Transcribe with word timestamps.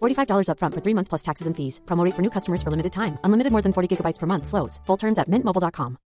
$45 0.00 0.48
upfront 0.52 0.74
for 0.74 0.82
three 0.84 0.94
months 0.94 1.08
plus 1.08 1.22
taxes 1.22 1.46
and 1.48 1.56
fees. 1.56 1.80
Promo 1.86 2.04
rate 2.04 2.14
for 2.14 2.22
new 2.22 2.30
customers 2.30 2.62
for 2.62 2.70
limited 2.70 2.92
time. 2.92 3.18
Unlimited 3.24 3.50
more 3.50 3.62
than 3.62 3.72
40 3.72 3.96
gigabytes 3.96 4.18
per 4.18 4.26
month. 4.26 4.46
Slows. 4.46 4.80
Full 4.86 4.96
terms 4.96 5.18
at 5.18 5.28
mintmobile.com. 5.28 5.98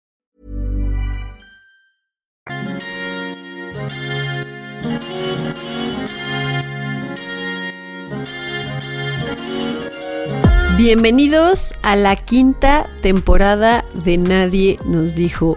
Bienvenidos 10.78 11.74
a 11.84 11.96
la 11.96 12.16
quinta 12.16 12.90
temporada 13.04 13.86
de 14.04 14.18
Nadie 14.18 14.78
nos 14.84 15.14
dijo. 15.14 15.56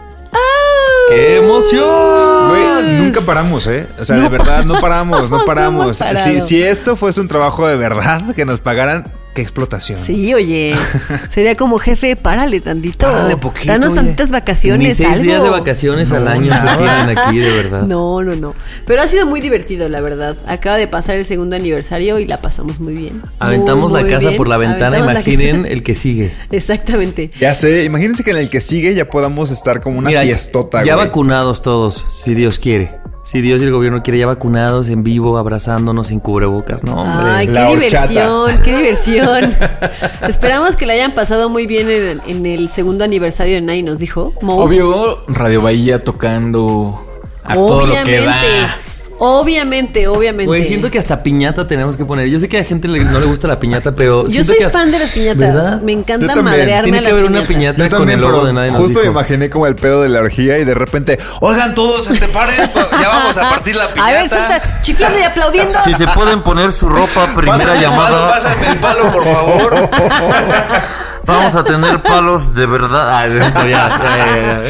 ¡Qué 1.09 1.37
emoción! 1.37 2.49
Güey, 2.49 2.99
nunca 2.99 3.21
paramos, 3.21 3.67
¿eh? 3.67 3.87
O 3.99 4.05
sea, 4.05 4.17
de 4.17 4.29
verdad, 4.29 4.65
no 4.65 4.81
paramos, 4.81 5.31
no 5.31 5.39
no 5.39 5.45
paramos. 5.45 5.85
hemos 5.85 5.99
parado. 5.99 6.25
Si, 6.25 6.41
si 6.41 6.63
esto 6.63 6.97
fuese 6.97 7.21
un 7.21 7.29
trabajo 7.29 7.67
de 7.67 7.77
verdad, 7.77 8.35
que 8.35 8.45
nos 8.45 8.61
pagaran, 8.61 9.13
qué 9.35 9.43
explotación. 9.43 10.01
Sí, 10.03 10.33
oye, 10.33 10.75
sería 11.31 11.55
como 11.57 11.79
jefe, 11.79 12.17
párale 12.17 12.61
tantito. 12.61 13.07
Párale 13.07 13.37
poquito, 13.37 13.67
Danos 13.73 13.93
oye. 13.93 13.97
tantitas 14.01 14.31
vacaciones. 14.31 14.89
Ni 14.89 14.95
seis 14.95 15.11
algo. 15.11 15.23
días 15.23 15.43
de 15.43 15.51
vacaciones 15.51 16.13
al 16.13 16.27
año 16.29 16.57
se 16.57 16.67
tienen 16.79 17.19
aquí, 17.19 17.39
de 17.39 17.51
verdad. 17.51 17.83
No, 17.83 18.23
no, 18.23 18.35
no. 18.37 18.55
Pero 18.87 19.03
ha 19.03 19.07
sido 19.07 19.27
muy 19.27 19.41
divertido, 19.41 19.89
la 19.89 20.01
verdad. 20.01 20.37
Acaba 20.47 20.77
de 20.77 20.87
pasar 20.89 21.17
el 21.17 21.25
segundo 21.25 21.57
aniversario 21.57 22.19
y 22.19 22.27
la 22.27 22.41
pasamos 22.41 22.81
muy 22.81 22.95
bien. 22.95 23.21
Aventamos 23.39 23.91
Muy, 23.91 24.01
la 24.01 24.05
muy 24.07 24.15
casa 24.15 24.29
bien. 24.29 24.39
por 24.39 24.49
la 24.49 24.57
ventana, 24.57 24.99
Aventamos 24.99 25.13
imaginen 25.27 25.67
el 25.71 25.83
que 25.83 25.95
sigue. 25.95 26.33
Exactamente. 26.51 27.31
Ya 27.39 27.55
sé, 27.55 27.85
imagínense 27.85 28.25
que 28.25 28.31
en 28.31 28.37
el 28.39 28.49
que 28.49 28.61
sigue 28.61 28.95
ya 28.95 29.11
podamos 29.11 29.51
estar 29.51 29.81
como 29.81 29.99
una 29.99 30.09
Mira, 30.09 30.23
fiestota, 30.23 30.83
ya 30.85 30.95
güey. 30.95 31.07
vacunados 31.09 31.61
todos, 31.63 32.05
si 32.09 32.35
Dios 32.35 32.59
quiere. 32.59 32.91
Si 33.25 33.41
Dios 33.41 33.63
y 33.63 33.65
el 33.65 33.71
gobierno 33.73 34.03
quiere, 34.03 34.19
ya 34.19 34.27
vacunados, 34.27 34.91
en 34.91 35.03
vivo, 35.03 35.39
abrazándonos 35.39 36.09
sin 36.09 36.21
cubrebocas. 36.21 36.85
No, 36.85 37.01
hombre. 37.01 37.31
Ay, 37.33 37.47
qué 37.47 37.53
La 37.55 37.71
horchata. 37.71 38.07
diversión, 38.07 38.63
qué 38.63 38.77
diversión. 38.77 39.55
Esperamos 40.29 40.77
que 40.77 40.85
la 40.85 40.93
hayan 40.93 41.13
pasado 41.13 41.49
muy 41.49 41.67
bien 41.67 41.89
en, 41.91 42.21
en 42.27 42.45
el 42.45 42.69
segundo 42.69 43.03
aniversario 43.03 43.55
de 43.55 43.63
Nadie 43.63 43.83
nos 43.83 43.99
dijo. 43.99 44.35
Mo. 44.43 44.57
Obvio, 44.59 45.21
Radio 45.29 45.63
Bahía 45.63 46.05
tocando 46.05 47.01
a 47.45 47.55
todo 47.55 47.87
lo 47.87 47.95
que 47.95 48.03
obviamente, 48.03 48.27
da. 48.27 48.77
Obviamente, 49.19 50.09
obviamente. 50.09 50.47
Güey, 50.47 50.65
siento 50.65 50.91
que 50.91 50.99
hasta 50.99 51.23
piñata 51.23 51.67
tenemos 51.67 51.97
que 51.97 52.05
poner. 52.05 52.29
Yo 52.29 52.39
sé 52.39 52.49
que 52.49 52.57
a 52.59 52.61
la 52.61 52.67
gente 52.67 52.89
le- 52.89 53.05
no 53.05 53.21
le 53.21 53.27
gusta 53.27 53.49
la 53.49 53.59
piñata, 53.59 53.93
pero. 53.95 54.27
Yo 54.29 54.45
soy 54.45 54.57
que 54.59 54.65
hasta- 54.65 54.79
fan 54.79 54.91
de 54.91 54.99
las 54.99 55.11
piñatas. 55.13 55.39
¿Verdad? 55.39 55.81
Me 55.83 55.93
encanta 55.93 56.35
madrearme 56.43 56.83
Tiene 56.85 56.99
a 56.99 57.01
que 57.01 57.05
las 57.07 57.13
haber 57.13 57.25
una 57.31 57.43
piñata 57.43 57.79
Yo 57.79 57.89
con 57.89 57.99
también, 57.99 58.19
el 58.19 58.25
logo 58.25 58.45
de 58.47 58.53
nadie 58.53 58.71
nos 58.73 58.81
justo 58.83 59.01
me 59.01 59.07
imaginé 59.07 59.51
como 59.51 59.67
el 59.67 59.77
pedo 59.77 60.03
de 60.03 60.09
la 60.09 60.21
orgía 60.21 60.59
y 60.59 60.65
de 60.65 60.75
repente, 60.75 61.19
oigan 61.41 61.75
todos, 61.75 62.11
este 62.11 62.27
paren, 62.29 62.57
ya 63.01 63.09
vamos 63.09 63.37
a 63.39 63.51
partir 63.51 63.77
la 63.77 63.89
piñata. 63.89 64.09
A 64.11 64.13
ver, 64.13 64.29
suelta, 64.29 64.63
chiflando 64.83 65.19
y 65.19 65.23
aplaudiendo. 65.23 65.79
Si 65.85 65.93
se 65.95 66.07
pueden 66.09 66.43
poner 66.43 66.73
su 66.73 66.89
ropa, 66.89 67.27
primera 67.35 67.57
Pásame 67.59 67.77
el 67.77 67.83
llamada. 67.83 68.29
palo, 68.29 68.33
pásame 68.33 68.67
el 68.69 68.77
palo, 68.79 69.11
por 69.11 69.25
favor. 69.25 69.91
Vamos 71.27 71.55
a 71.57 71.65
tener 71.65 72.03
palos 72.03 72.55
de 72.55 72.67
verdad. 72.67 73.29
No, 73.29 73.67
ya, 73.67 73.89
ya. 73.89 74.63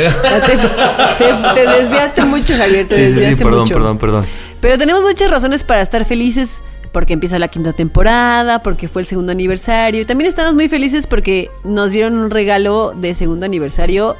Te, 1.19 1.25
te- 1.25 1.54
te 1.54 1.66
desviaste 1.69 2.25
mucho, 2.25 2.54
Javier. 2.56 2.87
Te 2.87 2.94
Sí, 2.94 3.00
sí, 3.06 3.12
sí, 3.12 3.15
desviaste 3.20 3.44
perdón, 3.44 3.60
mucho. 3.62 3.75
perdón, 3.75 3.98
perdón. 3.98 4.26
Pero 4.60 4.78
tenemos 4.78 5.03
muchas 5.03 5.31
razones 5.31 5.64
para 5.64 5.81
estar 5.82 6.04
felices. 6.04 6.62
Porque 6.93 7.12
empieza 7.12 7.41
la 7.41 7.48
quinta 7.48 7.72
temporada, 7.72 8.62
porque 8.62 8.87
fue 8.87 9.03
el 9.03 9.06
segundo 9.06 9.32
aniversario. 9.32 10.00
Y 10.03 10.04
también 10.04 10.28
estamos 10.28 10.54
muy 10.54 10.69
felices 10.69 11.09
porque 11.09 11.50
nos 11.64 11.91
dieron 11.91 12.16
un 12.16 12.31
regalo 12.31 12.94
de 12.97 13.16
segundo 13.16 13.47
aniversario 13.47 14.16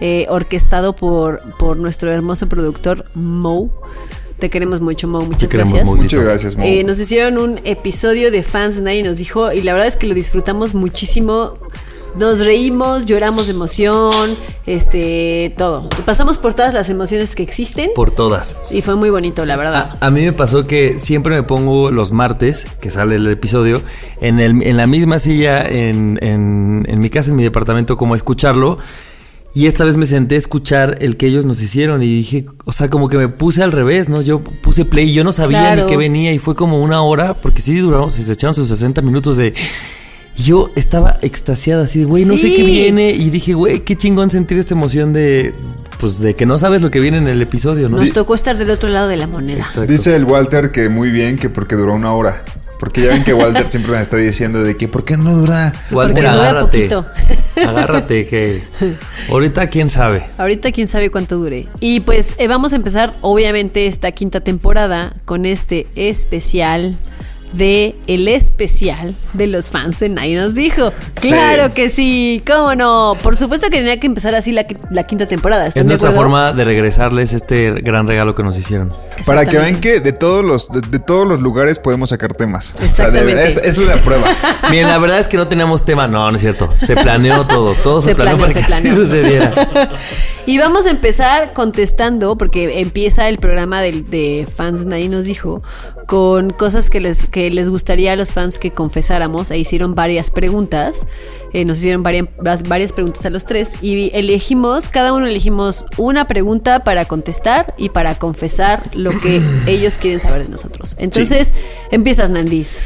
eh, 0.00 0.24
orquestado 0.30 0.96
por, 0.96 1.42
por 1.58 1.76
nuestro 1.76 2.10
hermoso 2.10 2.48
productor 2.48 3.04
Mo. 3.12 3.70
Te 4.38 4.50
queremos 4.50 4.80
mucho, 4.80 5.08
Mo. 5.08 5.20
Muchas 5.20 5.48
Te 5.50 5.56
queremos, 5.56 5.72
gracias. 5.72 6.00
Muchas 6.02 6.20
gracias, 6.22 6.56
Mo. 6.56 6.64
Eh, 6.64 6.84
nos 6.84 6.98
hicieron 7.00 7.38
un 7.38 7.60
episodio 7.64 8.30
de 8.30 8.42
fans 8.42 8.76
de 8.76 8.82
Nadie 8.82 9.02
nos 9.02 9.16
dijo 9.18 9.52
y 9.52 9.62
la 9.62 9.72
verdad 9.72 9.88
es 9.88 9.96
que 9.96 10.06
lo 10.06 10.14
disfrutamos 10.14 10.74
muchísimo. 10.74 11.54
Nos 12.18 12.46
reímos, 12.46 13.04
lloramos 13.04 13.46
de 13.46 13.52
emoción, 13.52 14.38
este, 14.64 15.52
todo. 15.58 15.86
Pasamos 16.06 16.38
por 16.38 16.54
todas 16.54 16.72
las 16.72 16.88
emociones 16.88 17.34
que 17.34 17.42
existen 17.42 17.90
Por 17.94 18.10
todas. 18.10 18.56
y 18.70 18.80
fue 18.80 18.94
muy 18.94 19.10
bonito, 19.10 19.44
la 19.44 19.56
verdad. 19.56 19.90
A, 20.00 20.06
a 20.06 20.10
mí 20.10 20.22
me 20.22 20.32
pasó 20.32 20.66
que 20.66 20.98
siempre 20.98 21.34
me 21.34 21.42
pongo 21.42 21.90
los 21.90 22.12
martes, 22.12 22.66
que 22.80 22.90
sale 22.90 23.16
el 23.16 23.26
episodio, 23.26 23.82
en, 24.22 24.40
el, 24.40 24.62
en 24.62 24.78
la 24.78 24.86
misma 24.86 25.18
silla 25.18 25.62
en, 25.68 26.18
en, 26.22 26.84
en 26.88 27.00
mi 27.00 27.10
casa, 27.10 27.30
en 27.30 27.36
mi 27.36 27.42
departamento, 27.42 27.98
como 27.98 28.14
a 28.14 28.16
escucharlo. 28.16 28.78
Y 29.56 29.66
esta 29.66 29.86
vez 29.86 29.96
me 29.96 30.04
senté 30.04 30.34
a 30.34 30.38
escuchar 30.38 30.98
el 31.00 31.16
que 31.16 31.28
ellos 31.28 31.46
nos 31.46 31.62
hicieron 31.62 32.02
y 32.02 32.06
dije, 32.06 32.44
o 32.66 32.72
sea, 32.74 32.90
como 32.90 33.08
que 33.08 33.16
me 33.16 33.28
puse 33.28 33.62
al 33.62 33.72
revés, 33.72 34.10
¿no? 34.10 34.20
Yo 34.20 34.40
puse 34.44 34.84
play 34.84 35.08
y 35.08 35.14
yo 35.14 35.24
no 35.24 35.32
sabía 35.32 35.60
Claro. 35.60 35.84
ni 35.84 35.88
qué 35.88 35.96
venía 35.96 36.34
y 36.34 36.38
fue 36.38 36.54
como 36.54 36.82
una 36.82 37.00
hora, 37.00 37.40
porque 37.40 37.62
sí 37.62 37.78
duramos, 37.78 38.12
se 38.12 38.30
echaron 38.30 38.54
sus 38.54 38.68
60 38.68 39.00
minutos 39.00 39.38
de... 39.38 39.54
y 40.36 40.42
Yo 40.42 40.70
estaba 40.76 41.16
extasiada, 41.22 41.84
así 41.84 42.00
de, 42.00 42.04
güey, 42.04 42.26
no 42.26 42.36
sé 42.36 42.52
qué 42.52 42.64
viene. 42.64 43.12
Y 43.12 43.30
dije, 43.30 43.54
güey, 43.54 43.80
qué 43.80 43.96
chingón 43.96 44.28
sentir 44.28 44.58
esta 44.58 44.74
emoción 44.74 45.14
de, 45.14 45.54
pues, 46.00 46.18
de 46.18 46.34
que 46.34 46.44
no 46.44 46.58
sabes 46.58 46.82
lo 46.82 46.90
que 46.90 47.00
viene 47.00 47.16
en 47.16 47.26
el 47.26 47.40
episodio, 47.40 47.88
¿no? 47.88 47.96
Nos 47.96 48.12
tocó 48.12 48.34
estar 48.34 48.58
del 48.58 48.68
otro 48.68 48.90
lado 48.90 49.08
de 49.08 49.16
la 49.16 49.26
moneda. 49.26 49.60
Exacto. 49.60 49.90
Dice 49.90 50.14
el 50.16 50.26
Walter 50.26 50.70
que 50.70 50.90
muy 50.90 51.10
bien, 51.10 51.36
que 51.36 51.48
porque 51.48 51.76
duró 51.76 51.94
una 51.94 52.12
hora. 52.12 52.44
Porque 52.78 53.02
ya 53.02 53.08
ven 53.08 53.24
que 53.24 53.32
Walter 53.32 53.66
siempre 53.70 53.92
me 53.92 54.00
está 54.00 54.16
diciendo 54.16 54.62
de 54.62 54.76
que, 54.76 54.88
¿por 54.88 55.04
qué 55.04 55.16
no 55.16 55.34
dura? 55.34 55.72
Walter, 55.90 56.16
dura 56.16 56.32
agárrate. 56.32 56.88
poquito. 56.88 57.06
Agárrate, 57.56 58.26
que 58.26 58.62
ahorita 59.30 59.68
quién 59.68 59.88
sabe. 59.88 60.26
Ahorita 60.38 60.72
quién 60.72 60.86
sabe 60.86 61.10
cuánto 61.10 61.36
dure. 61.36 61.68
Y 61.80 62.00
pues 62.00 62.34
eh, 62.38 62.48
vamos 62.48 62.72
a 62.72 62.76
empezar 62.76 63.16
obviamente 63.22 63.86
esta 63.86 64.12
quinta 64.12 64.40
temporada 64.40 65.14
con 65.24 65.46
este 65.46 65.86
especial 65.94 66.98
de 67.52 67.94
el 68.06 68.28
especial 68.28 69.14
de 69.32 69.46
los 69.46 69.70
fans 69.70 69.98
de 70.00 70.08
Nadie 70.08 70.36
nos 70.36 70.54
dijo. 70.54 70.92
Sí. 71.20 71.28
Claro 71.28 71.72
que 71.74 71.88
sí, 71.88 72.42
cómo 72.46 72.74
no. 72.74 73.16
Por 73.22 73.36
supuesto 73.36 73.68
que 73.70 73.78
tenía 73.78 73.98
que 73.98 74.06
empezar 74.06 74.34
así 74.34 74.52
la, 74.52 74.66
la 74.90 75.04
quinta 75.04 75.26
temporada. 75.26 75.66
¿están 75.66 75.80
Es 75.80 75.84
de 75.86 75.88
nuestra 75.88 76.10
acuerdo? 76.10 76.30
forma 76.30 76.52
de 76.52 76.64
regresarles 76.64 77.32
este 77.32 77.70
gran 77.82 78.06
regalo 78.06 78.34
que 78.34 78.42
nos 78.42 78.56
hicieron. 78.58 78.92
Para 79.24 79.46
que 79.46 79.58
vean 79.58 79.80
que 79.80 80.00
de 80.00 80.12
todos 80.12 80.44
los 80.44 80.70
de, 80.70 80.80
de 80.82 80.98
todos 80.98 81.26
los 81.26 81.40
lugares 81.40 81.78
podemos 81.78 82.10
sacar 82.10 82.32
temas. 82.34 82.74
O 82.74 82.78
sea, 82.78 82.80
de 83.10 83.20
Exactamente. 83.20 83.34
verdad, 83.34 83.46
es, 83.46 83.56
es 83.58 83.78
una 83.78 83.94
prueba. 83.96 84.26
Miren, 84.70 84.88
la 84.88 84.98
verdad 84.98 85.18
es 85.18 85.28
que 85.28 85.36
no 85.36 85.48
teníamos 85.48 85.84
tema. 85.84 86.06
No, 86.08 86.28
no 86.30 86.34
es 86.36 86.40
cierto. 86.42 86.70
Se 86.76 86.94
planeó 86.94 87.46
todo. 87.46 87.74
Todo 87.82 88.00
se, 88.00 88.10
Se 88.10 88.14
planeó, 88.14 88.36
planeó, 88.36 88.54
para 88.54 88.66
se 88.66 88.68
que 88.82 88.88
así 88.88 88.94
sucediera. 88.94 89.52
Y 90.48 90.58
vamos 90.58 90.86
a 90.86 90.90
empezar 90.90 91.52
contestando, 91.54 92.38
porque 92.38 92.80
empieza 92.80 93.28
el 93.28 93.38
programa 93.38 93.80
del- 93.80 94.08
de, 94.08 94.46
fans 94.56 94.84
Nadie 94.86 95.08
nos 95.08 95.24
dijo, 95.24 95.60
con 96.06 96.50
cosas 96.50 96.88
que 96.88 97.00
les, 97.00 97.26
que 97.36 97.50
les 97.50 97.68
gustaría 97.68 98.14
a 98.14 98.16
los 98.16 98.32
fans 98.32 98.58
que 98.58 98.70
confesáramos 98.70 99.50
e 99.50 99.58
hicieron 99.58 99.94
varias 99.94 100.30
preguntas. 100.30 101.06
Eh, 101.52 101.66
nos 101.66 101.76
hicieron 101.76 102.02
varias, 102.02 102.28
varias 102.66 102.94
preguntas 102.94 103.26
a 103.26 103.28
los 103.28 103.44
tres 103.44 103.74
y 103.82 104.10
elegimos, 104.14 104.88
cada 104.88 105.12
uno 105.12 105.26
elegimos 105.26 105.84
una 105.98 106.28
pregunta 106.28 106.82
para 106.82 107.04
contestar 107.04 107.74
y 107.76 107.90
para 107.90 108.14
confesar 108.14 108.84
lo 108.94 109.10
que 109.10 109.42
ellos 109.66 109.98
quieren 109.98 110.18
saber 110.18 110.44
de 110.44 110.48
nosotros. 110.48 110.96
Entonces, 110.98 111.52
empiezas, 111.90 112.30
Nandis. 112.30 112.78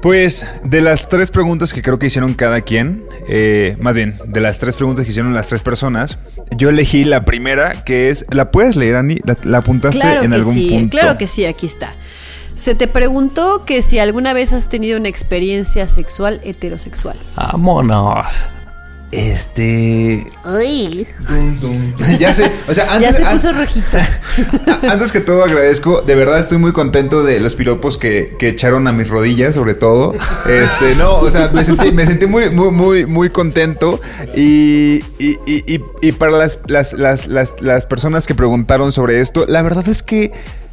Pues 0.00 0.46
de 0.62 0.82
las 0.82 1.08
tres 1.08 1.32
preguntas 1.32 1.72
que 1.72 1.82
creo 1.82 1.98
que 1.98 2.06
hicieron 2.06 2.34
cada 2.34 2.60
quien, 2.60 3.02
eh, 3.26 3.76
más 3.80 3.94
bien, 3.94 4.14
de 4.24 4.40
las 4.40 4.58
tres 4.58 4.76
preguntas 4.76 5.04
que 5.04 5.10
hicieron 5.10 5.34
las 5.34 5.48
tres 5.48 5.62
personas, 5.62 6.20
yo 6.56 6.68
elegí 6.68 7.02
la 7.02 7.24
primera, 7.24 7.82
que 7.84 8.08
es, 8.08 8.24
¿la 8.30 8.52
puedes 8.52 8.76
leer, 8.76 8.94
Ani? 8.94 9.18
¿La, 9.24 9.36
la 9.42 9.58
apuntaste 9.58 10.00
Claro 10.00 10.22
en 10.22 10.30
que 10.30 10.36
algún 10.36 10.54
sí, 10.54 10.68
punto? 10.70 10.96
claro 10.96 11.18
que 11.18 11.26
sí, 11.26 11.44
aquí 11.44 11.66
está. 11.66 11.92
Se 12.60 12.74
te 12.74 12.88
preguntó 12.88 13.64
que 13.64 13.80
si 13.80 13.98
alguna 13.98 14.34
vez 14.34 14.52
has 14.52 14.68
tenido 14.68 14.98
una 14.98 15.08
experiencia 15.08 15.88
sexual 15.88 16.42
heterosexual. 16.44 17.16
Vámonos. 17.34 18.42
Este... 19.12 20.24
Ay, 20.44 21.06
ya 22.18 22.32
sé, 22.32 22.52
o 22.68 22.74
sea, 22.74 22.84
antes... 22.92 23.16
ya 23.18 23.24
se 23.24 23.24
puso 23.32 23.52
rojito. 23.54 23.96
A- 24.86 24.92
Antes 24.92 25.10
que 25.10 25.20
todo 25.20 25.42
agradezco, 25.42 26.02
de 26.02 26.14
verdad 26.14 26.38
estoy 26.38 26.58
muy 26.58 26.72
contento 26.72 27.22
de 27.24 27.40
los 27.40 27.56
piropos 27.56 27.96
que, 27.96 28.36
que 28.38 28.48
echaron 28.50 28.86
a 28.88 28.92
mis 28.92 29.08
rodillas, 29.08 29.54
sobre 29.54 29.72
todo. 29.74 30.12
Este, 30.46 30.94
no, 30.96 31.14
o 31.16 31.30
sea, 31.30 31.48
me 31.52 31.64
sentí, 31.64 31.92
me 31.92 32.06
sentí 32.06 32.26
muy, 32.26 32.50
muy, 32.50 32.70
muy, 32.70 33.06
muy 33.06 33.30
contento. 33.30 34.00
Y, 34.36 34.96
y, 35.18 35.38
y- 35.46 35.64
y- 35.74 35.84
y 36.02 36.12
para 36.12 36.32
las, 36.32 36.58
las, 36.66 36.92
las, 36.92 37.26
las, 37.26 37.52
las 37.60 37.86
personas 37.86 38.26
que 38.26 38.34
preguntaron 38.34 38.92
sobre 38.92 39.20
esto, 39.20 39.46
la 39.48 39.62
verdad 39.62 39.88
es 39.88 40.02
que 40.02 40.30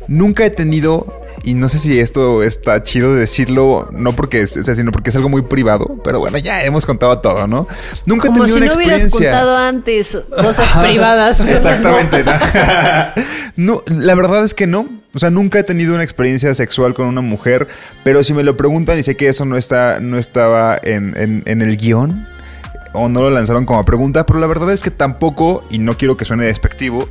nunca 0.08 0.46
he 0.46 0.50
tenido, 0.50 1.22
y 1.44 1.54
no 1.54 1.70
sé 1.70 1.80
si 1.80 2.00
esto 2.00 2.44
está 2.44 2.82
chido 2.82 3.14
de 3.14 3.22
decirlo, 3.22 3.90
no 3.92 4.14
porque 4.14 4.42
es, 4.42 4.52
sino 4.52 4.92
porque 4.92 5.10
es 5.10 5.16
algo 5.16 5.30
muy 5.30 5.42
privado, 5.44 5.98
pero 6.04 6.20
bueno, 6.20 6.38
ya 6.38 6.64
hemos 6.64 6.86
contado 6.86 7.20
todo, 7.20 7.48
¿no? 7.48 7.68
Nunca 8.06 8.28
he 8.28 8.32
Como 8.32 8.46
tenido 8.46 8.48
si 8.48 8.58
una 8.64 8.68
no 8.68 8.76
hubieras 8.78 9.04
experiencia. 9.04 9.40
contado 9.40 9.58
antes 9.58 10.18
cosas 10.42 10.72
privadas. 10.86 11.40
Exactamente. 11.48 12.24
¿no? 12.24 12.32
No, 13.56 13.84
la 13.88 14.14
verdad 14.16 14.44
es 14.44 14.54
que 14.54 14.68
no. 14.68 14.88
O 15.16 15.20
sea, 15.20 15.32
nunca 15.32 15.58
he 15.58 15.64
tenido 15.64 15.96
una 15.96 16.04
experiencia 16.04 16.54
sexual 16.54 16.94
con 16.94 17.08
una 17.08 17.22
mujer, 17.22 17.68
pero 18.04 18.22
si 18.24 18.34
me 18.36 18.44
lo 18.44 18.56
preguntan 18.56 19.00
y 19.00 19.04
sé 19.04 19.18
que 19.18 19.28
eso 19.30 19.46
no 19.46 19.58
está, 19.58 20.00
no 20.00 20.20
estaba 20.20 20.78
en, 20.84 21.16
en- 21.18 21.42
en 21.48 21.62
el 21.64 21.76
guion 21.76 22.28
o 22.94 23.10
no 23.10 23.22
lo 23.22 23.30
lanzaron 23.32 23.66
como 23.66 23.84
pregunta, 23.84 24.26
pero 24.28 24.40
la 24.40 24.46
verdad 24.48 24.72
es 24.72 24.84
que 24.84 24.92
tampoco, 24.92 25.64
y 25.72 25.80
no 25.80 25.98
quiero 25.98 26.18
que 26.18 26.26
suene 26.26 26.46
despectivo, 26.46 27.08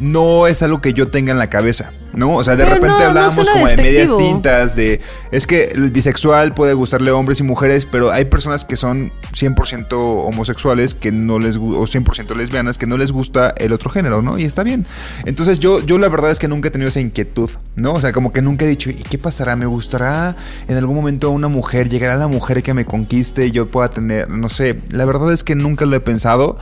no 0.00 0.46
es 0.46 0.62
algo 0.62 0.80
que 0.80 0.92
yo 0.92 1.08
tenga 1.08 1.32
en 1.32 1.38
la 1.38 1.50
cabeza, 1.50 1.92
¿no? 2.12 2.36
O 2.36 2.44
sea, 2.44 2.56
de 2.56 2.64
Pero 2.64 2.76
repente 2.76 2.96
no, 2.98 3.04
hablábamos 3.08 3.48
como 3.48 3.66
de 3.66 3.76
medias 3.76 4.14
tintas, 4.16 4.76
de 4.76 5.00
es 5.30 5.46
que 5.46 5.64
el 5.64 5.90
bisexual 5.90 6.54
puede 6.54 6.74
gustarle 6.74 7.10
a 7.10 7.14
hombres 7.14 7.40
y 7.40 7.42
mujeres, 7.42 7.86
pero 7.86 8.10
hay 8.10 8.26
personas 8.26 8.64
que 8.64 8.76
son 8.76 9.12
100% 9.32 9.86
homosexuales 9.92 10.94
que 10.94 11.12
no 11.12 11.38
les 11.38 11.56
o 11.56 11.60
100% 11.60 12.36
lesbianas 12.36 12.78
que 12.78 12.86
no 12.86 12.96
les 12.96 13.12
gusta 13.12 13.54
el 13.56 13.72
otro 13.72 13.90
género, 13.90 14.22
¿no? 14.22 14.38
Y 14.38 14.44
está 14.44 14.62
bien. 14.62 14.86
Entonces 15.24 15.58
yo 15.58 15.80
yo 15.80 15.98
la 15.98 16.08
verdad 16.08 16.30
es 16.30 16.38
que 16.38 16.48
nunca 16.48 16.68
he 16.68 16.70
tenido 16.70 16.88
esa 16.88 17.00
inquietud, 17.00 17.50
¿no? 17.76 17.94
O 17.94 18.00
sea, 18.00 18.12
como 18.12 18.32
que 18.32 18.42
nunca 18.42 18.64
he 18.64 18.68
dicho, 18.68 18.90
¿y 18.90 18.94
qué 18.94 19.18
pasará? 19.18 19.56
¿Me 19.56 19.66
gustará 19.66 20.36
en 20.68 20.76
algún 20.76 20.96
momento 20.96 21.30
una 21.30 21.48
mujer? 21.48 21.88
¿Llegará 21.88 22.16
la 22.16 22.28
mujer 22.28 22.62
que 22.62 22.74
me 22.74 22.84
conquiste 22.84 23.46
y 23.46 23.50
yo 23.50 23.70
pueda 23.70 23.90
tener, 23.90 24.30
no 24.30 24.48
sé, 24.48 24.80
la 24.90 25.04
verdad 25.04 25.32
es 25.32 25.44
que 25.44 25.54
nunca 25.54 25.86
lo 25.86 25.96
he 25.96 26.00
pensado. 26.00 26.58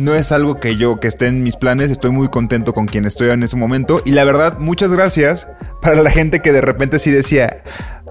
No 0.00 0.14
es 0.14 0.32
algo 0.32 0.56
que 0.56 0.76
yo, 0.76 0.98
que 0.98 1.08
esté 1.08 1.26
en 1.26 1.42
mis 1.42 1.56
planes, 1.56 1.90
estoy 1.90 2.10
muy 2.10 2.28
contento 2.28 2.72
con 2.72 2.86
quien 2.86 3.04
estoy 3.04 3.28
en 3.28 3.42
ese 3.42 3.56
momento. 3.56 4.00
Y 4.06 4.12
la 4.12 4.24
verdad, 4.24 4.58
muchas 4.58 4.90
gracias 4.90 5.46
para 5.82 6.02
la 6.02 6.10
gente 6.10 6.40
que 6.40 6.52
de 6.52 6.62
repente 6.62 6.98
sí 6.98 7.10
decía, 7.10 7.62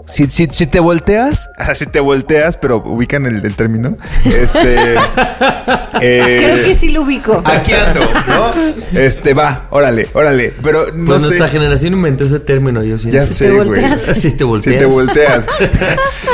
si, 0.05 0.29
si, 0.29 0.47
si 0.51 0.65
te 0.67 0.79
volteas, 0.79 1.49
si 1.75 1.85
te 1.85 1.99
volteas, 1.99 2.57
pero 2.57 2.77
ubican 2.85 3.25
el, 3.25 3.45
el 3.45 3.55
término. 3.55 3.97
Este. 4.25 4.95
eh, 6.01 6.41
Creo 6.43 6.63
que 6.65 6.75
sí 6.75 6.89
lo 6.91 7.01
ubico. 7.03 7.41
Aquí 7.45 7.73
ando, 7.73 8.01
¿no? 8.27 8.99
Este, 8.99 9.33
va, 9.33 9.67
órale, 9.71 10.07
órale. 10.13 10.53
Pero 10.63 10.87
no 10.93 11.05
Pues 11.05 11.21
sé. 11.23 11.27
nuestra 11.29 11.47
generación 11.47 11.93
inventó 11.93 12.25
ese 12.25 12.39
término, 12.39 12.83
yo 12.83 12.97
siento. 12.97 13.17
Ya 13.19 13.27
Si 13.27 13.33
sé, 13.35 13.45
te 13.47 13.51
güey. 13.53 13.67
volteas. 13.67 14.01
Si 14.19 14.31
te 14.31 14.43
volteas. 14.43 14.73
Si 14.75 14.79
te 14.79 14.85
volteas. 14.85 15.45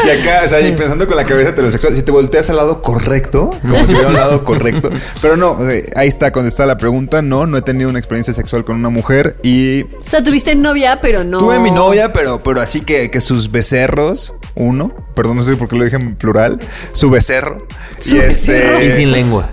y 0.05 0.09
acá, 0.09 0.41
o 0.45 0.47
sea, 0.47 0.61
y 0.61 0.71
pensando 0.75 1.07
con 1.07 1.15
la 1.17 1.25
cabeza 1.25 1.49
heterosexual, 1.51 1.95
si 1.95 2.01
te 2.03 2.11
volteas 2.11 2.49
al 2.49 2.57
lado 2.57 2.81
correcto, 2.81 3.51
como 3.61 3.85
si 3.87 3.93
hubiera 3.93 4.07
un 4.09 4.13
lado 4.15 4.43
correcto. 4.43 4.89
Pero 5.21 5.37
no, 5.37 5.57
sea, 5.65 5.81
ahí 5.95 6.07
está, 6.07 6.31
contestada 6.31 6.67
la 6.67 6.77
pregunta. 6.77 7.21
No, 7.21 7.45
no 7.45 7.57
he 7.57 7.61
tenido 7.61 7.89
una 7.89 7.99
experiencia 7.99 8.33
sexual 8.33 8.65
con 8.65 8.75
una 8.77 8.89
mujer 8.89 9.37
y 9.43 9.83
O 9.83 9.87
sea, 10.09 10.23
tuviste 10.23 10.55
novia, 10.55 10.99
pero 11.01 11.23
no. 11.23 11.39
tuve 11.39 11.59
mi 11.59 11.71
novia, 11.71 12.11
pero, 12.13 12.41
pero 12.43 12.61
así 12.61 12.81
que, 12.81 13.11
que 13.11 13.21
sus 13.21 13.51
becerros, 13.65 14.31
uno, 14.53 14.93
perdón, 15.15 15.37
no 15.37 15.43
sé 15.43 15.55
por 15.55 15.67
qué 15.67 15.75
lo 15.77 15.83
dije 15.85 15.95
en 15.95 16.15
plural, 16.15 16.59
su 16.93 17.09
becerro. 17.09 17.65
Su 17.99 18.17
y 18.17 18.19
este. 18.19 18.85
Y 18.85 18.91
sin 18.91 19.11
lengua. 19.11 19.49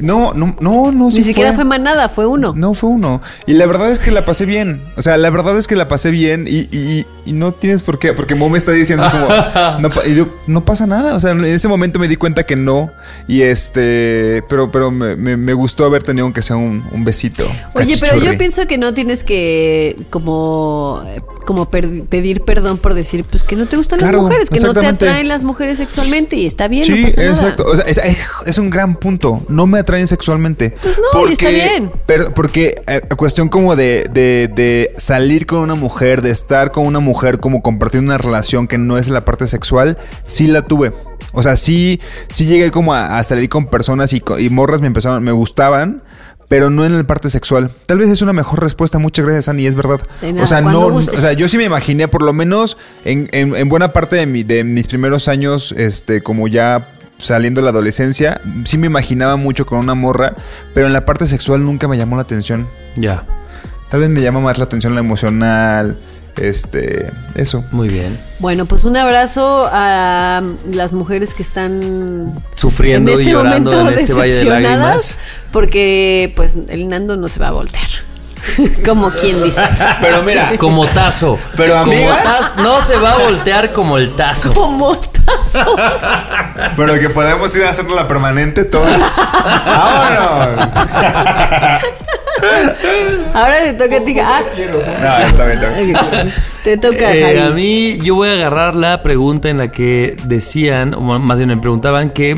No, 0.00 0.32
no, 0.34 0.56
no, 0.60 0.90
no. 0.92 1.10
sí 1.10 1.18
Ni 1.18 1.24
siquiera 1.24 1.52
fue 1.52 1.64
manada, 1.64 2.08
fue 2.08 2.26
uno. 2.26 2.54
no, 2.56 2.72
fue 2.74 2.90
uno. 2.90 3.20
Y 3.46 3.52
la 3.54 3.66
verdad 3.66 3.90
es 3.90 3.98
que 3.98 4.10
la 4.10 4.24
pasé 4.24 4.46
bien. 4.46 4.82
O 4.96 5.02
sea, 5.02 5.16
la 5.18 5.28
verdad 5.30 5.56
es 5.58 5.66
que 5.66 5.76
la 5.76 5.88
pasé 5.88 6.10
bien 6.10 6.46
y, 6.48 6.68
y- 6.76 7.06
y 7.24 7.32
no 7.32 7.52
tienes 7.52 7.82
por 7.82 7.98
qué. 8.00 8.12
Porque 8.14 8.34
Mo 8.34 8.48
me 8.48 8.58
está 8.58 8.72
diciendo 8.72 9.06
como... 9.10 9.28
no, 9.80 9.90
y 10.06 10.14
yo, 10.16 10.26
no 10.48 10.64
pasa 10.64 10.86
nada. 10.88 11.14
O 11.14 11.20
sea, 11.20 11.30
en 11.32 11.44
ese 11.44 11.68
momento 11.68 11.98
me 12.00 12.08
di 12.08 12.16
cuenta 12.16 12.44
que 12.46 12.56
no. 12.56 12.90
Y 13.28 13.42
este... 13.42 14.42
Pero, 14.48 14.70
pero 14.72 14.90
me, 14.90 15.14
me- 15.16 15.36
me 15.36 15.52
gustó 15.54 15.84
haber 15.84 16.02
tenido 16.02 16.24
aunque 16.24 16.42
sea 16.42 16.56
un, 16.56 16.84
un 16.90 17.04
besito. 17.04 17.44
Oye, 17.74 17.96
pero 18.00 18.16
yo 18.18 18.36
pienso 18.38 18.66
que 18.66 18.78
no 18.78 18.94
tienes 18.94 19.22
que 19.24 19.96
como 20.10 21.02
como 21.46 21.68
per- 21.70 22.04
pedir 22.04 22.42
perdón 22.42 22.78
por 22.78 22.94
decir 22.94 23.24
pues 23.24 23.42
que 23.42 23.56
no 23.56 23.66
te 23.66 23.76
gustan 23.76 23.98
Claro, 23.98 24.18
las 24.18 24.22
mujeres, 24.22 24.48
que 24.50 24.60
no 24.60 24.72
te. 24.74 24.80
Atraen 24.94 25.28
las 25.28 25.44
mujeres 25.44 25.78
sexualmente 25.78 26.36
y 26.36 26.46
está 26.46 26.68
bien, 26.68 26.84
Sí, 26.84 26.92
no 27.02 27.08
pasa 27.08 27.20
nada. 27.22 27.32
exacto. 27.34 27.64
O 27.66 27.76
sea, 27.76 27.84
es, 27.86 28.00
es 28.46 28.58
un 28.58 28.70
gran 28.70 28.94
punto. 28.96 29.44
No 29.48 29.66
me 29.66 29.78
atraen 29.78 30.06
sexualmente. 30.06 30.70
Pues 30.82 30.98
no, 31.14 31.28
y 31.28 31.32
está 31.32 31.48
bien. 31.50 31.90
pero- 32.06 32.32
porque 32.34 32.74
eh, 32.86 33.00
a 33.10 33.14
cuestión 33.16 33.48
como 33.48 33.76
de, 33.76 34.08
de- 34.12 34.48
de 34.54 34.92
salir 34.96 35.46
con 35.46 35.60
una 35.60 35.74
mujer, 35.74 36.22
de 36.22 36.30
estar 36.30 36.72
con 36.72 36.86
una 36.86 37.00
mujer, 37.00 37.38
como 37.40 37.62
compartir 37.62 38.00
una 38.00 38.18
relación 38.18 38.68
que 38.68 38.78
no 38.78 38.98
es 38.98 39.08
la 39.08 39.24
parte 39.24 39.46
sexual, 39.46 39.98
sí 40.26 40.46
la 40.46 40.62
tuve. 40.62 40.92
O 41.32 41.42
sea, 41.42 41.56
sí, 41.56 42.00
sí 42.28 42.46
llegué 42.46 42.70
como 42.70 42.94
a, 42.94 43.18
a 43.18 43.22
salir 43.24 43.48
con 43.48 43.66
personas 43.66 44.12
y, 44.12 44.22
y 44.38 44.48
morras 44.50 44.80
me 44.82 44.86
empezaron, 44.86 45.22
me 45.22 45.32
gustaban. 45.32 46.02
Pero 46.52 46.68
no 46.68 46.84
en 46.84 46.94
la 46.96 47.04
parte 47.04 47.30
sexual. 47.30 47.70
Tal 47.86 47.96
vez 47.96 48.10
es 48.10 48.20
una 48.20 48.34
mejor 48.34 48.60
respuesta. 48.60 48.98
Muchas 48.98 49.24
gracias, 49.24 49.48
Ani. 49.48 49.64
Es 49.64 49.74
verdad. 49.74 50.00
Nada, 50.20 50.44
o 50.44 50.46
sea, 50.46 50.60
no. 50.60 50.86
O 50.88 51.00
sea, 51.00 51.32
yo 51.32 51.48
sí 51.48 51.56
me 51.56 51.64
imaginé, 51.64 52.08
por 52.08 52.20
lo 52.22 52.34
menos 52.34 52.76
en, 53.06 53.28
en- 53.32 53.56
en 53.56 53.68
buena 53.70 53.94
parte 53.94 54.16
de, 54.16 54.26
mi- 54.26 54.42
de 54.42 54.62
mis 54.62 54.86
primeros 54.86 55.28
años, 55.28 55.72
este, 55.78 56.22
como 56.22 56.48
ya 56.48 56.92
saliendo 57.16 57.60
de 57.60 57.64
la 57.64 57.70
adolescencia, 57.70 58.40
sí 58.64 58.76
me 58.76 58.86
imaginaba 58.86 59.36
mucho 59.36 59.64
con 59.64 59.78
una 59.78 59.94
morra, 59.94 60.34
pero 60.74 60.86
en 60.88 60.92
la 60.92 61.06
parte 61.06 61.26
sexual 61.26 61.64
nunca 61.64 61.88
me 61.88 61.96
llamó 61.96 62.16
la 62.16 62.22
atención. 62.22 62.68
Ya. 62.96 63.24
Tal 63.88 64.00
vez 64.00 64.10
me 64.10 64.20
llama 64.20 64.40
más 64.40 64.58
la 64.58 64.64
atención 64.64 64.94
la 64.94 65.00
emocional, 65.00 66.00
este, 66.40 67.12
eso. 67.34 67.64
Muy 67.70 67.88
bien. 67.88 68.18
Bueno, 68.38 68.66
pues 68.66 68.84
un 68.84 68.96
abrazo 68.96 69.68
a 69.70 70.42
las 70.70 70.92
mujeres 70.92 71.34
que 71.34 71.42
están 71.42 72.42
Sufriendo 72.54 73.10
en 73.10 73.18
este 73.18 73.30
y 73.30 73.32
llorando 73.32 73.70
momento 73.70 73.92
en 73.92 73.98
este 73.98 74.12
valle 74.12 74.34
de 74.34 74.44
lágrimas. 74.44 74.70
decepcionadas 74.70 75.16
porque 75.50 76.32
pues 76.36 76.56
el 76.68 76.88
Nando 76.88 77.16
no 77.16 77.28
se 77.28 77.40
va 77.40 77.48
a 77.48 77.52
voltear. 77.52 78.11
Como 78.84 79.10
quien 79.10 79.42
dice. 79.44 79.60
Pero 80.00 80.22
mira, 80.22 80.52
Como 80.58 80.86
tazo. 80.86 81.38
Pero, 81.56 81.78
Como 81.80 81.92
amigas- 81.92 82.24
taz- 82.24 82.54
no 82.62 82.80
se 82.80 82.96
va 82.98 83.12
a 83.12 83.18
voltear 83.18 83.72
como 83.72 83.98
el 83.98 84.14
tazo. 84.16 84.52
Como 84.52 84.96
tazo. 84.96 85.76
pero 86.76 86.98
que 86.98 87.08
podemos 87.10 87.54
ir 87.56 87.64
a 87.64 87.70
hacerlo 87.70 87.94
la 87.94 88.08
permanente 88.08 88.64
todas. 88.64 89.16
¡Vámonos! 89.16 90.68
Ahora 93.34 93.60
te 93.62 93.72
toca 93.74 93.96
a 93.96 94.04
ti. 94.04 94.18
Ah, 94.20 94.40
No, 94.60 95.24
está 95.26 95.46
bien, 95.46 95.58
está 95.58 95.70
bien. 96.10 96.32
te 96.64 96.76
toca 96.76 97.12
Eh, 97.14 97.22
Javi. 97.36 97.38
a 97.38 97.50
mí, 97.50 97.98
yo 98.02 98.14
voy 98.16 98.28
a 98.28 98.32
agarrar 98.32 98.74
la 98.74 99.02
pregunta 99.02 99.48
en 99.48 99.58
la 99.58 99.68
que 99.70 100.16
decían, 100.24 100.94
o 100.94 101.00
más 101.00 101.38
bien 101.38 101.48
me 101.48 101.56
preguntaban 101.58 102.10
que, 102.10 102.36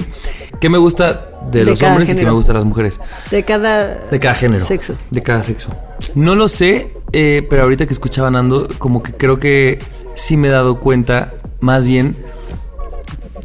¿qué 0.60 0.68
me 0.68 0.78
gusta 0.78 1.28
de, 1.50 1.60
De 1.60 1.64
los 1.64 1.82
hombres 1.82 2.08
y 2.08 2.12
género. 2.12 2.30
me 2.30 2.34
gusta 2.34 2.52
de 2.52 2.58
las 2.58 2.64
mujeres? 2.64 3.00
De 3.30 3.42
cada 3.42 3.94
De 4.10 4.18
cada 4.18 4.34
género. 4.34 4.64
Sexo. 4.64 4.94
De 5.10 5.22
cada 5.22 5.42
sexo. 5.42 5.70
No 6.14 6.34
lo 6.34 6.48
sé, 6.48 6.92
eh, 7.12 7.46
pero 7.48 7.62
ahorita 7.62 7.86
que 7.86 7.92
escuchaba 7.92 8.30
Nando, 8.30 8.68
como 8.78 9.02
que 9.02 9.12
creo 9.12 9.38
que 9.38 9.78
sí 10.14 10.36
me 10.36 10.48
he 10.48 10.50
dado 10.50 10.80
cuenta, 10.80 11.34
más 11.60 11.86
bien, 11.86 12.16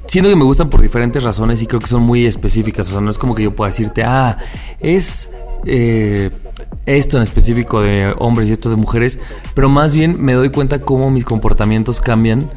siento 0.08 0.30
que 0.30 0.36
me 0.36 0.44
gustan 0.44 0.70
por 0.70 0.82
diferentes 0.82 1.24
razones 1.24 1.62
y 1.62 1.68
creo 1.68 1.80
que 1.80 1.88
son 1.88 2.02
muy 2.02 2.26
específicas. 2.26 2.88
O 2.90 2.92
sea, 2.92 3.02
no 3.02 3.12
es 3.12 3.18
como 3.18 3.36
que 3.36 3.44
yo 3.44 3.56
pueda 3.56 3.70
decirte, 3.70 4.04
ah, 4.04 4.38
es 4.80 5.30
eh, 5.66 6.32
esto 6.86 7.18
en 7.18 7.24
específico 7.24 7.82
de 7.82 8.14
hombres 8.18 8.50
y 8.50 8.52
esto 8.52 8.70
de 8.70 8.76
mujeres, 8.76 9.20
pero 9.54 9.70
más 9.70 9.94
bien 9.94 10.22
me 10.22 10.34
doy 10.34 10.50
cuenta 10.50 10.82
cómo 10.82 11.12
mis 11.12 11.26
comportamientos 11.26 12.02
cambian 12.02 12.50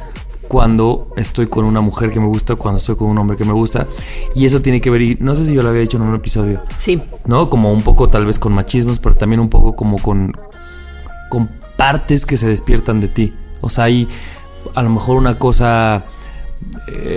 cuando 0.53 1.07
estoy 1.17 1.47
con 1.47 1.65
una 1.65 1.81
mujer 1.81 2.11
que 2.11 2.19
me 2.19 2.27
gusta, 2.27 2.53
cuando 2.55 2.77
estoy 2.77 2.95
con 2.95 3.07
un 3.07 3.17
hombre 3.17 3.35
que 3.37 3.43
me 3.43 3.53
gusta. 3.53 3.87
Y 4.35 4.45
eso 4.45 4.61
tiene 4.61 4.81
que 4.81 4.91
ver, 4.91 5.01
y 5.01 5.17
no 5.19 5.33
sé 5.33 5.45
si 5.45 5.55
yo 5.55 5.63
lo 5.63 5.69
había 5.69 5.81
dicho 5.81 5.97
en 5.97 6.03
un 6.03 6.13
episodio, 6.13 6.59
Sí. 6.77 7.01
¿no? 7.25 7.49
Como 7.49 7.73
un 7.73 7.81
poco 7.81 8.07
tal 8.07 8.27
vez 8.27 8.37
con 8.37 8.53
machismos, 8.53 8.99
pero 8.99 9.15
también 9.15 9.39
un 9.39 9.49
poco 9.49 9.75
como 9.75 9.97
con, 9.97 10.31
con 11.31 11.49
partes 11.75 12.27
que 12.27 12.37
se 12.37 12.47
despiertan 12.47 12.99
de 12.99 13.07
ti. 13.07 13.33
O 13.61 13.69
sea, 13.69 13.85
hay 13.85 14.07
a 14.75 14.83
lo 14.83 14.91
mejor 14.91 15.17
una 15.17 15.39
cosa 15.39 16.05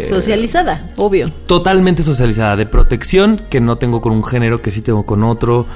Socializada, 0.09 0.89
obvio. 0.97 1.31
totalmente 1.47 2.03
socializada, 2.03 2.57
de 2.57 2.65
protección 2.65 3.43
que 3.51 3.61
no 3.61 3.77
tengo 3.77 4.01
con 4.01 4.13
un 4.13 4.25
género, 4.25 4.63
que 4.63 4.71
sí 4.71 4.81
tengo 4.81 5.05
con 5.05 5.23
otro. 5.25 5.67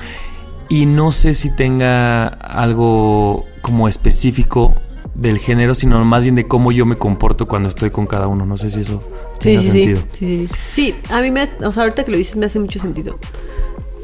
Y 0.70 0.86
no 0.86 1.12
sé 1.12 1.34
si 1.34 1.54
tenga 1.54 2.26
algo 2.26 3.44
como 3.60 3.86
específico 3.86 4.76
del 5.14 5.38
género, 5.38 5.74
sino 5.74 6.02
más 6.04 6.24
bien 6.24 6.34
de 6.36 6.46
cómo 6.46 6.72
yo 6.72 6.86
me 6.86 6.96
comporto 6.96 7.46
cuando 7.48 7.68
estoy 7.68 7.90
con 7.90 8.06
cada 8.06 8.26
uno. 8.28 8.46
No 8.46 8.56
sé 8.56 8.70
si 8.70 8.80
eso 8.80 9.02
Sí, 9.34 9.40
tenga 9.50 9.62
sí, 9.62 9.70
sí, 9.70 9.84
sentido. 9.84 10.00
sí, 10.12 10.26
sí, 10.26 10.46
sí. 10.46 10.54
Sí, 10.68 10.94
a 11.10 11.20
mí 11.20 11.30
me, 11.30 11.48
o 11.64 11.72
sea, 11.72 11.82
ahorita 11.84 12.04
que 12.04 12.10
lo 12.10 12.16
dices 12.16 12.36
me 12.36 12.46
hace 12.46 12.58
mucho 12.58 12.78
sentido 12.80 13.18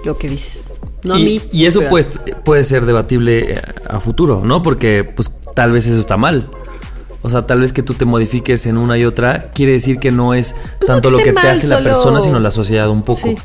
lo 0.04 0.16
que 0.18 0.28
dices. 0.28 0.72
No 1.04 1.14
a 1.14 1.18
y, 1.20 1.25
mí. 1.25 1.40
y 1.52 1.66
eso 1.66 1.80
pero- 1.80 1.90
pues 1.90 2.10
puede 2.44 2.64
ser 2.64 2.86
debatible 2.86 3.54
eh, 3.54 3.62
a 3.88 4.00
futuro, 4.00 4.42
¿no? 4.44 4.62
Porque 4.62 5.04
pues 5.04 5.30
tal 5.54 5.72
vez 5.72 5.86
eso 5.86 5.98
está 5.98 6.16
mal. 6.16 6.48
O 7.22 7.30
sea, 7.30 7.46
tal 7.46 7.60
vez 7.60 7.72
que 7.72 7.82
tú 7.82 7.94
te 7.94 8.04
modifiques 8.04 8.66
en 8.66 8.76
una 8.76 8.96
y 8.98 9.04
otra 9.04 9.50
quiere 9.52 9.72
decir 9.72 9.98
que 9.98 10.12
no 10.12 10.32
es 10.34 10.52
Pues 10.52 10.80
no 10.82 10.86
tanto 10.86 11.08
que 11.08 11.12
lo 11.16 11.18
que 11.22 11.32
te 11.32 11.48
hace 11.48 11.66
la 11.66 11.82
persona, 11.82 12.20
sino 12.20 12.38
la 12.38 12.50
sociedad 12.52 12.88
un 12.90 13.02
poco. 13.02 13.28
Sí. 13.28 13.36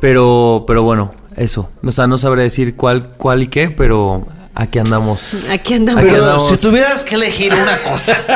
Pero, 0.00 0.64
pero 0.66 0.82
bueno, 0.82 1.14
eso. 1.36 1.70
O 1.84 1.92
sea, 1.92 2.06
no 2.06 2.18
sabré 2.18 2.42
decir 2.42 2.76
cuál, 2.76 3.10
cuál 3.16 3.42
y 3.42 3.46
qué, 3.46 3.70
pero 3.70 4.24
aquí 4.54 4.78
andamos. 4.78 5.34
Aquí 5.50 5.74
andamos. 5.74 6.02
Aquí 6.02 6.10
Pero 6.12 6.24
andamos. 6.24 6.60
si 6.60 6.66
tuvieras 6.66 7.02
que 7.04 7.14
elegir 7.16 7.52
una 7.54 7.76
cosa. 7.78 8.16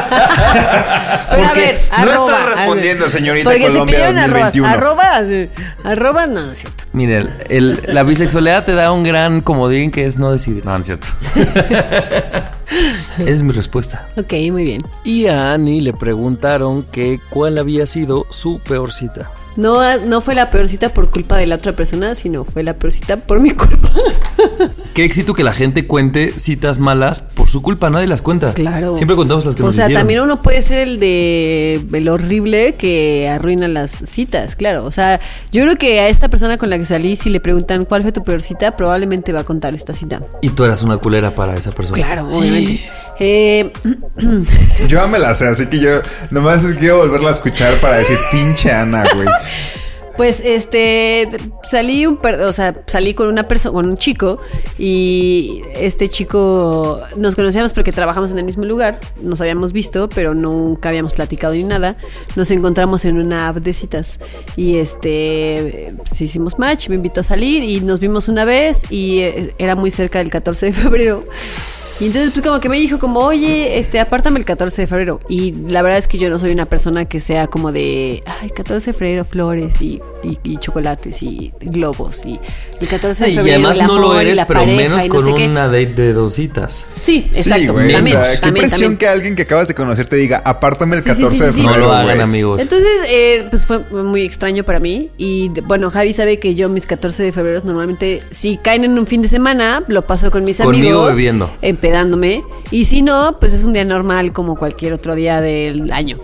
Pero 1.31 1.45
a 1.47 1.53
ver, 1.55 1.81
no 1.91 1.97
arroba, 1.97 2.15
estás 2.33 2.41
a 2.43 2.47
respondiendo, 2.57 3.03
ver. 3.05 3.11
señorita 3.11 3.51
Porque 3.51 3.67
Colombia 3.67 3.95
se 3.97 4.13
pidieron 4.13 4.19
arrobas. 4.19 4.55
2021. 4.55 4.69
Arroba, 4.69 5.91
arroba, 5.93 6.27
no, 6.27 6.47
no 6.47 6.53
es 6.53 6.61
cierto. 6.61 6.85
Miren, 6.93 7.31
el- 7.49 7.83
la 7.87 8.03
bisexualidad 8.03 8.65
te 8.65 8.73
da 8.75 8.93
un 8.93 9.03
gran 9.05 9.41
comodín 9.41 9.91
que 9.91 10.05
es 10.07 10.19
no 10.19 10.33
decidir. 10.33 10.65
No, 10.65 10.73
no 10.73 10.79
es 10.81 10.87
cierto. 10.87 11.09
es 13.27 13.43
mi 13.43 13.53
respuesta. 13.53 14.09
Ok, 14.17 14.33
muy 14.51 14.65
bien. 14.65 14.83
Y 15.05 15.27
a 15.27 15.53
Annie 15.53 15.81
le 15.81 15.93
preguntaron 15.93 16.85
que 16.85 17.21
cuál 17.31 17.59
había 17.59 17.87
sido 17.87 18.27
su 18.31 18.59
peor 18.61 18.93
cita. 18.93 19.31
No, 19.57 19.99
no 20.01 20.21
fue 20.21 20.35
la 20.35 20.51
peor 20.51 20.69
cita 20.69 20.91
por 20.91 21.11
culpa 21.11 21.37
de 21.37 21.47
la 21.47 21.57
otra 21.57 21.75
persona, 21.75 22.15
sino 22.15 22.45
fue 22.45 22.63
la 22.63 22.75
peor 22.75 22.93
cita 22.93 23.17
por 23.17 23.41
mi 23.41 23.51
culpa. 23.51 23.91
Qué 24.95 25.05
éxito 25.05 25.35
que 25.35 25.45
la 25.45 25.53
gente 25.53 25.87
cuente 25.87 26.39
citas 26.39 26.79
malas 26.79 27.21
por 27.21 27.49
su 27.49 27.63
culpa, 27.63 27.91
nadie 27.91 28.07
las 28.07 28.23
cuenta. 28.23 28.53
Claro. 28.55 28.97
Siempre 28.97 29.17
contamos 29.17 29.45
las 29.45 29.55
que 29.55 29.63
O 29.63 29.67
nos 29.67 29.75
sea, 29.75 29.85
hicieron. 29.85 30.01
también 30.01 30.21
uno 30.21 30.43
puede 30.43 30.63
ser 30.63 30.89
el 30.89 30.99
de 31.01 31.85
el 31.93 32.09
horrible 32.09 32.75
que 32.75 33.29
arruina 33.29 33.69
las 33.69 33.91
citas, 33.91 34.57
claro. 34.57 34.85
O 34.85 34.91
sea, 34.91 35.21
yo 35.53 35.63
creo 35.63 35.77
que 35.77 36.01
a 36.01 36.09
esta 36.09 36.29
persona 36.29 36.57
con 36.59 36.71
la 36.71 36.79
que 36.79 36.85
salí, 36.85 37.17
si 37.17 37.31
le 37.31 37.41
preguntan 37.41 37.85
cuál 37.85 38.03
fue 38.03 38.13
tu 38.13 38.23
peor 38.23 38.43
cita, 38.43 38.77
probablemente 38.77 39.33
va 39.33 39.41
a 39.41 39.45
contar 39.45 39.75
esta 39.75 39.95
cita. 39.95 40.23
Y 40.43 40.51
tú 40.51 40.65
eras 40.65 40.83
una 40.83 40.97
culera 40.99 41.35
para 41.35 41.57
esa 41.57 41.73
persona. 41.73 41.97
Claro, 41.97 42.29
obviamente. 42.29 42.81
Eh, 43.19 43.73
Yo 44.89 44.99
ya 45.01 45.07
me 45.07 45.19
la 45.19 45.35
sé, 45.35 45.49
así 45.49 45.67
que 45.69 45.79
yo 45.79 46.03
nomás 46.31 46.65
es- 46.65 46.75
quiero 46.77 46.99
volverla 46.99 47.29
a 47.31 47.33
escuchar 47.33 47.75
para 47.77 47.97
decir 47.99 48.19
pinche 48.31 48.71
Ana, 48.73 49.05
güey. 49.15 49.27
Pues 50.17 50.41
este 50.43 51.29
salí 51.63 52.07
un 52.07 52.17
per- 52.17 52.41
o 52.41 52.53
sea, 52.53 52.83
salí 52.87 53.13
con 53.13 53.29
una 53.29 53.47
persona, 53.49 53.75
con 53.75 53.87
un 53.89 53.97
chico 53.99 54.39
y 54.79 55.61
este 55.75 56.09
chico 56.09 57.01
nos 57.17 57.37
conocíamos 57.37 57.73
porque 57.75 57.93
trabajamos 57.93 58.31
en 58.31 58.39
el 58.39 58.45
mismo 58.45 58.65
lugar, 58.65 58.99
nos 59.21 59.41
habíamos 59.41 59.73
visto, 59.73 60.09
pero 60.09 60.35
nunca 60.35 60.89
habíamos 60.89 61.13
platicado 61.13 61.53
ni 61.55 61.65
nada. 61.65 61.97
Nos 62.35 62.51
encontramos 62.51 63.05
en 63.05 63.19
una 63.19 63.49
app 63.49 63.57
de 63.59 63.75
citas 63.75 64.19
y 64.57 64.77
este 64.77 65.95
pues, 65.99 66.21
hicimos 66.21 66.59
match, 66.59 66.89
me 66.89 66.95
invitó 66.95 67.21
a 67.21 67.23
salir 67.23 67.63
y 67.63 67.81
nos 67.81 68.01
vimos 68.01 68.29
una 68.29 68.45
vez 68.45 68.91
y 68.91 69.21
eh, 69.21 69.55
era 69.59 69.75
muy 69.75 69.91
cerca 69.91 70.19
del 70.21 70.31
14 70.31 70.67
de 70.67 70.73
febrero. 70.73 71.25
Y 71.99 72.07
entonces 72.09 72.33
pues 72.35 72.47
como 72.47 72.61
que 72.61 72.69
me 72.69 72.77
dijo 72.79 72.99
como, 72.99 73.21
"Oye, 73.21 73.79
este 73.79 74.01
apártame 74.01 74.39
el 74.39 74.45
14 74.45 74.83
de 74.83 74.87
febrero." 74.87 75.19
Y 75.31 75.53
la 75.53 75.81
verdad 75.81 75.99
es 75.99 76.07
que 76.07 76.19
yo 76.19 76.29
no 76.29 76.37
soy 76.37 76.53
una 76.53 76.67
persona 76.67 77.07
que 77.07 77.21
sea 77.21 77.47
como 77.47 77.73
de, 77.73 78.23
"Ay, 78.43 78.51
14 78.51 78.91
de 78.91 78.99
febrero, 78.99 79.25
flores 79.25 79.81
y, 79.81 80.03
y- 80.23 80.39
y 80.43 80.57
chocolates 80.57 81.23
y 81.23 81.53
globos 81.61 82.23
y 82.25 82.41
el 82.81 82.89
14 82.89 83.25
de 83.27 83.31
y 83.31 83.37
febrero 83.37 83.55
además 83.69 83.79
el 83.79 83.87
no 83.87 83.99
lo 83.99 84.07
amor 84.13 84.17
y 84.17 84.21
eres, 84.31 84.45
pero 84.49 84.61
pareja 84.61 84.77
menos 84.77 85.05
y 85.05 85.09
no 85.09 85.15
con 85.15 85.25
sé 85.25 85.35
qué. 85.35 85.47
una 85.47 85.67
date 85.67 85.87
de 85.95 86.13
dos 86.15 86.33
citas. 86.35 86.87
Sí, 87.01 87.29
Sí, 87.31 87.39
exacto. 87.41 87.75
güey. 87.75 87.93
también, 87.93 88.17
o 88.17 88.25
sea, 88.25 88.33
qué 88.35 88.39
también, 88.39 88.63
presión 88.65 88.81
también. 88.81 88.99
que 88.99 89.09
alguien 89.09 89.37
que 89.37 89.43
acabas 89.43 89.69
de 89.69 89.75
conocer 89.75 90.07
te 90.09 90.17
diga, 90.17 90.39
apártame 90.45 90.97
el 90.97 91.03
Sí, 91.03 91.11
sí, 91.15 91.23
14 91.23 91.37
sí, 91.37 91.43
de 91.45 91.49
sí, 91.51 91.55
sí. 91.57 91.63
No 91.63 91.69
febrero. 91.69 91.87
lo 91.87 91.93
hagan, 91.93 92.21
amigos. 92.21 92.61
Entonces, 92.61 92.89
eh, 93.09 93.47
pues 93.51 93.67
fue 93.67 93.79
muy 94.03 94.23
extraño 94.23 94.65
para 94.65 94.81
mí. 94.81 95.11
Y 95.17 95.51
bueno, 95.65 95.91
Javi 95.91 96.13
sabe 96.13 96.39
que 96.39 96.55
yo 96.55 96.69
mis 96.69 96.87
14 96.87 97.23
de 97.23 97.33
febrero 97.33 97.61
normalmente, 97.65 98.21
si 98.31 98.57
caen 98.57 98.85
en 98.85 98.99
un 98.99 99.07
fin 99.07 99.23
de 99.23 99.29
semana, 99.29 99.85
lo 99.87 100.07
paso 100.07 100.31
con 100.31 100.45
mis 100.45 100.59
Conmigo 100.61 100.89
amigos. 101.01 101.09
bebiendo. 101.17 101.51
Empedándome. 101.63 102.43
Y 102.71 102.87
si 102.87 103.03
no, 103.03 103.37
pues 103.39 103.53
es 103.53 103.65
un 103.65 103.75
día 103.75 103.85
normal 103.85 104.33
como 104.33 104.57
cualquier 104.57 104.93
otro 104.95 105.15
día 105.15 105.41
del 105.41 105.93
año. 105.93 106.19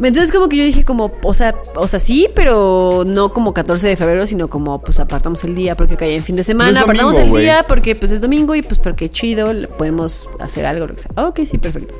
Entonces 0.00 0.30
como 0.30 0.48
que 0.48 0.56
yo 0.56 0.64
dije 0.64 0.84
como, 0.84 1.12
o 1.22 1.34
sea, 1.34 1.56
o 1.74 1.88
sea, 1.88 1.98
sí, 1.98 2.28
pero 2.34 3.02
no 3.04 3.32
como 3.32 3.52
14 3.52 3.88
de 3.88 3.96
febrero, 3.96 4.26
sino 4.26 4.48
como 4.48 4.80
pues 4.80 5.00
apartamos 5.00 5.42
el 5.44 5.54
día 5.54 5.76
porque 5.76 5.96
cae 5.96 6.14
en 6.14 6.24
fin 6.24 6.36
de 6.36 6.44
semana, 6.44 6.70
Pues 6.70 6.76
es 6.76 6.82
apartamos 6.82 7.18
el 7.18 7.32
día 7.32 7.64
porque 7.66 7.96
pues 7.96 8.12
es 8.12 8.20
domingo 8.20 8.54
y 8.54 8.62
pues 8.62 8.78
porque 8.78 9.10
chido, 9.10 9.52
podemos 9.76 10.28
hacer 10.38 10.66
algo, 10.66 10.86
lo 10.86 10.94
que 10.94 11.00
sea. 11.00 11.10
Ok, 11.16 11.40
sí, 11.44 11.58
perfecto. 11.58 11.94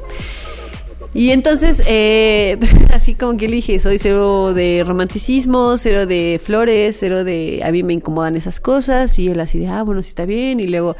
Y 1.14 1.30
entonces, 1.30 1.82
eh, 1.86 2.58
así 2.92 3.14
como 3.14 3.36
que 3.36 3.48
le 3.48 3.56
dije, 3.56 3.80
soy 3.80 3.98
cero 3.98 4.52
de 4.54 4.84
romanticismo, 4.86 5.76
cero 5.76 6.06
de 6.06 6.40
flores, 6.42 6.96
cero 7.00 7.24
de, 7.24 7.60
a 7.64 7.72
mí 7.72 7.82
me 7.82 7.94
incomodan 7.94 8.36
esas 8.36 8.60
cosas. 8.60 9.18
Y 9.18 9.28
él 9.28 9.40
así 9.40 9.58
de, 9.58 9.68
ah, 9.68 9.82
bueno, 9.82 10.02
sí 10.02 10.10
está 10.10 10.26
bien. 10.26 10.60
Y 10.60 10.66
luego, 10.66 10.96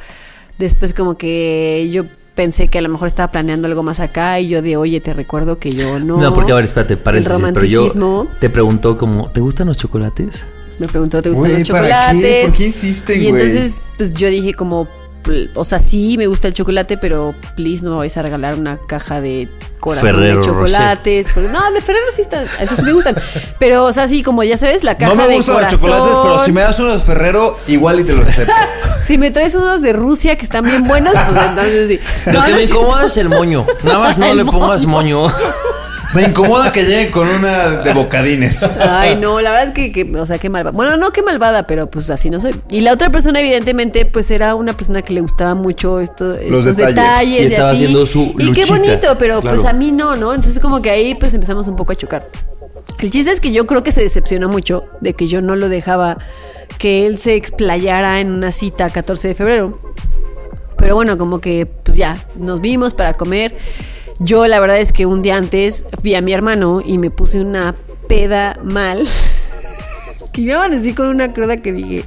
después 0.59 0.95
como 0.95 1.17
que 1.17 1.89
yo 1.93 2.05
pensé 2.39 2.69
que 2.69 2.79
a 2.79 2.81
lo 2.83 2.89
mejor 2.89 3.09
estaba 3.09 3.33
planeando 3.33 3.67
algo 3.67 3.83
más 3.83 3.99
acá. 3.99 4.39
Y 4.39 4.47
yo 4.47 4.63
de, 4.63 4.77
oye, 4.77 5.01
te 5.01 5.13
recuerdo 5.13 5.59
que 5.59 5.73
yo 5.73 5.99
no. 5.99 6.19
No, 6.19 6.33
porque 6.33 6.53
a 6.53 6.55
ver, 6.55 6.65
espérate, 6.65 6.97
paréntesis, 6.97 7.45
El 7.45 7.53
pero 7.53 7.67
yo 7.67 8.29
te 8.39 8.49
preguntó 8.49 8.97
como, 8.97 9.29
¿te 9.29 9.41
gustan 9.41 9.67
los 9.67 9.77
chocolates? 9.77 10.47
Me 10.79 10.87
preguntó, 10.87 11.21
¿te 11.21 11.31
gustan 11.31 11.59
los 11.59 11.69
¿para 11.69 12.13
qué? 12.13 12.23
chocolates? 12.23 12.45
¿Por 12.47 12.57
qué 12.57 12.67
insisten, 12.67 13.21
Y 13.21 13.27
entonces, 13.27 13.83
pues 13.97 14.13
yo 14.13 14.29
dije 14.29 14.55
como, 14.55 14.89
o 15.55 15.65
sea, 15.65 15.79
sí 15.79 16.17
me 16.17 16.27
gusta 16.27 16.49
el 16.49 16.55
chocolate, 16.55 16.97
pero 16.97 17.35
please 17.55 17.85
no 17.85 17.91
me 17.93 17.97
vais 17.99 18.17
a 18.17 18.23
regalar 18.23 18.55
una 18.55 18.79
caja 18.79 19.21
de 19.21 19.49
corazón 19.79 20.09
Ferrero 20.09 20.39
de 20.39 20.45
chocolates. 20.45 21.29
Porque- 21.35 21.49
no, 21.51 21.71
de 21.73 21.81
Ferrero 21.83 22.07
sí 22.15 22.23
están, 22.23 22.47
esos 22.61 22.79
sí 22.79 22.83
me 22.85 22.93
gustan. 22.93 23.15
Pero, 23.59 23.85
o 23.85 23.93
sea, 23.93 24.09
sí, 24.09 24.23
como 24.23 24.43
ya 24.43 24.57
sabes, 24.57 24.85
la 24.85 24.97
caja 24.97 25.13
No 25.15 25.21
me 25.23 25.29
de 25.29 25.37
gustan 25.37 25.55
corazón. 25.57 25.79
los 25.91 25.99
chocolates, 25.99 26.19
pero 26.23 26.45
si 26.45 26.53
me 26.53 26.61
das 26.63 26.79
unos 26.81 27.05
Ferrero, 27.05 27.57
igual 27.67 28.01
y 28.01 28.05
te 28.05 28.15
los 28.15 28.27
acepto. 28.27 28.53
Si 29.03 29.17
me 29.17 29.31
traes 29.31 29.55
unos 29.55 29.81
de 29.81 29.93
Rusia 29.93 30.35
que 30.37 30.45
están 30.45 30.65
bien 30.65 30.83
buenos, 30.85 31.13
pues 31.15 31.37
entonces 31.45 31.89
sí. 31.89 32.01
Lo 32.31 32.43
que 32.43 32.51
no 32.51 32.57
me 32.57 32.63
incomoda 32.65 33.07
es 33.07 33.17
el 33.17 33.29
moño. 33.29 33.65
Nada 33.85 33.99
más 34.01 34.19
no 34.19 34.27
El 34.31 34.39
le 34.39 34.45
pongas 34.45 34.87
moño. 34.87 35.27
Me 36.15 36.23
incomoda 36.23 36.73
que 36.73 36.85
lleguen 36.85 37.11
con 37.11 37.29
una 37.29 37.69
de 37.83 37.93
bocadines. 37.93 38.63
Ay, 38.81 39.17
no, 39.17 39.41
la 39.41 39.53
verdad 39.53 39.73
que, 39.75 39.93
que, 39.93 40.05
o 40.17 40.25
sea, 40.25 40.39
qué 40.39 40.49
malvada. 40.49 40.75
Bueno, 40.75 40.97
no 40.97 41.11
qué 41.11 41.23
malvada, 41.23 41.67
pero 41.67 41.91
pues 41.91 42.09
así 42.11 42.31
no 42.31 42.41
soy. 42.41 42.59
Y 42.71 42.81
la 42.81 42.93
otra 42.93 43.11
persona, 43.11 43.41
evidentemente, 43.41 44.07
pues 44.07 44.31
era 44.31 44.55
una 44.55 44.75
persona 44.77 45.03
que 45.03 45.13
le 45.13 45.21
gustaba 45.21 45.55
mucho 45.55 46.01
esto, 46.01 46.25
Los 46.49 46.61
estos 46.67 46.77
detalles. 46.79 46.95
detalles. 46.97 47.41
Y 47.43 47.47
estaba 47.47 47.71
así. 47.71 47.77
haciendo 47.85 48.07
su 48.07 48.35
Y 48.39 48.53
qué 48.53 48.65
bonito, 48.65 49.17
pero 49.19 49.41
claro. 49.41 49.57
pues 49.57 49.67
a 49.67 49.73
mí 49.73 49.91
no, 49.91 50.17
¿no? 50.17 50.33
Entonces 50.33 50.61
como 50.61 50.81
que 50.81 50.91
ahí 50.91 51.15
pues 51.15 51.35
empezamos 51.35 51.69
un 51.69 51.77
poco 51.77 51.93
a 51.93 51.97
chocar. 51.97 52.29
El 53.01 53.11
chiste 53.11 53.31
es 53.31 53.41
que 53.41 53.53
yo 53.53 53.67
creo 53.67 53.83
que 53.83 53.93
se 53.93 54.01
decepcionó 54.03 54.49
mucho 54.49 54.85
de 55.01 55.13
que 55.15 55.27
yo 55.27 55.43
no 55.43 55.57
lo 55.57 55.69
dejaba 55.69 56.19
que 56.79 57.07
él 57.07 57.19
se 57.19 57.35
explayara 57.35 58.21
en 58.21 58.31
una 58.31 58.51
cita 58.53 58.89
14 58.89 59.29
de 59.29 59.35
febrero. 59.35 59.79
Pero 60.79 60.95
bueno, 60.95 61.19
como 61.19 61.41
que 61.41 61.67
pues 61.67 61.97
ya, 61.97 62.17
nos 62.37 62.61
vimos 62.61 62.95
para 62.95 63.13
comer. 63.13 63.55
Yo 64.21 64.47
la 64.47 64.59
verdad 64.59 64.79
es 64.79 64.93
que 64.93 65.07
un 65.07 65.23
día 65.23 65.37
antes 65.37 65.85
vi 66.03 66.15
a 66.15 66.21
mi 66.21 66.33
hermano 66.33 66.83
y 66.85 66.99
me 66.99 67.11
puse 67.11 67.41
una 67.41 67.77
peda 68.09 68.59
mal. 68.65 69.07
que 70.33 70.43
me 70.43 70.55
amanecí 70.55 70.93
con 70.93 71.07
una 71.09 71.33
cruda 71.33 71.57
que 71.59 71.73
dije, 71.73 72.05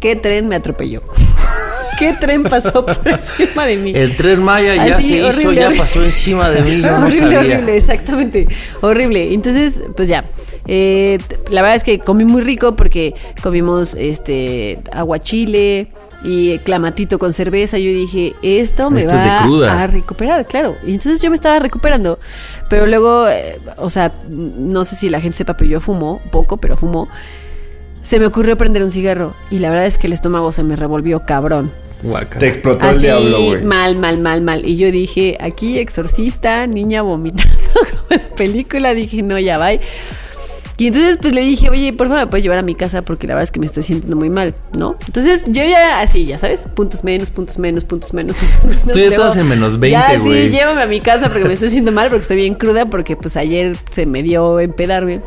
¿qué 0.00 0.16
tren 0.16 0.48
me 0.48 0.56
atropelló? 0.56 1.02
¿Qué 1.98 2.14
tren 2.14 2.42
pasó 2.44 2.84
por 2.84 2.98
encima 3.08 3.66
de 3.66 3.76
mí? 3.76 3.92
El 3.94 4.16
tren 4.16 4.42
Maya 4.42 4.74
ya 4.74 4.96
Así, 4.96 5.08
se 5.08 5.28
hizo, 5.28 5.52
ya 5.52 5.66
horrible. 5.66 5.76
pasó 5.82 6.02
encima 6.02 6.48
de 6.50 6.62
mí, 6.62 6.80
yo 6.80 6.98
no 6.98 7.06
horrible, 7.06 7.38
horrible, 7.38 7.76
exactamente. 7.76 8.48
Horrible. 8.80 9.34
Entonces, 9.34 9.82
pues 9.96 10.08
ya. 10.08 10.24
Eh, 10.66 11.18
la 11.50 11.60
verdad 11.60 11.76
es 11.76 11.84
que 11.84 11.98
comí 11.98 12.24
muy 12.24 12.40
rico 12.42 12.74
porque 12.74 13.14
comimos 13.42 13.94
este 13.94 14.78
aguachile 14.92 15.92
y 16.22 16.58
clamatito 16.58 17.18
con 17.18 17.32
cerveza. 17.32 17.78
Yo 17.78 17.90
dije, 17.90 18.34
esto 18.42 18.90
me 18.90 19.02
Esto 19.02 19.14
va 19.16 19.82
a 19.82 19.86
recuperar, 19.86 20.46
claro. 20.46 20.76
Y 20.84 20.92
entonces 20.92 21.22
yo 21.22 21.30
me 21.30 21.36
estaba 21.36 21.58
recuperando. 21.58 22.18
Pero 22.68 22.86
luego, 22.86 23.28
eh, 23.28 23.60
o 23.76 23.90
sea, 23.90 24.12
no 24.28 24.84
sé 24.84 24.96
si 24.96 25.08
la 25.08 25.20
gente 25.20 25.38
sepa, 25.38 25.56
pero 25.56 25.70
yo 25.70 25.80
fumo 25.80 26.20
poco, 26.30 26.58
pero 26.58 26.76
fumo. 26.76 27.08
Se 28.02 28.18
me 28.18 28.26
ocurrió 28.26 28.56
prender 28.56 28.82
un 28.82 28.92
cigarro 28.92 29.34
y 29.50 29.58
la 29.58 29.68
verdad 29.68 29.86
es 29.86 29.98
que 29.98 30.06
el 30.06 30.14
estómago 30.14 30.52
se 30.52 30.62
me 30.62 30.74
revolvió 30.74 31.20
cabrón. 31.26 31.70
Te 32.38 32.48
explotó 32.48 32.88
el 32.88 33.00
diablo, 33.00 33.44
güey. 33.44 33.62
mal, 33.62 33.96
mal, 33.96 34.18
mal, 34.20 34.40
mal. 34.40 34.64
Y 34.64 34.76
yo 34.76 34.90
dije, 34.90 35.36
aquí 35.38 35.78
exorcista, 35.78 36.66
niña 36.66 37.02
vomitando 37.02 37.52
como 37.90 38.22
la 38.22 38.34
película. 38.34 38.94
Dije, 38.94 39.22
no, 39.22 39.38
ya 39.38 39.58
va. 39.58 39.68
Y 40.80 40.86
entonces 40.86 41.18
pues 41.20 41.34
le 41.34 41.42
dije, 41.42 41.68
oye, 41.68 41.92
por 41.92 42.08
favor, 42.08 42.22
me 42.24 42.26
puedes 42.28 42.42
llevar 42.42 42.58
a 42.58 42.62
mi 42.62 42.74
casa 42.74 43.02
porque 43.02 43.26
la 43.26 43.34
verdad 43.34 43.44
es 43.44 43.52
que 43.52 43.60
me 43.60 43.66
estoy 43.66 43.82
sintiendo 43.82 44.16
muy 44.16 44.30
mal, 44.30 44.54
¿no? 44.78 44.96
Entonces 45.06 45.44
yo 45.46 45.62
ya 45.62 46.00
así, 46.00 46.24
ya 46.24 46.38
sabes, 46.38 46.62
puntos 46.74 47.04
menos, 47.04 47.30
puntos 47.30 47.58
menos, 47.58 47.84
puntos 47.84 48.14
menos. 48.14 48.34
puntos 48.38 48.64
menos. 48.78 48.92
Tú 48.92 48.98
ya 48.98 49.06
estabas 49.08 49.36
en 49.36 49.46
menos 49.46 49.78
20, 49.78 49.90
Ya, 49.92 50.18
güey. 50.18 50.46
sí, 50.46 50.50
llévame 50.50 50.80
a 50.80 50.86
mi 50.86 51.02
casa 51.02 51.28
porque 51.28 51.44
me 51.44 51.52
estoy 51.52 51.68
sintiendo 51.68 51.92
mal, 51.92 52.08
porque 52.08 52.22
estoy 52.22 52.38
bien 52.38 52.54
cruda, 52.54 52.86
porque 52.86 53.14
pues 53.14 53.36
ayer 53.36 53.76
se 53.90 54.06
me 54.06 54.22
dio 54.22 54.58
empedarme. 54.58 55.20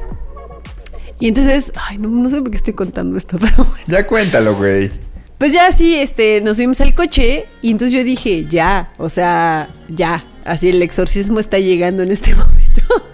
Y 1.20 1.28
entonces, 1.28 1.72
ay, 1.88 2.00
no, 2.00 2.10
no 2.10 2.32
sé 2.32 2.42
por 2.42 2.50
qué 2.50 2.58
estoy 2.58 2.74
contando 2.74 3.16
esto, 3.16 3.38
pero 3.42 3.56
bueno. 3.58 3.74
Ya 3.86 4.08
cuéntalo, 4.08 4.56
güey. 4.56 4.90
Pues 5.38 5.54
ya 5.54 5.72
sí, 5.72 5.96
este, 5.96 6.42
nos 6.42 6.58
subimos 6.58 6.82
al 6.82 6.96
coche 6.96 7.46
y 7.62 7.70
entonces 7.70 7.96
yo 7.96 8.04
dije, 8.04 8.46
ya, 8.50 8.92
o 8.98 9.08
sea, 9.10 9.70
ya, 9.88 10.26
así 10.46 10.70
el 10.70 10.82
exorcismo 10.82 11.40
está 11.40 11.60
llegando 11.60 12.02
en 12.02 12.12
este 12.12 12.34
momento. 12.36 13.13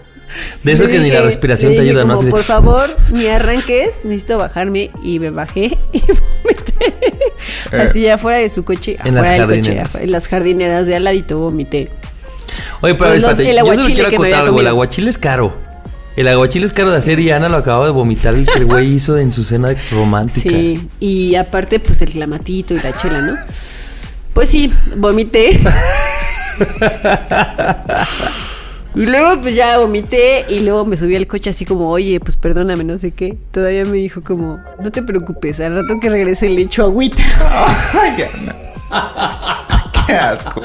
De 0.62 0.72
eso 0.72 0.86
que 0.86 0.98
ni 0.98 1.10
la 1.10 1.22
respiración 1.22 1.74
te 1.74 1.80
ayuda, 1.80 2.04
de- 2.04 2.30
Por 2.30 2.42
favor, 2.42 2.88
ni 3.12 3.26
arranques, 3.26 4.04
necesito 4.04 4.38
bajarme 4.38 4.90
y 5.02 5.18
me 5.18 5.30
bajé 5.30 5.78
y 5.92 6.00
vomité. 6.00 6.94
Así 7.72 8.08
afuera 8.08 8.38
de 8.38 8.48
su 8.50 8.64
coche, 8.64 8.96
En 9.04 9.14
las 9.14 9.28
del 9.28 9.36
coche, 9.42 9.54
jardineras. 9.56 9.86
afuera- 9.88 10.04
en 10.04 10.12
las 10.12 10.28
jardineras 10.28 10.86
de 10.86 10.96
al 10.96 11.04
ladito 11.04 11.38
vomité. 11.38 11.90
Oye, 12.80 12.94
pero 12.94 13.10
Pues 13.10 13.22
espérate, 13.22 13.50
el 13.50 13.56
yo 13.66 13.74
solo 13.74 13.94
quiero 13.94 14.08
acotar 14.08 14.32
algo. 14.44 14.60
El 14.60 14.66
aguachile 14.66 15.10
es 15.10 15.18
caro. 15.18 15.54
El 16.16 16.26
aguachile 16.28 16.66
es 16.66 16.72
caro 16.72 16.90
de 16.90 16.96
hacer 16.98 17.20
y 17.20 17.30
Ana 17.30 17.48
lo 17.48 17.56
acaba 17.56 17.84
de 17.86 17.92
vomitar 17.92 18.34
el 18.34 18.44
que 18.44 18.58
el 18.58 18.66
güey 18.66 18.92
hizo 18.92 19.16
en 19.16 19.32
su 19.32 19.44
cena 19.44 19.74
romántica. 19.92 20.50
Sí, 20.50 20.88
y 20.98 21.36
aparte, 21.36 21.78
pues 21.80 22.02
el 22.02 22.10
clamatito 22.10 22.74
y 22.74 22.78
la 22.78 22.92
chela, 22.96 23.20
¿no? 23.20 23.34
Pues 24.34 24.48
sí, 24.48 24.72
vomité. 24.96 25.58
y 28.94 29.06
luego, 29.06 29.40
pues 29.40 29.54
ya 29.54 29.78
vomité 29.78 30.44
y 30.48 30.60
luego 30.60 30.84
me 30.84 30.96
subí 30.96 31.16
al 31.16 31.26
coche 31.26 31.50
así 31.50 31.64
como, 31.64 31.90
oye, 31.90 32.20
pues 32.20 32.36
perdóname, 32.36 32.84
no 32.84 32.98
sé 32.98 33.12
qué. 33.12 33.36
Todavía 33.52 33.84
me 33.84 33.96
dijo 33.96 34.22
como, 34.22 34.58
no 34.78 34.90
te 34.90 35.02
preocupes, 35.02 35.60
al 35.60 35.76
rato 35.76 35.98
que 36.00 36.10
regrese 36.10 36.48
le 36.48 36.62
echo 36.62 36.84
agüita. 36.84 37.22
Qué 40.10 40.16
asco. 40.16 40.60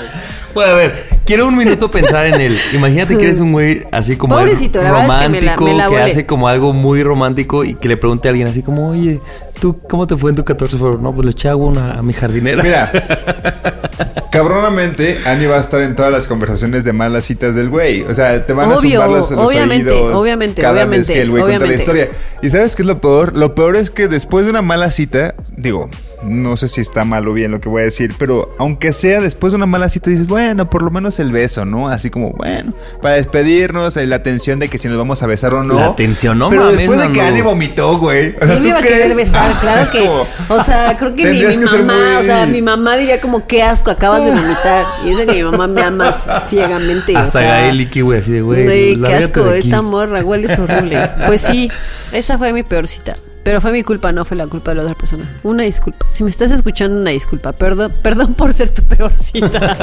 Bueno, 0.54 0.72
a 0.72 0.76
ver, 0.76 1.04
quiero 1.26 1.48
un 1.48 1.58
minuto 1.58 1.92
pensar 1.92 2.26
en 2.28 2.40
él. 2.40 2.58
Imagínate 2.74 3.18
que 3.18 3.24
eres 3.26 3.40
un 3.40 3.52
güey 3.52 3.84
así 3.92 4.16
como 4.16 4.36
Pobrecito, 4.36 4.82
la 4.82 4.92
verdad 4.92 5.08
es 5.08 5.24
que 5.24 5.30
me 5.30 5.42
la- 5.42 5.56
romántico, 5.56 5.64
me 5.66 5.74
la 5.78 5.84
que 5.88 5.94
volé. 5.94 6.04
hace 6.04 6.26
como 6.26 6.48
algo 6.48 6.74
muy 6.74 7.04
romántico 7.04 7.64
y 7.64 7.74
que 7.76 7.88
le 7.90 7.98
pregunte 7.98 8.28
a 8.28 8.32
alguien 8.32 8.48
así 8.48 8.64
como, 8.64 8.90
oye, 8.90 9.20
¿tú 9.60 9.80
cómo 9.90 10.08
te 10.08 10.16
fue 10.16 10.30
en 10.32 10.38
tu 10.38 10.46
14 10.46 10.78
de 10.78 10.80
febrero? 10.82 11.02
No, 11.02 11.14
pues 11.14 11.26
le 11.26 11.32
eché 11.32 11.50
agua 11.50 11.68
a 11.68 11.72
una- 11.72 11.92
a 11.94 12.02
mi 12.02 12.14
jardinera. 12.14 12.64
Mira, 12.64 12.90
cabronamente, 14.32 15.18
Ani 15.26 15.46
va 15.46 15.58
a 15.58 15.62
estar 15.62 15.82
en 15.82 15.96
todas 15.96 16.12
las 16.12 16.28
conversaciones 16.28 16.84
de 16.84 16.94
malas 16.94 17.26
citas 17.26 17.56
del 17.56 17.70
güey. 17.70 18.04
O 18.04 18.14
sea, 18.14 18.46
te 18.46 18.54
van 18.54 18.72
a 18.72 18.76
Obvio, 18.76 18.92
zumbar 19.02 19.10
los, 19.10 19.32
los 19.32 19.48
obviamente, 19.50 19.92
oídos 19.92 20.22
obviamente, 20.22 20.62
cada 20.62 20.74
obviamente, 20.74 21.08
vez 21.08 21.16
que 21.18 21.22
el 21.22 21.32
güey 21.32 21.44
cuenta 21.44 21.60
la 21.60 21.66
obviamente. 21.66 21.84
historia. 21.84 22.10
¿Y 22.42 22.50
sabes 22.50 22.76
qué 22.76 22.82
es 22.82 22.88
lo 22.88 23.00
peor? 23.02 23.36
Lo 23.38 23.56
peor 23.56 23.76
es 23.76 23.92
que 23.92 24.08
después 24.08 24.46
de 24.46 24.52
una 24.52 24.62
mala 24.62 24.92
cita, 24.92 25.36
digo, 25.56 25.90
no 26.24 26.58
sé 26.58 26.68
si 26.68 26.82
está 26.82 27.06
mal 27.06 27.28
o 27.28 27.34
bien 27.34 27.52
lo 27.52 27.60
que 27.60 27.70
voy 27.70 27.82
a 27.82 27.86
decir, 27.86 28.14
pero 28.18 28.56
aunque 28.60 28.94
sea 28.94 29.22
después 29.22 29.52
de 29.54 29.58
una 29.58 29.66
mala 29.66 29.90
cita, 29.90 30.10
dices, 30.10 30.28
bueno, 30.28 30.70
por 30.70 30.82
lo 30.82 30.92
menos 30.92 31.20
el 31.20 31.32
beso, 31.32 31.66
¿no? 31.66 31.88
Así 31.90 32.10
como, 32.10 32.32
bueno, 32.32 32.74
para 33.02 33.16
despedirnos, 33.16 33.96
eh, 33.98 34.06
la 34.06 34.18
atención 34.18 34.60
de 34.60 34.70
que 34.70 34.78
si 34.78 34.88
nos 34.88 34.98
vamos 34.98 35.24
a 35.24 35.28
besar 35.28 35.54
o 35.54 35.64
no. 35.64 35.76
La 35.80 35.86
atención, 35.88 36.38
no 36.38 36.50
Pero 36.50 36.64
mames, 36.64 36.78
después 36.80 37.00
de 37.00 37.12
que. 37.12 37.22
Ani 37.22 37.42
vomitó, 37.42 37.98
güey. 37.98 38.36
o 38.42 38.46
sea, 38.46 38.54
Él 38.54 38.58
¿tú 38.58 38.60
me 38.64 38.68
iba 38.70 38.78
a 38.80 38.82
querer 38.82 39.16
besar, 39.16 39.52
claro 39.62 39.82
Es 39.82 39.92
que. 39.92 40.00
como- 40.00 40.26
O 40.50 40.62
sea, 40.64 40.98
creo 40.98 41.14
que 41.16 41.26
mi 41.28 41.40
que 41.40 41.58
mamá, 41.60 41.94
muy- 41.94 42.16
o 42.22 42.24
sea, 42.24 42.46
mi 42.46 42.62
mamá 42.62 42.96
diría 42.98 43.20
como 43.22 43.48
qué 43.48 43.64
asco, 43.64 43.92
acabas 43.92 44.24
de 44.26 44.32
vomitar. 44.32 44.86
Y 45.06 45.10
dice 45.10 45.26
que 45.26 45.34
mi 45.34 45.44
mamá 45.44 45.68
me 45.68 45.82
ama 45.82 46.14
ciegamente. 46.48 47.16
Hasta 47.16 47.40
o 47.40 47.42
sea, 47.42 47.74
Iki, 47.74 48.02
güey, 48.02 48.20
así 48.20 48.32
de 48.32 48.42
güey. 48.42 48.64
Güey, 48.66 49.02
qué 49.02 49.14
asco, 49.14 49.52
esta 49.52 49.82
morra, 49.82 50.24
huele 50.24 50.52
horrible. 50.54 51.10
Pues 51.28 51.42
sí, 51.42 51.70
esa 52.12 52.38
fue 52.38 52.54
mi 52.54 52.64
peor 52.64 52.88
cita. 52.88 53.16
Pero 53.46 53.62
fue 53.62 53.72
mi 53.72 53.84
culpa, 53.84 54.12
no 54.12 54.26
fue 54.26 54.36
la 54.36 54.48
culpa 54.48 54.72
de 54.72 54.78
la 54.78 54.82
otra 54.82 54.96
persona. 54.96 55.40
Una 55.44 55.62
disculpa. 55.62 56.08
Si 56.10 56.24
me 56.24 56.32
estás 56.32 56.50
escuchando, 56.50 57.00
una 57.00 57.12
disculpa. 57.12 57.52
Perdón, 57.54 57.94
perdón 58.02 58.34
por 58.34 58.52
ser 58.54 58.72
tu 58.72 58.82
peor 58.82 59.14
cita. 59.14 59.78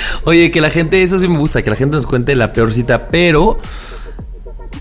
Oye, 0.24 0.50
que 0.50 0.60
la 0.60 0.68
gente, 0.68 1.00
eso 1.00 1.16
sí 1.20 1.28
me 1.28 1.38
gusta, 1.38 1.62
que 1.62 1.70
la 1.70 1.76
gente 1.76 1.94
nos 1.94 2.06
cuente 2.06 2.34
la 2.34 2.52
peor 2.52 2.72
cita, 2.74 3.06
pero 3.08 3.56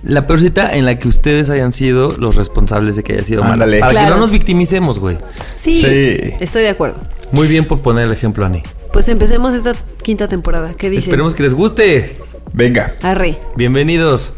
la 0.02 0.26
peor 0.26 0.40
cita 0.40 0.76
en 0.76 0.86
la 0.86 0.98
que 0.98 1.08
ustedes 1.08 1.52
hayan 1.52 1.72
sido 1.72 2.18
los 2.18 2.36
responsables 2.36 2.96
de 2.96 3.04
que 3.04 3.14
haya 3.14 3.24
sido 3.24 3.44
mala. 3.44 3.68
Para 3.80 4.06
que 4.06 4.10
no 4.10 4.18
nos 4.18 4.32
victimicemos, 4.32 4.98
güey. 4.98 5.20
Sí, 5.56 5.74
Sí. 5.74 6.34
estoy 6.40 6.64
de 6.64 6.70
acuerdo. 6.70 7.00
Muy 7.34 7.48
bien 7.48 7.68
por 7.68 7.82
poner 7.82 8.06
el 8.06 8.12
ejemplo, 8.14 8.44
Ani. 8.48 8.64
Pues 8.94 9.10
empecemos 9.10 9.54
esta 9.54 9.76
quinta 10.02 10.28
temporada. 10.28 10.74
¿Qué 10.76 10.90
dicen? 10.90 11.10
Esperemos 11.10 11.36
que 11.36 11.44
les 11.44 11.54
guste. 11.54 12.18
Venga. 12.52 12.96
Arre. 13.04 13.38
Bienvenidos. 13.56 14.34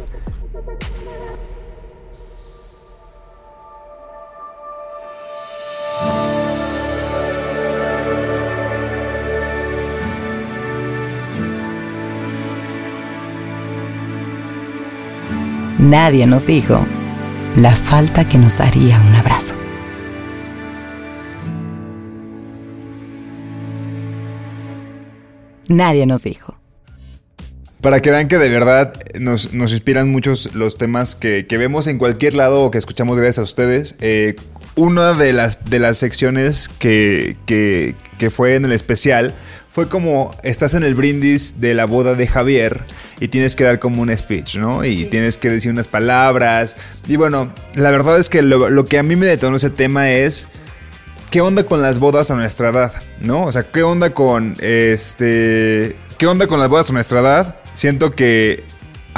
Nadie 15.80 16.28
nos 16.28 16.46
dijo 16.46 16.86
la 17.56 17.74
falta 17.74 18.28
que 18.28 18.38
nos 18.38 18.60
haría 18.60 19.00
un 19.00 19.16
abrazo. 19.16 19.56
Nadie 25.70 26.06
nos 26.06 26.24
dijo. 26.24 26.58
Para 27.80 28.02
que 28.02 28.12
vean 28.12 28.28
que 28.28 28.38
de 28.38 28.50
verdad 28.50 28.94
nos, 29.22 29.54
nos 29.54 29.72
inspiran 29.72 30.12
muchos 30.12 30.54
los 30.54 30.78
temas 30.78 31.16
que, 31.16 31.48
que 31.48 31.58
vemos 31.58 31.88
en 31.88 31.98
cualquier 31.98 32.36
lado 32.36 32.62
o 32.64 32.72
que 32.72 32.78
escuchamos 32.78 33.18
gracias 33.18 33.40
a 33.40 33.44
ustedes. 33.44 33.96
Eh, 34.02 34.36
una 34.80 35.14
de 35.14 35.34
las, 35.34 35.64
de 35.66 35.78
las 35.78 35.98
secciones 35.98 36.70
que, 36.80 37.36
que, 37.46 37.96
que 38.18 38.30
fue 38.30 38.56
en 38.56 38.64
el 38.64 38.72
especial 38.72 39.36
fue 39.70 39.90
como 39.90 40.34
estás 40.42 40.74
en 40.74 40.84
el 40.84 40.96
brindis 40.96 41.60
de 41.60 41.74
la 41.74 41.86
boda 41.86 42.16
de 42.16 42.28
Javier 42.28 42.86
y 43.20 43.28
tienes 43.28 43.58
que 43.58 43.66
dar 43.66 43.80
como 43.80 44.02
un 44.02 44.16
speech, 44.16 44.56
¿no? 44.56 44.86
Y 44.86 45.06
tienes 45.06 45.38
que 45.38 45.50
decir 45.50 45.72
unas 45.72 45.90
palabras. 45.90 46.78
Y 47.08 47.18
bueno, 47.18 47.54
la 47.76 47.92
verdad 47.92 48.18
es 48.18 48.30
que 48.30 48.42
lo, 48.42 48.70
lo 48.70 48.86
que 48.86 48.98
a 48.98 49.04
mí 49.04 49.18
me 49.18 49.26
detonó 49.26 49.58
ese 49.58 49.70
tema 49.70 50.12
es... 50.12 50.48
¿Qué 51.30 51.42
onda 51.42 51.66
con 51.66 51.82
las 51.82 52.00
bodas 52.00 52.32
a 52.32 52.36
nuestra 52.36 52.70
edad? 52.70 52.94
¿No? 53.20 53.44
O 53.44 53.52
sea, 53.52 53.62
¿qué 53.62 53.84
onda 53.84 54.16
con 54.16 54.56
este. 54.62 55.96
¿Qué 56.18 56.26
onda 56.26 56.48
con 56.48 56.60
las 56.60 56.70
bodas 56.70 56.90
a 56.90 56.94
nuestra 56.94 57.20
edad? 57.20 57.56
Siento 57.74 58.16
que 58.16 58.64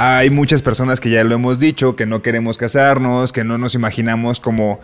hay 0.04 0.30
muchas 0.30 0.62
personas 0.62 1.00
que 1.00 1.10
ya 1.10 1.22
lo 1.24 1.34
hemos 1.34 1.58
dicho, 1.60 1.94
que 1.96 2.06
no 2.06 2.22
queremos 2.22 2.56
casarnos, 2.56 3.30
que 3.32 3.44
no 3.44 3.58
nos 3.58 3.74
imaginamos 3.74 4.40
como. 4.40 4.80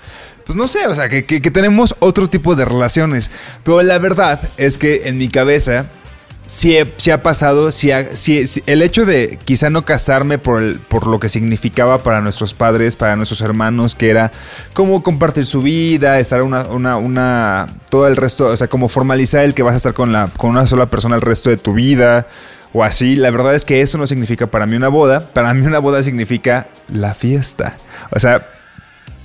Pues 0.46 0.57
no 0.57 0.68
sé, 0.68 0.87
o 0.87 0.94
sea, 0.94 1.09
que, 1.09 1.24
que- 1.24 1.40
tenemos 1.50 1.96
otro 1.98 2.28
tipo 2.28 2.54
de 2.54 2.64
relaciones. 2.64 3.31
Pero 3.64 3.83
la 3.83 3.98
verdad 3.98 4.40
es 4.57 4.78
que 4.78 5.09
en 5.09 5.18
mi 5.18 5.28
cabeza. 5.28 5.87
Sí 6.46 6.78
ha 7.11 7.22
pasado, 7.22 7.70
sí 7.72 7.90
ha- 7.92 8.09
el 8.64 8.81
hecho 8.81 9.04
de 9.04 9.38
quizá 9.44 9.68
no 9.68 9.85
casarme 9.85 10.38
por, 10.38 10.62
el- 10.62 10.78
por 10.78 11.07
lo 11.07 11.20
que 11.20 11.28
significaba 11.28 12.02
para 12.02 12.22
nuestros 12.22 12.54
padres, 12.54 12.96
para 12.96 13.16
nuestros 13.16 13.42
hermanos, 13.42 13.94
que 13.94 14.09
era 14.09 14.33
como 14.72 15.02
compartir 15.02 15.44
su 15.44 15.61
vida, 15.61 16.18
estar 16.18 16.40
una, 16.40 16.62
una, 16.68 16.96
una, 16.96 17.66
todo 17.90 18.07
el 18.09 18.16
resto, 18.16 18.46
o 18.46 18.57
sea, 18.57 18.66
como 18.66 18.88
formalizar 18.88 19.44
el 19.44 19.52
que 19.52 19.62
vas 19.62 19.74
a 19.74 19.76
estar 19.76 19.92
con, 19.92 20.11
la, 20.11 20.31
con 20.38 20.48
una 20.48 20.66
sola 20.66 20.87
persona 20.87 21.16
el 21.16 21.20
resto 21.22 21.50
de 21.50 21.59
tu 21.59 21.74
vida, 21.74 22.28
o 22.72 22.85
así, 22.85 23.16
la 23.16 23.31
verdad 23.31 23.54
es 23.54 23.64
que 23.64 23.81
eso 23.81 23.98
no 23.98 24.07
significa 24.07 24.46
para 24.48 24.66
mí 24.66 24.76
una 24.76 24.88
boda, 24.88 25.33
para 25.33 25.52
mí 25.54 25.66
una 25.66 25.78
boda 25.78 26.02
significa 26.02 26.68
la 26.92 27.14
fiesta, 27.14 27.76
o 28.11 28.18
sea, 28.18 28.46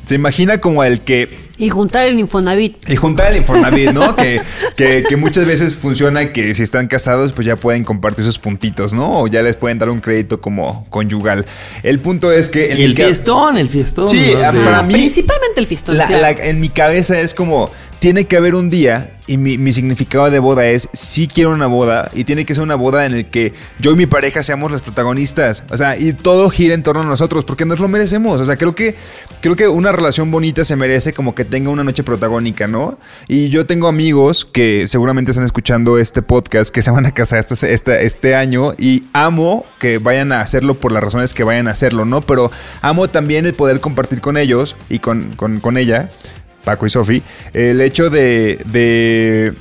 se 0.06 0.16
imagina 0.16 0.58
como 0.58 0.84
el 0.84 1.00
que 1.00 1.30
Y 1.58 1.70
juntar 1.70 2.04
el 2.06 2.20
Infonavit. 2.20 2.90
y 2.90 2.98
juntar 2.98 3.32
el 3.32 3.38
Infonavit, 3.38 3.92
¿no? 3.92 4.18
que, 4.18 4.42
que, 4.76 5.04
que 5.08 5.16
muchas 5.16 5.46
veces 5.46 5.76
funciona 5.76 6.34
que 6.34 6.54
si 6.56 6.62
están 6.62 6.88
casados, 6.90 7.32
pues 7.32 7.48
ya 7.48 7.56
pueden 7.56 7.86
compartir 7.86 8.26
sus 8.26 8.38
puntitos, 8.38 8.92
¿no? 8.94 9.22
O 9.22 9.28
ya 9.28 9.42
les 9.44 9.56
pueden 9.56 9.78
dar 9.80 9.90
un 9.90 10.02
crédito 10.02 10.42
como 10.42 10.86
conyugal. 10.90 11.46
El 11.84 12.00
punto 12.00 12.34
es 12.34 12.50
que... 12.50 12.74
en 12.74 12.80
Y 12.80 12.84
el 12.84 12.96
fiestón, 12.98 13.58
el 13.58 13.70
fiestón. 13.70 14.10
Sí, 14.10 14.34
ah, 14.44 14.52
para 14.52 14.84
mí- 14.84 14.92
Principalmente 14.94 15.62
el 15.62 15.68
fiestón. 15.68 15.98
la- 15.98 16.06
claro. 16.06 16.22
la- 16.22 16.32
en 16.48 16.60
mi 16.60 16.68
cabeza 16.68 17.18
es 17.22 17.34
como, 17.34 17.72
tiene 18.04 18.26
que 18.26 18.36
haber 18.36 18.54
un 18.54 18.70
día, 18.70 19.16
y 19.28 19.38
mi, 19.38 19.72
significado 19.72 20.30
de 20.30 20.40
boda 20.40 20.68
es, 20.68 20.90
sí 20.92 21.30
quiero 21.34 21.52
una 21.52 21.68
boda, 21.68 22.12
y 22.14 22.26
tiene 22.26 22.44
que 22.44 22.54
ser 22.54 22.62
una 22.62 22.76
boda 22.76 23.06
en 23.06 23.14
el 23.14 23.28
que 23.28 23.54
yo 23.80 23.92
y 23.92 23.96
mi 23.96 24.08
pareja 24.08 24.44
seamos 24.44 24.74
los 24.74 24.82
protagonistas, 24.82 25.64
o 25.70 25.78
sea, 25.78 25.98
y 25.98 26.12
todo 26.12 26.50
gira 26.50 26.74
en 26.76 26.84
torno 26.84 27.04
a 27.04 27.06
nosotros, 27.06 27.46
porque 27.46 27.64
nos 27.64 27.80
lo 27.80 27.88
merecemos, 27.88 28.42
o 28.42 28.46
sea, 28.46 28.58
creo 28.58 28.76
que, 28.76 28.96
creo 29.40 29.56
que 29.56 29.70
una 29.70 29.94
relación 29.94 30.32
bonita 30.32 30.66
se 30.66 30.76
merece 30.76 31.14
como 31.14 31.34
que 31.34 31.46
tenga 31.46 31.70
una 31.70 31.86
noche 31.86 32.04
protagónica, 32.04 32.68
¿no? 32.68 33.00
Y 33.30 33.48
yo 33.48 33.66
tengo 33.66 33.88
amigos 33.88 34.44
que 34.44 34.86
seguramente 34.90 35.32
están 35.32 35.46
escuchando 35.46 35.98
este 35.98 36.22
podcast, 36.22 36.76
que 36.76 36.82
se 36.82 36.92
van 36.92 37.06
a 37.06 37.14
casar 37.14 37.40
este, 37.40 37.74
este, 37.74 38.04
este 38.06 38.36
año, 38.36 38.74
y 38.78 39.06
amo 39.14 39.66
que 39.80 40.00
vayan 40.00 40.34
a 40.34 40.42
hacerlo 40.42 40.74
por 40.74 40.92
las 40.92 41.02
razones 41.02 41.34
que 41.34 41.46
vayan 41.46 41.70
a 41.70 41.72
hacerlo, 41.72 42.04
¿no? 42.04 42.20
Pero 42.20 42.52
amo 42.82 43.10
también 43.10 43.46
el 43.46 43.54
poder 43.54 43.80
compartir 43.80 44.20
con 44.20 44.36
ellos 44.36 44.76
y 44.90 45.00
con, 45.00 45.32
con, 45.38 45.62
con 45.62 45.78
ella 45.78 46.10
Paco 46.64 46.86
y 46.86 46.90
Sofi, 46.90 47.24
el 47.54 47.82
hecho 47.82 48.10
de, 48.10 48.60
de, 48.66 49.54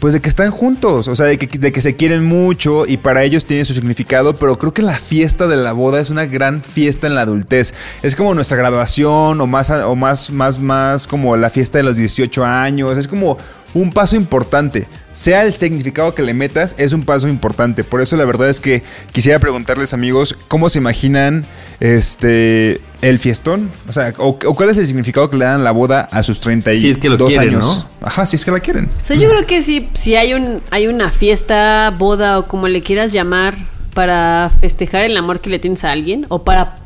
pues 0.00 0.14
de 0.14 0.20
que 0.20 0.28
están 0.28 0.50
juntos, 0.50 1.08
o 1.08 1.14
sea, 1.14 1.26
de 1.26 1.38
que, 1.38 1.46
de 1.58 1.72
que 1.72 1.82
se 1.82 1.94
quieren 1.94 2.24
mucho 2.24 2.86
y 2.86 2.96
para 2.96 3.22
ellos 3.22 3.44
tiene 3.44 3.64
su 3.64 3.74
significado, 3.74 4.34
pero 4.34 4.58
creo 4.58 4.72
que 4.72 4.82
la 4.82 4.98
fiesta 4.98 5.46
de 5.46 5.56
la 5.56 5.72
boda 5.72 6.00
es 6.00 6.10
una 6.10 6.26
gran 6.26 6.62
fiesta 6.62 7.06
en 7.06 7.14
la 7.14 7.22
adultez. 7.22 7.74
Es 8.02 8.16
como 8.16 8.34
nuestra 8.34 8.56
graduación 8.56 9.40
o 9.40 9.46
más, 9.46 9.70
o 9.70 9.94
más, 9.96 10.30
más, 10.30 10.58
más 10.58 11.06
como 11.06 11.36
la 11.36 11.50
fiesta 11.50 11.78
de 11.78 11.84
los 11.84 11.96
18 11.96 12.44
años, 12.44 12.96
es 12.96 13.08
como 13.08 13.36
un 13.74 13.92
paso 13.92 14.16
importante. 14.16 14.86
Sea 15.12 15.44
el 15.44 15.52
significado 15.52 16.14
que 16.14 16.22
le 16.22 16.34
metas, 16.34 16.74
es 16.78 16.92
un 16.92 17.02
paso 17.02 17.28
importante. 17.28 17.84
Por 17.84 18.00
eso 18.00 18.16
la 18.16 18.24
verdad 18.24 18.48
es 18.48 18.60
que 18.60 18.82
quisiera 19.12 19.38
preguntarles, 19.38 19.92
amigos, 19.94 20.36
¿cómo 20.48 20.68
se 20.68 20.78
imaginan 20.78 21.44
este 21.80 22.80
el 23.02 23.18
fiestón? 23.18 23.70
O 23.88 23.92
sea, 23.92 24.12
o, 24.18 24.38
o 24.44 24.54
cuál 24.54 24.70
es 24.70 24.78
el 24.78 24.86
significado 24.86 25.30
que 25.30 25.36
le 25.36 25.44
dan 25.44 25.60
a 25.60 25.64
la 25.64 25.72
boda 25.72 26.00
a 26.00 26.22
sus 26.22 26.40
32 26.40 26.80
Si 26.80 26.88
es 26.88 26.98
que 26.98 27.08
lo 27.08 27.24
quieren, 27.24 27.50
años. 27.50 27.86
Ajá, 28.00 28.26
si 28.26 28.36
es 28.36 28.44
que 28.44 28.50
la 28.50 28.60
quieren. 28.60 28.88
O 29.00 29.04
sea, 29.04 29.16
yo 29.16 29.28
creo 29.28 29.46
que 29.46 29.62
si, 29.62 29.88
si 29.94 30.16
hay 30.16 30.34
un 30.34 30.60
hay 30.70 30.86
una 30.86 31.10
fiesta, 31.10 31.94
boda 31.96 32.38
o 32.38 32.48
como 32.48 32.68
le 32.68 32.80
quieras 32.80 33.12
llamar 33.12 33.54
para 33.94 34.50
festejar 34.60 35.02
el 35.02 35.16
amor 35.16 35.40
que 35.40 35.50
le 35.50 35.58
tienes 35.58 35.84
a 35.84 35.90
alguien 35.90 36.26
o 36.28 36.44
para 36.44 36.76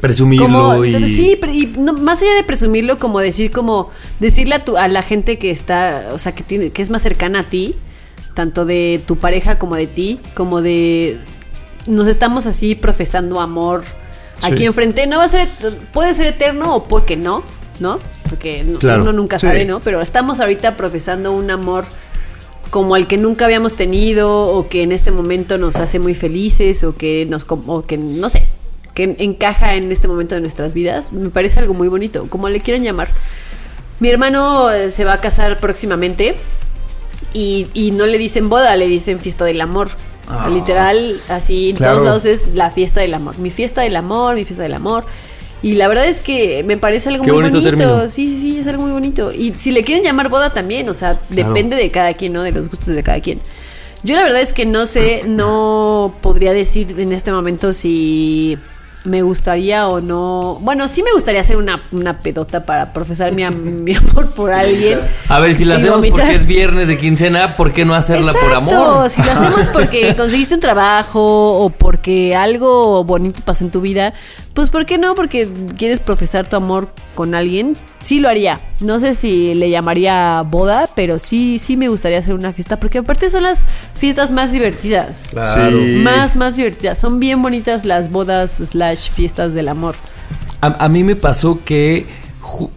Presumirlo 0.00 0.46
como 0.46 0.84
y... 0.84 1.08
sí, 1.08 1.36
pero- 1.40 1.52
y 1.52 1.66
no, 1.78 1.92
más 1.94 2.20
allá 2.22 2.34
de 2.34 2.44
presumirlo 2.44 2.98
como 2.98 3.18
decir 3.20 3.50
como 3.50 3.90
decirle 4.20 4.56
a 4.56 4.64
tu 4.64 4.76
a 4.76 4.88
la 4.88 5.02
gente 5.02 5.38
que 5.38 5.50
está, 5.50 6.10
o 6.12 6.18
sea, 6.18 6.34
que 6.34 6.42
tiene 6.42 6.70
que 6.70 6.82
es 6.82 6.90
más 6.90 7.02
cercana 7.02 7.40
a 7.40 7.44
ti, 7.44 7.74
tanto 8.34 8.64
de 8.66 9.00
tu 9.06 9.16
pareja 9.16 9.58
como 9.58 9.74
de 9.76 9.86
ti, 9.86 10.20
como 10.34 10.60
de 10.62 11.18
nos 11.86 12.06
estamos 12.08 12.46
así 12.46 12.74
profesando 12.74 13.40
amor 13.40 13.84
aquí 14.42 14.64
enfrente, 14.66 15.06
no 15.06 15.16
va 15.18 15.24
a 15.24 15.28
ser 15.28 15.48
puede 15.92 16.12
ser 16.14 16.26
eterno 16.26 16.74
o 16.74 16.84
puede 16.84 17.06
que 17.06 17.16
no, 17.16 17.42
¿no? 17.80 17.98
Porque 18.28 18.64
Claro. 18.80 19.02
uno 19.02 19.12
nunca 19.12 19.38
Sí. 19.38 19.46
sabe, 19.46 19.64
¿no? 19.64 19.80
Pero 19.80 20.02
estamos 20.02 20.40
ahorita 20.40 20.76
profesando 20.76 21.32
un 21.32 21.50
amor 21.50 21.84
como 22.70 22.96
el 22.96 23.06
que 23.06 23.16
nunca 23.16 23.44
habíamos 23.46 23.74
tenido 23.76 24.48
o 24.48 24.68
que 24.68 24.82
en 24.82 24.92
este 24.92 25.10
momento 25.12 25.56
nos 25.56 25.76
hace 25.76 25.98
muy 26.00 26.14
felices 26.14 26.82
o 26.84 26.96
que 26.96 27.24
nos 27.30 27.46
o 27.48 27.82
que 27.86 27.96
no 27.96 28.28
sé 28.28 28.46
que 28.96 29.14
encaja 29.18 29.74
en 29.74 29.92
este 29.92 30.08
momento 30.08 30.34
de 30.34 30.40
nuestras 30.40 30.74
vidas 30.74 31.12
me 31.12 31.30
parece 31.30 31.60
algo 31.60 31.74
muy 31.74 31.86
bonito 31.86 32.26
como 32.28 32.48
le 32.48 32.60
quieran 32.60 32.82
llamar 32.82 33.08
mi 34.00 34.08
hermano 34.08 34.72
eh, 34.72 34.90
se 34.90 35.04
va 35.04 35.12
a 35.12 35.20
casar 35.20 35.58
próximamente 35.60 36.34
y, 37.32 37.68
y 37.74 37.92
no 37.92 38.06
le 38.06 38.18
dicen 38.18 38.48
boda 38.48 38.74
le 38.74 38.88
dicen 38.88 39.18
fiesta 39.20 39.44
del 39.44 39.60
amor 39.60 39.90
o 40.28 40.34
sea, 40.34 40.48
literal 40.48 41.20
así 41.28 41.70
en 41.70 41.76
Claro. 41.76 41.92
todos 41.94 42.06
lados 42.06 42.24
es 42.24 42.54
la 42.54 42.72
fiesta 42.72 43.00
del 43.00 43.14
amor 43.14 43.38
mi 43.38 43.50
fiesta 43.50 43.82
del 43.82 43.94
amor 43.94 44.34
mi 44.34 44.44
fiesta 44.44 44.64
del 44.64 44.74
amor 44.74 45.04
y 45.62 45.74
la 45.74 45.88
verdad 45.88 46.06
es 46.06 46.20
que 46.20 46.62
me 46.64 46.76
parece 46.76 47.08
algo 47.08 47.24
Qué 47.24 47.32
muy 47.32 47.50
bonito. 47.50 48.08
Sí, 48.10 48.28
sí, 48.28 48.38
sí, 48.38 48.58
es 48.60 48.66
algo 48.66 48.82
muy 48.82 48.92
bonito. 48.92 49.32
Y 49.32 49.54
si 49.54 49.72
le 49.72 49.82
quieren 49.84 50.04
llamar 50.04 50.28
boda 50.28 50.50
también, 50.50 50.88
o 50.88 50.94
sea, 50.94 51.18
depende 51.30 51.76
de 51.76 51.90
cada 51.90 52.12
quien, 52.12 52.34
¿no? 52.34 52.42
De 52.42 52.52
los 52.52 52.68
gustos 52.68 52.88
de 52.88 53.02
cada 53.02 53.20
quien. 53.20 53.40
Yo 54.02 54.14
la 54.16 54.22
verdad 54.22 54.42
es 54.42 54.52
que 54.52 54.66
no 54.66 54.84
sé, 54.84 55.22
no 55.26 56.14
podría 56.20 56.52
decir 56.52 56.94
en 57.00 57.12
este 57.12 57.32
momento 57.32 57.72
si 57.72 58.58
me 59.06 59.22
gustaría 59.22 59.88
o 59.88 60.00
no. 60.00 60.58
Bueno, 60.60 60.88
sí 60.88 61.02
me 61.02 61.12
gustaría 61.12 61.40
hacer 61.40 61.56
una, 61.56 61.82
una 61.92 62.20
pedota 62.20 62.66
para 62.66 62.92
profesar 62.92 63.32
mi, 63.32 63.48
mi 63.50 63.94
amor 63.94 64.30
por 64.34 64.52
alguien. 64.52 65.00
A 65.28 65.38
ver, 65.38 65.54
si 65.54 65.64
la 65.64 65.76
hacemos 65.76 65.96
vomitar. 65.96 66.20
porque 66.20 66.34
es 66.34 66.46
viernes 66.46 66.88
de 66.88 66.98
quincena, 66.98 67.56
¿por 67.56 67.72
qué 67.72 67.84
no 67.84 67.94
hacerla 67.94 68.32
por 68.32 68.52
amor? 68.52 69.08
Si 69.08 69.22
lo 69.22 69.30
hacemos 69.30 69.68
porque 69.72 70.14
conseguiste 70.16 70.54
un 70.54 70.60
trabajo 70.60 71.64
o 71.64 71.70
porque 71.70 72.36
algo 72.36 73.04
bonito 73.04 73.40
pasó 73.44 73.64
en 73.64 73.70
tu 73.70 73.80
vida, 73.80 74.12
pues 74.56 74.70
¿por 74.70 74.86
qué 74.86 74.96
no? 74.98 75.14
Porque 75.14 75.48
quieres 75.76 76.00
profesar 76.00 76.48
tu 76.48 76.56
amor 76.56 76.88
con 77.14 77.34
alguien, 77.34 77.76
sí 78.00 78.18
lo 78.18 78.28
haría. 78.28 78.58
No 78.80 78.98
sé 78.98 79.14
si 79.14 79.54
le 79.54 79.70
llamaría 79.70 80.42
boda, 80.42 80.88
pero 80.96 81.18
sí, 81.18 81.58
sí 81.60 81.76
me 81.76 81.88
gustaría 81.88 82.18
hacer 82.18 82.34
una 82.34 82.52
fiesta, 82.54 82.80
porque 82.80 82.98
aparte 82.98 83.28
son 83.30 83.44
las 83.44 83.62
fiestas 83.94 84.32
más 84.32 84.50
divertidas. 84.52 85.26
Claro. 85.30 85.80
Sí. 85.80 85.86
Más, 86.02 86.34
más 86.34 86.56
divertidas. 86.56 86.98
Son 86.98 87.20
bien 87.20 87.42
bonitas 87.42 87.84
las 87.84 88.10
bodas 88.10 88.50
slash 88.52 89.10
fiestas 89.10 89.52
del 89.54 89.68
amor. 89.68 89.94
A, 90.62 90.86
a 90.86 90.88
mí 90.88 91.04
me 91.04 91.14
pasó 91.16 91.60
que, 91.62 92.06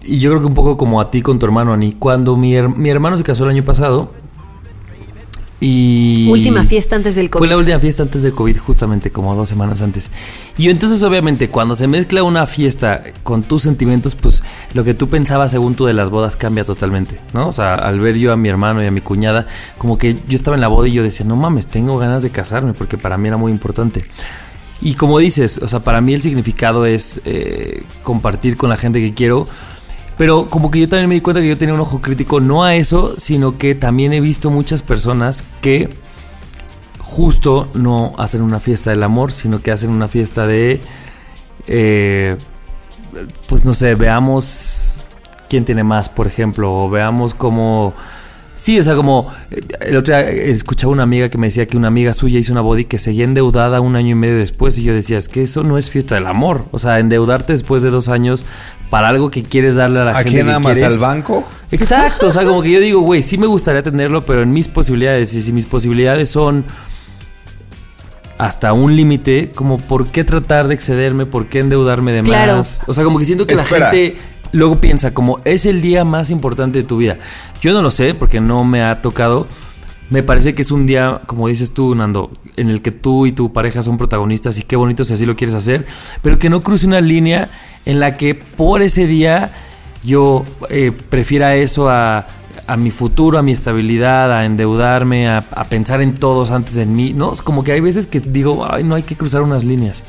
y 0.04 0.20
yo 0.20 0.30
creo 0.32 0.42
que 0.42 0.48
un 0.48 0.54
poco 0.54 0.76
como 0.78 1.00
a 1.00 1.10
ti 1.10 1.22
con 1.22 1.40
tu 1.40 1.46
hermano 1.46 1.72
Ani, 1.74 1.94
cuando 1.94 2.36
mi, 2.36 2.54
her- 2.56 2.76
mi 2.76 2.90
hermano 2.90 3.18
se 3.18 3.24
casó 3.24 3.46
el 3.46 3.52
año 3.52 3.64
pasado 3.64 4.12
y... 5.62 6.30
Última 6.30 6.64
fiesta 6.64 6.96
antes 6.96 7.16
del 7.16 7.30
COVID. 7.30 7.40
Fue 7.40 7.48
la 7.48 7.58
última 7.58 7.80
fiesta 7.80 8.04
antes 8.04 8.24
del 8.24 8.34
COVID, 8.34 8.58
justamente 8.58 9.12
como 9.12 9.36
dos 9.36 9.50
semanas 9.50 9.82
antes. 9.82 10.10
Y 10.58 10.70
entonces, 10.70 11.04
obviamente, 11.04 11.50
cuando 11.50 11.76
se 11.76 11.88
mezcla 11.88 12.24
una 12.24 12.46
fiesta 12.46 13.04
con 13.24 13.44
tus 13.44 13.64
sentimientos, 13.64 14.16
pues 14.16 14.42
lo 14.74 14.84
que 14.84 14.94
tú 14.94 15.10
pensabas 15.10 15.52
según 15.52 15.76
tú 15.76 15.86
de 15.86 15.94
las 15.94 16.10
bodas 16.10 16.38
cambia 16.38 16.64
totalmente, 16.64 17.20
¿no? 17.34 17.50
O 17.50 17.54
sea, 17.54 17.76
al 17.76 18.00
ver 18.00 18.18
yo 18.18 18.32
a 18.32 18.38
mi 18.38 18.48
hermano 18.48 18.82
y 18.82 18.86
a 18.86 18.92
mi 18.92 19.02
cuñada, 19.02 19.48
como 19.78 19.98
que 19.98 20.14
yo 20.28 20.36
estaba 20.36 20.56
en 20.56 20.62
la 20.62 20.70
boda 20.70 20.88
y 20.88 20.94
yo 20.94 21.04
decía, 21.04 21.26
no 21.26 21.36
mames, 21.36 21.68
tengo 21.68 21.98
ganas 21.98 22.24
de 22.24 22.30
casarme, 22.30 22.74
porque 22.74 22.98
para 22.98 23.18
mí 23.18 23.28
era 23.28 23.38
muy 23.38 23.52
importante. 23.52 24.04
Y 24.82 24.94
como 24.94 25.20
dices, 25.20 25.58
o 25.58 25.68
sea, 25.68 25.82
para 25.82 26.00
mí 26.00 26.14
el 26.14 26.22
significado 26.22 26.86
es 26.86 27.20
eh, 27.26 27.84
compartir 28.02 28.56
con 28.56 28.70
la 28.70 28.78
gente 28.78 29.02
que 29.02 29.14
quiero. 29.14 29.48
Pero 30.20 30.50
como 30.50 30.70
que 30.70 30.82
yo 30.82 30.90
también 30.90 31.08
me 31.08 31.16
di 31.16 31.22
cuenta 31.22 31.40
que 31.40 31.48
yo 31.48 31.58
tenía 31.58 31.74
un 31.74 31.80
ojo 31.80 32.02
crítico 32.02 32.42
no 32.42 32.66
a 32.66 32.76
eso, 32.76 33.18
sino 33.18 33.58
que 33.58 33.74
también 33.74 34.12
he 34.12 34.20
visto 34.20 34.52
muchas 34.52 34.84
personas 34.84 35.46
que 35.62 35.90
justo 37.00 37.70
no 37.74 38.16
hacen 38.18 38.42
una 38.42 38.60
fiesta 38.60 38.90
del 38.90 39.02
amor, 39.04 39.32
sino 39.32 39.62
que 39.62 39.72
hacen 39.72 39.92
una 39.92 40.10
fiesta 40.10 40.46
de, 40.46 40.82
eh, 41.68 42.36
pues 43.48 43.64
no 43.64 43.74
sé, 43.74 43.96
veamos 43.96 45.06
quién 45.48 45.64
tiene 45.64 45.86
más, 45.86 46.10
por 46.10 46.28
ejemplo, 46.28 46.74
o 46.74 46.90
veamos 46.90 47.34
cómo... 47.34 47.94
Sí, 48.60 48.78
o 48.78 48.84
sea, 48.84 48.94
como 48.96 49.32
eh, 49.52 49.62
el 49.82 49.96
otro 49.96 50.14
día 50.14 50.30
eh, 50.30 50.52
escuchaba 50.52 50.92
una 50.92 51.04
amiga 51.04 51.30
que 51.30 51.38
me 51.38 51.48
decía 51.48 51.66
que 51.66 51.78
una 51.78 51.88
amiga 51.88 52.12
suya 52.12 52.40
hizo 52.40 52.52
una 52.52 52.60
body 52.60 52.84
que 52.84 53.00
seguía 53.00 53.24
endeudada 53.24 53.80
un 53.80 53.96
año 53.96 54.10
y 54.10 54.16
medio 54.16 54.38
después 54.38 54.78
y 54.78 54.84
yo 54.84 54.94
decía, 54.94 55.18
es 55.18 55.30
que 55.30 55.44
eso 55.44 55.64
no 55.64 55.78
es 55.78 55.90
fiesta 55.90 56.16
del 56.16 56.28
amor, 56.28 56.66
o 56.72 56.78
sea, 56.80 57.00
endeudarte 57.00 57.54
después 57.54 57.84
de 57.84 57.90
dos 57.90 58.10
años 58.10 58.46
para 58.90 59.08
algo 59.08 59.32
que 59.32 59.44
quieres 59.44 59.76
darle 59.76 60.00
a 60.02 60.04
la 60.04 60.12
¿A 60.12 60.16
gente 60.24 60.32
quién 60.32 60.48
que 60.48 60.52
amas? 60.54 60.74
quieres. 60.78 60.94
¿Al 60.96 61.00
banco? 61.00 61.48
Exacto, 61.72 62.28
o 62.28 62.32
sea, 62.32 62.44
como 62.44 62.62
que 62.62 62.72
yo 62.72 62.80
digo, 62.82 63.00
güey, 63.00 63.24
sí 63.24 63.38
me 63.38 63.48
gustaría 63.48 63.82
tenerlo, 63.82 64.26
pero 64.26 64.42
en 64.42 64.52
mis 64.52 64.68
posibilidades, 64.68 65.34
y 65.36 65.42
si 65.42 65.54
mis 65.54 65.66
posibilidades 65.66 66.30
son 66.30 66.66
hasta 68.38 68.72
un 68.74 68.96
límite, 68.96 69.52
como 69.54 69.78
por 69.78 70.08
qué 70.08 70.24
tratar 70.24 70.68
de 70.70 70.74
excederme, 70.74 71.26
por 71.26 71.48
qué 71.48 71.60
endeudarme 71.60 72.12
de 72.14 72.24
Claro. 72.24 72.58
más. 72.58 72.82
O 72.88 72.94
sea, 72.94 73.04
como 73.04 73.20
que 73.20 73.26
siento 73.26 73.46
que 73.46 73.54
Espera. 73.54 73.86
la 73.88 73.92
gente 73.92 74.18
luego 74.52 74.82
piensa 74.82 75.14
como 75.14 75.40
es 75.46 75.66
el 75.66 75.82
día 75.82 76.06
más 76.06 76.30
importante 76.30 76.80
de 76.80 76.84
tu 76.84 76.98
vida. 76.98 77.18
Yo 77.62 77.74
no 77.74 77.82
lo 77.82 77.92
sé 77.92 78.14
porque 78.14 78.42
no 78.42 78.64
me 78.64 78.82
ha 78.84 79.02
tocado. 79.02 79.48
Me 80.10 80.24
parece 80.24 80.56
que 80.56 80.64
es 80.64 80.72
un 80.72 80.88
día, 80.88 81.22
como 81.28 81.48
dices 81.48 81.74
tú, 81.74 81.94
Nando, 81.94 82.32
en 82.56 82.70
el 82.70 82.82
que 82.82 82.92
tú 82.92 83.28
y 83.28 83.32
tu 83.32 83.54
pareja 83.54 83.84
son 83.84 83.98
protagonistas 83.98 84.58
y 84.58 84.64
qué 84.64 84.76
bonito 84.76 85.04
si 85.06 85.14
así 85.14 85.26
lo 85.26 85.36
quieres 85.36 85.56
hacer, 85.56 85.86
pero 86.24 86.40
que 86.40 86.50
no 86.50 86.64
cruce 86.64 86.88
una 86.88 87.00
línea 87.00 87.50
en 87.86 88.00
la 88.00 88.18
que 88.18 88.34
por 88.34 88.82
ese 88.82 89.06
día 89.06 89.52
yo 90.04 90.46
eh, 90.70 90.92
prefiera 90.92 91.56
eso 91.56 91.90
a, 91.90 92.26
a 92.70 92.78
mi 92.78 92.92
futuro, 92.92 93.40
a 93.40 93.42
mi 93.42 93.52
estabilidad, 93.52 94.32
a 94.32 94.46
endeudarme, 94.46 95.28
a, 95.28 95.42
pensar 95.70 96.02
en 96.02 96.14
todos 96.14 96.52
antes 96.52 96.76
de 96.76 96.86
mí. 96.86 97.14
No, 97.14 97.34
es 97.34 97.42
como 97.42 97.64
que 97.64 97.72
hay 97.72 97.80
veces 97.80 98.06
que 98.06 98.20
digo, 98.20 98.68
ay, 98.70 98.84
no 98.84 98.94
hay 98.94 99.02
que 99.02 99.16
cruzar 99.16 99.42
unas 99.42 99.64
líneas. 99.64 100.04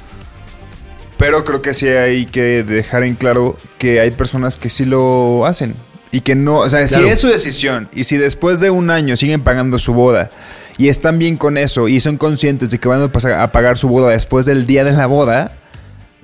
Pero 1.20 1.44
creo 1.44 1.60
que 1.60 1.74
sí 1.74 1.86
hay 1.86 2.24
que 2.24 2.64
dejar 2.64 3.04
en 3.04 3.14
claro 3.14 3.54
que 3.76 4.00
hay 4.00 4.10
personas 4.10 4.56
que 4.56 4.70
sí 4.70 4.86
lo 4.86 5.44
hacen. 5.44 5.74
Y 6.12 6.22
que 6.22 6.34
no, 6.34 6.60
o 6.60 6.68
sea, 6.68 6.84
Claro. 6.86 7.04
si 7.04 7.10
es 7.10 7.20
su 7.20 7.28
decisión 7.28 7.90
y 7.94 8.04
si 8.04 8.16
después 8.16 8.58
de 8.58 8.70
un 8.70 8.90
año 8.90 9.16
siguen 9.16 9.42
pagando 9.42 9.78
su 9.78 9.92
boda 9.92 10.30
y 10.78 10.88
están 10.88 11.18
bien 11.18 11.36
con 11.36 11.58
eso 11.58 11.88
y 11.88 12.00
son 12.00 12.16
conscientes 12.16 12.70
de 12.70 12.78
que 12.78 12.88
van 12.88 13.02
a, 13.02 13.12
pasar 13.12 13.32
a 13.32 13.52
pagar 13.52 13.76
su 13.76 13.86
boda 13.88 14.10
después 14.10 14.46
del 14.46 14.66
día 14.66 14.82
de 14.82 14.92
la 14.92 15.06
boda 15.06 15.52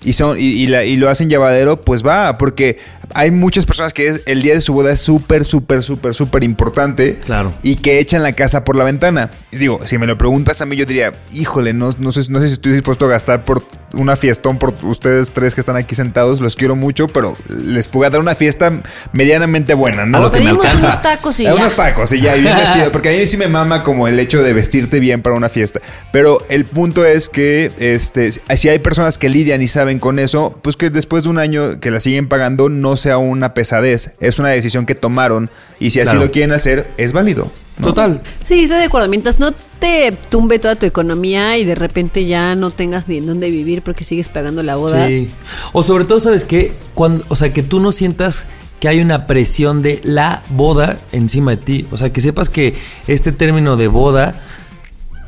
y, 0.02 0.12
son, 0.12 0.38
y, 0.38 0.42
y 0.42 0.66
la- 0.66 0.84
y 0.84 0.96
lo 0.96 1.08
hacen 1.10 1.28
llevadero, 1.30 1.80
pues 1.80 2.04
va, 2.06 2.38
porque 2.38 2.78
hay 3.14 3.30
muchas 3.30 3.66
personas 3.66 3.92
que 3.92 4.08
es- 4.08 4.22
el 4.26 4.42
día 4.42 4.54
de 4.54 4.60
su 4.60 4.72
boda 4.72 4.92
es 4.92 5.00
súper, 5.00 5.44
súper, 5.44 5.82
súper, 5.82 6.14
súper 6.14 6.44
importante 6.44 7.16
Claro. 7.24 7.54
y 7.62 7.76
que 7.76 7.98
echan 7.98 8.22
la 8.22 8.32
casa 8.32 8.64
por 8.64 8.76
la 8.76 8.84
ventana. 8.84 9.30
Y 9.52 9.56
digo, 9.56 9.80
si 9.84 9.98
me 9.98 10.06
lo 10.06 10.16
preguntas 10.18 10.60
a 10.60 10.66
mí, 10.66 10.76
yo 10.76 10.84
diría, 10.86 11.12
híjole, 11.32 11.72
no, 11.72 11.90
no, 11.98 12.12
sé, 12.12 12.30
no 12.30 12.40
sé 12.40 12.48
si 12.48 12.54
estoy 12.54 12.72
dispuesto 12.72 13.06
a 13.06 13.08
gastar 13.08 13.44
por 13.44 13.62
una 13.92 14.16
fiestón 14.16 14.58
por 14.58 14.74
ustedes 14.82 15.32
tres 15.32 15.54
que 15.54 15.60
están 15.60 15.76
aquí 15.76 15.94
sentados, 15.94 16.40
los 16.40 16.56
quiero 16.56 16.76
mucho, 16.76 17.06
pero 17.06 17.34
les 17.48 17.88
puedo 17.88 18.10
dar 18.10 18.20
una 18.20 18.34
fiesta 18.34 18.82
medianamente 19.12 19.72
buena, 19.74 20.04
¿no? 20.04 20.18
A 20.18 20.20
lo 20.22 20.30
que 20.32 20.40
me 20.40 20.50
alcanza. 20.50 20.88
unos 20.88 21.02
tacos 21.02 21.40
y 21.40 21.44
ya. 21.44 21.54
Unos 21.54 21.74
tacos 21.74 22.12
y 22.12 22.20
ya, 22.20 22.36
y 22.36 22.42
bien 22.42 22.56
vestido. 22.58 22.92
Porque 22.92 23.08
a 23.08 23.12
mí 23.18 23.26
sí 23.26 23.36
me 23.36 23.48
mama 23.48 23.82
como 23.82 24.08
el 24.08 24.18
hecho 24.20 24.42
de 24.42 24.52
vestirte 24.52 25.00
bien 25.00 25.22
para 25.22 25.36
una 25.36 25.48
fiesta. 25.48 25.80
Pero 26.12 26.44
el 26.50 26.64
punto 26.66 27.04
es 27.06 27.28
que 27.28 27.72
este, 27.78 28.30
si 28.32 28.68
hay 28.68 28.78
personas 28.80 29.16
que 29.18 29.28
lidian 29.28 29.62
y 29.62 29.68
saben 29.68 29.85
con 29.98 30.18
eso, 30.18 30.58
pues 30.62 30.76
que 30.76 30.90
después 30.90 31.24
de 31.24 31.30
un 31.30 31.38
año 31.38 31.80
que 31.80 31.90
la 31.90 32.00
siguen 32.00 32.28
pagando 32.28 32.68
no 32.68 32.96
sea 32.96 33.18
una 33.18 33.54
pesadez. 33.54 34.12
Es 34.20 34.38
una 34.38 34.50
decisión 34.50 34.86
que 34.86 34.94
tomaron 34.94 35.50
y 35.80 35.90
si 35.90 36.00
así 36.00 36.10
Claro. 36.10 36.26
lo 36.26 36.32
quieren 36.32 36.52
hacer, 36.52 36.86
es 36.96 37.12
válido. 37.12 37.50
¿no? 37.78 37.88
Total. 37.88 38.22
Sí, 38.44 38.64
estoy 38.64 38.78
de 38.78 38.84
acuerdo. 38.84 39.08
Mientras 39.08 39.38
no 39.38 39.52
te 39.78 40.12
tumbe 40.30 40.58
toda 40.58 40.76
tu 40.76 40.86
economía 40.86 41.58
y 41.58 41.64
de 41.64 41.74
repente 41.74 42.24
ya 42.26 42.54
no 42.54 42.70
tengas 42.70 43.06
ni 43.08 43.18
en 43.18 43.26
dónde 43.26 43.50
vivir 43.50 43.82
porque 43.82 44.04
sigues 44.04 44.28
pagando 44.30 44.62
la 44.62 44.76
boda. 44.76 45.06
Sí. 45.06 45.30
O 45.72 45.82
sobre 45.82 46.04
todo, 46.04 46.18
¿sabes 46.20 46.44
qué? 46.44 46.72
Cuando, 46.94 47.24
o 47.28 47.36
sea, 47.36 47.52
que 47.52 47.62
tú 47.62 47.80
no 47.80 47.92
sientas 47.92 48.46
que 48.80 48.88
hay 48.88 49.00
una 49.00 49.26
presión 49.26 49.82
de 49.82 50.00
la 50.04 50.42
boda 50.50 50.98
encima 51.12 51.52
de 51.52 51.56
ti. 51.58 51.86
O 51.90 51.96
sea, 51.96 52.10
que 52.12 52.20
sepas 52.20 52.48
que 52.50 52.74
este 53.06 53.32
término 53.32 53.76
de 53.76 53.88
boda 53.88 54.40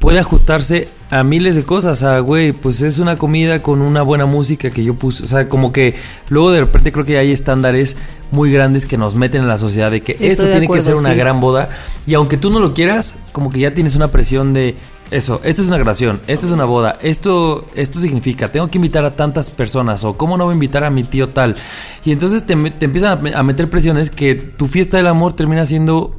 puede 0.00 0.18
ajustarse 0.18 0.88
a 1.10 1.22
miles 1.24 1.56
de 1.56 1.64
cosas. 1.64 1.92
O 1.92 1.96
sea, 1.96 2.20
güey, 2.20 2.52
pues 2.52 2.82
es 2.82 2.98
una 2.98 3.16
comida 3.16 3.62
con 3.62 3.80
una 3.82 4.02
buena 4.02 4.26
música 4.26 4.70
que 4.70 4.84
yo 4.84 4.94
puse. 4.94 5.24
O 5.24 5.26
sea, 5.26 5.48
como 5.48 5.72
que 5.72 5.94
luego 6.28 6.52
de 6.52 6.60
repente 6.60 6.92
creo 6.92 7.04
que 7.04 7.18
hay 7.18 7.32
estándares 7.32 7.96
muy 8.30 8.52
grandes 8.52 8.86
que 8.86 8.98
nos 8.98 9.14
meten 9.14 9.42
en 9.42 9.48
la 9.48 9.58
sociedad 9.58 9.90
de 9.90 10.02
que 10.02 10.12
Estoy 10.12 10.28
esto 10.28 10.42
de 10.44 10.50
tiene 10.50 10.66
acuerdo, 10.66 10.84
que 10.84 10.90
ser 10.90 10.94
una 10.96 11.12
sí. 11.12 11.18
gran 11.18 11.40
boda. 11.40 11.68
Y 12.06 12.14
aunque 12.14 12.36
tú 12.36 12.50
no 12.50 12.60
lo 12.60 12.74
quieras, 12.74 13.16
como 13.32 13.50
que 13.50 13.60
ya 13.60 13.74
tienes 13.74 13.94
una 13.94 14.08
presión 14.08 14.52
de 14.52 14.76
eso. 15.10 15.40
Esto 15.42 15.62
es 15.62 15.68
una 15.68 15.78
grabación, 15.78 16.20
esto 16.26 16.44
es 16.46 16.52
una 16.52 16.66
boda, 16.66 16.98
esto, 17.00 17.64
esto 17.74 17.98
significa, 17.98 18.52
tengo 18.52 18.70
que 18.70 18.76
invitar 18.76 19.06
a 19.06 19.16
tantas 19.16 19.50
personas 19.50 20.04
o 20.04 20.18
cómo 20.18 20.36
no 20.36 20.44
voy 20.44 20.52
a 20.52 20.54
invitar 20.54 20.84
a 20.84 20.90
mi 20.90 21.02
tío 21.02 21.30
tal. 21.30 21.56
Y 22.04 22.12
entonces 22.12 22.44
te, 22.44 22.54
te 22.72 22.84
empiezan 22.84 23.34
a 23.34 23.42
meter 23.42 23.70
presiones 23.70 24.10
que 24.10 24.34
tu 24.34 24.66
fiesta 24.66 24.98
del 24.98 25.06
amor 25.06 25.32
termina 25.32 25.64
siendo 25.64 26.14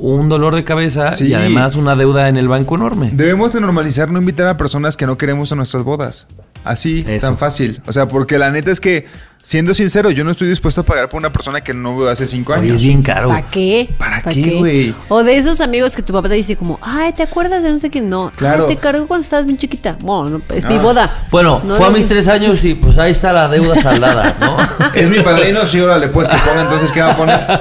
un 0.00 0.28
dolor 0.28 0.54
de 0.54 0.64
cabeza 0.64 1.12
Sí. 1.12 1.28
y 1.28 1.34
además 1.34 1.76
una 1.76 1.94
deuda 1.96 2.28
en 2.28 2.36
el 2.36 2.48
banco 2.48 2.74
enorme. 2.76 3.10
Debemos 3.12 3.52
de 3.52 3.60
normalizar 3.60 4.10
no 4.10 4.18
invitar 4.18 4.46
a 4.46 4.56
personas 4.56 4.96
que 4.96 5.06
no 5.06 5.16
queremos 5.18 5.52
a 5.52 5.56
nuestras 5.56 5.82
bodas. 5.84 6.26
Así, 6.64 7.04
Eso. 7.08 7.26
tan 7.28 7.38
fácil. 7.38 7.80
O 7.86 7.92
sea, 7.92 8.06
porque 8.08 8.36
la 8.38 8.50
neta 8.50 8.70
es 8.70 8.80
que, 8.80 9.06
siendo 9.42 9.72
sincero, 9.72 10.10
yo 10.10 10.24
no 10.24 10.30
estoy 10.30 10.46
dispuesto 10.48 10.82
a 10.82 10.84
pagar 10.84 11.08
por 11.08 11.18
una 11.18 11.32
persona 11.32 11.62
que 11.62 11.72
no 11.72 11.96
veo 11.96 12.10
hace 12.10 12.26
cinco 12.26 12.52
Oye, 12.52 12.62
años. 12.62 12.74
es 12.74 12.82
bien 12.82 13.02
caro. 13.02 13.28
¿Para 13.28 13.42
qué? 13.42 13.88
¿Para 13.96 14.20
qué, 14.22 14.56
güey? 14.58 14.94
O 15.08 15.22
de 15.22 15.38
esos 15.38 15.62
amigos 15.62 15.96
que 15.96 16.02
tu 16.02 16.12
papá 16.12 16.28
te 16.28 16.34
dice 16.34 16.56
como, 16.56 16.78
ay, 16.82 17.14
¿te 17.14 17.22
acuerdas 17.22 17.62
de 17.62 17.70
no 17.70 17.78
sé 17.80 17.88
quién? 17.88 18.10
No, 18.10 18.30
Claro. 18.36 18.66
Ay, 18.68 18.74
te 18.74 18.80
cargó 18.80 19.06
cuando 19.06 19.24
estabas 19.24 19.46
bien 19.46 19.56
chiquita. 19.56 19.96
Bueno, 20.02 20.38
no, 20.38 20.54
es 20.54 20.66
mi 20.66 20.74
Ah. 20.76 20.82
boda. 20.82 21.24
Bueno, 21.30 21.62
No 21.64 21.74
fue 21.76 21.86
a 21.86 21.90
mis 21.90 22.06
tres 22.06 22.28
años 22.28 22.62
y 22.64 22.74
pues 22.74 22.98
ahí 22.98 23.12
está 23.12 23.32
la 23.32 23.48
deuda 23.48 23.76
saldada, 23.80 24.36
¿no? 24.40 24.56
Es 24.94 25.08
mi 25.08 25.20
padrino, 25.20 25.64
sí, 25.64 25.80
órale, 25.80 26.08
pues 26.08 26.28
que 26.28 26.36
ponga 26.36 26.62
entonces, 26.62 26.90
¿qué 26.92 27.00
va 27.00 27.12
a 27.12 27.16
poner? 27.16 27.40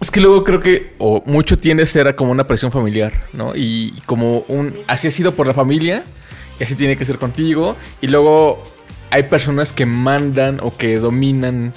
Es 0.00 0.10
que 0.10 0.20
luego 0.20 0.44
creo 0.44 0.60
que 0.60 0.94
o 0.98 1.22
mucho 1.26 1.58
tiende 1.58 1.82
a 1.82 1.86
ser 1.86 2.16
como 2.16 2.32
una 2.32 2.46
presión 2.46 2.72
familiar, 2.72 3.26
¿no? 3.34 3.54
Y 3.54 3.92
como 4.06 4.44
un... 4.48 4.74
Así 4.86 5.08
ha 5.08 5.10
sido 5.10 5.34
por 5.34 5.46
la 5.46 5.52
familia 5.52 6.04
y 6.58 6.64
así 6.64 6.74
tiene 6.74 6.96
que 6.96 7.04
ser 7.04 7.18
contigo. 7.18 7.76
Y 8.00 8.06
luego 8.06 8.62
hay 9.10 9.24
personas 9.24 9.74
que 9.74 9.84
mandan 9.84 10.58
o 10.62 10.74
que 10.74 10.98
dominan 10.98 11.74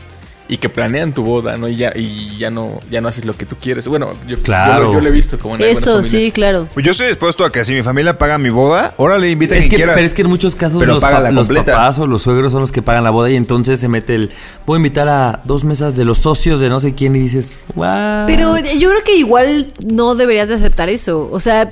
y 0.50 0.58
que 0.58 0.68
planean 0.70 1.14
tu 1.14 1.24
boda, 1.24 1.58
¿no? 1.58 1.68
Y 1.70 1.78
ya, 1.78 1.94
y 1.96 2.38
ya 2.38 2.52
no 2.52 2.80
ya 2.92 3.00
no 3.02 3.08
haces 3.08 3.24
lo 3.26 3.36
que 3.36 3.46
tú 3.46 3.56
quieres. 3.56 3.88
Bueno, 3.88 4.12
yo, 4.28 4.38
Claro. 4.42 4.80
yo, 4.80 4.84
lo- 4.88 4.94
yo 4.96 5.02
lo 5.02 5.08
he 5.08 5.12
visto 5.12 5.40
como 5.40 5.56
en 5.56 5.62
Eso, 5.62 6.04
sí, 6.04 6.32
claro. 6.32 6.68
Pues 6.74 6.86
yo 6.86 6.92
estoy 6.92 7.08
dispuesto 7.08 7.46
a 7.46 7.52
que 7.52 7.64
si 7.64 7.74
mi 7.74 7.82
familia 7.82 8.18
paga 8.18 8.38
mi 8.38 8.50
boda, 8.50 8.94
órale, 8.98 9.30
invita 9.32 9.56
a 9.56 9.58
quien 9.58 9.70
que, 9.70 9.76
quieras. 9.78 9.96
pero 9.96 10.06
es 10.06 10.14
que 10.14 10.22
en 10.24 10.30
muchos 10.30 10.56
casos 10.56 10.80
Pero 10.80 10.96
los, 10.96 11.02
paga 11.04 11.16
pa- 11.18 11.22
la 11.24 11.32
los 11.32 11.48
papás 11.48 11.98
o 12.00 12.08
los 12.08 12.22
suegros 12.22 12.52
son 12.52 12.62
los 12.62 12.72
que 12.72 12.82
pagan 12.82 13.04
la 13.04 13.10
boda 13.10 13.30
y 13.30 13.36
entonces 13.36 13.80
se 13.80 13.88
mete 13.88 14.16
el... 14.16 14.32
Voy 14.66 14.76
a 14.76 14.78
invitar 14.78 15.08
a 15.08 15.42
dos 15.46 15.64
mesas 15.64 15.96
de 15.96 16.04
los 16.06 16.20
socios 16.20 16.60
de 16.60 16.70
no 16.70 16.80
sé 16.80 16.94
quién 16.94 17.16
y 17.16 17.20
dices, 17.20 17.58
wow. 17.76 18.26
Pero 18.28 18.58
yo 18.58 18.90
creo 18.90 19.04
que 19.06 19.16
igual 19.16 19.68
no 19.86 20.16
deberías 20.16 20.50
de 20.50 20.56
aceptar 20.56 20.90
eso. 20.90 21.30
O 21.32 21.40
sea, 21.40 21.70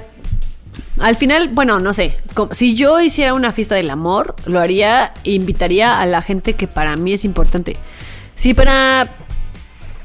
al 1.00 1.16
final, 1.16 1.50
bueno, 1.50 1.80
no 1.80 1.94
sé. 1.94 2.18
si 2.52 2.76
yo 2.76 3.02
hiciera 3.02 3.34
una 3.34 3.52
fiesta 3.52 3.76
del 3.76 3.90
amor, 3.90 4.36
lo 4.46 4.60
haría 4.60 5.14
e 5.24 5.32
invitaría 5.34 6.00
a 6.00 6.06
la 6.06 6.22
gente 6.22 6.54
que 6.54 6.68
para 6.68 6.96
mí 6.96 7.14
es 7.14 7.26
importante. 7.26 7.76
Si 8.42 8.56
para 8.56 9.08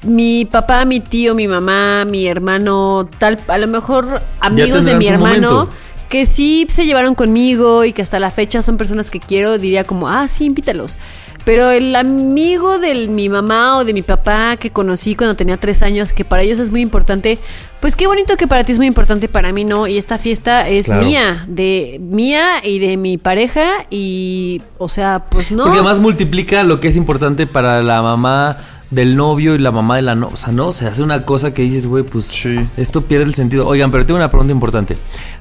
mi 0.03 0.45
papá, 0.45 0.85
mi 0.85 1.01
tío, 1.01 1.35
mi 1.35 1.49
mamá, 1.49 2.05
mi 2.05 2.27
hermano, 2.27 3.09
tal, 3.19 3.41
a 3.49 3.57
lo 3.57 3.67
mejor 3.67 4.23
amigos 4.41 4.85
de 4.85 4.95
mi 4.95 5.07
hermano 5.07 5.51
momento. 5.51 5.71
que 6.11 6.27
sí 6.27 6.67
se 6.69 6.85
llevaron 6.85 7.15
conmigo 7.15 7.87
y 7.87 7.95
que 7.95 8.03
hasta 8.03 8.19
la 8.19 8.31
fecha 8.31 8.61
son 8.61 8.77
personas 8.77 9.11
que 9.11 9.21
quiero, 9.21 9.57
diría 9.57 9.85
como, 9.85 10.11
ah, 10.11 10.29
sí, 10.29 10.45
invítalos. 10.45 10.99
Pero 11.47 11.71
el 11.71 11.95
amigo 11.95 12.81
de 12.81 13.07
mi 13.07 13.29
mamá 13.29 13.79
o 13.79 13.85
de 13.85 13.95
mi 13.95 14.03
papá 14.03 14.57
que 14.57 14.71
conocí 14.71 15.15
cuando 15.15 15.37
tenía 15.37 15.57
tres 15.57 15.81
años, 15.83 16.13
que 16.13 16.25
para 16.25 16.43
ellos 16.43 16.59
es 16.59 16.71
muy 16.71 16.81
importante, 16.81 17.39
pues 17.81 17.95
qué 17.95 18.09
bonito 18.09 18.37
que 18.37 18.49
para 18.49 18.65
ti 18.65 18.73
es 18.73 18.79
muy 18.79 18.89
importante, 18.89 19.29
para 19.29 19.53
mí 19.53 19.65
no. 19.65 19.87
Y 19.87 19.97
esta 19.97 20.19
fiesta 20.19 20.69
es 20.69 20.87
Claro. 20.87 21.05
mía, 21.05 21.45
de 21.47 22.01
mía 22.03 22.43
y 22.65 22.81
de 22.81 22.97
mi 22.97 23.17
pareja 23.17 23.65
y, 23.91 24.61
o 24.79 24.89
sea, 24.89 25.27
pues 25.31 25.53
no. 25.53 25.63
Porque 25.63 25.79
además 25.79 26.01
multiplica 26.01 26.65
lo 26.65 26.81
que 26.81 26.89
es 26.89 26.97
importante 26.97 27.47
para 27.47 27.81
la 27.81 28.03
mamá 28.03 28.59
del 28.91 29.15
novio 29.17 29.55
y 29.55 29.59
la 29.59 29.71
mamá 29.71 29.95
de 29.97 30.03
la 30.03 30.17
no. 30.17 30.27
O 30.33 30.37
sea, 30.37 30.53
no, 30.53 30.73
se 30.73 30.87
hace 30.89 31.01
una 31.05 31.25
cosa 31.25 31.55
que 31.55 31.63
dices, 31.63 31.87
güey, 31.87 32.03
pues 32.03 32.25
Sí. 32.25 32.57
esto 32.77 33.03
pierde 33.03 33.27
el 33.27 33.35
sentido. 33.35 33.69
Oigan, 33.69 33.93
pero 33.93 34.05
tengo 34.05 34.19
una 34.19 34.31
pregunta 34.31 34.53
importante. 34.53 34.97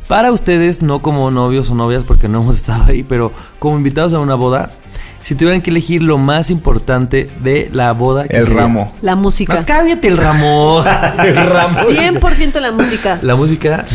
Para 0.07 0.31
ustedes, 0.31 0.83
no 0.83 1.01
como 1.01 1.31
novios 1.31 1.71
o 1.71 1.73
novias, 1.75 2.03
porque 2.03 2.27
no 2.27 2.43
hemos 2.43 2.55
estado 2.57 2.83
ahí, 2.85 3.01
pero 3.01 3.31
como 3.57 3.75
invitados 3.77 4.13
a 4.13 4.19
una 4.19 4.35
boda, 4.35 4.69
si 5.25 5.33
tuvieran 5.33 5.59
que 5.63 5.71
elegir 5.71 6.03
lo 6.03 6.19
más 6.19 6.51
importante 6.51 7.27
de 7.41 7.67
la 7.73 7.93
boda, 7.93 8.27
¿qué 8.27 8.37
El 8.37 8.43
sería? 8.43 8.59
ramo. 8.61 8.93
La 9.01 9.15
música. 9.15 9.55
No, 9.61 9.65
cállate 9.65 10.07
el 10.07 10.17
ramo. 10.17 10.83
el 11.23 11.35
ramo. 11.35 11.79
100% 11.79 12.59
la 12.59 12.71
música. 12.71 13.17
La 13.23 13.35
música. 13.35 13.83
100% 13.87 13.89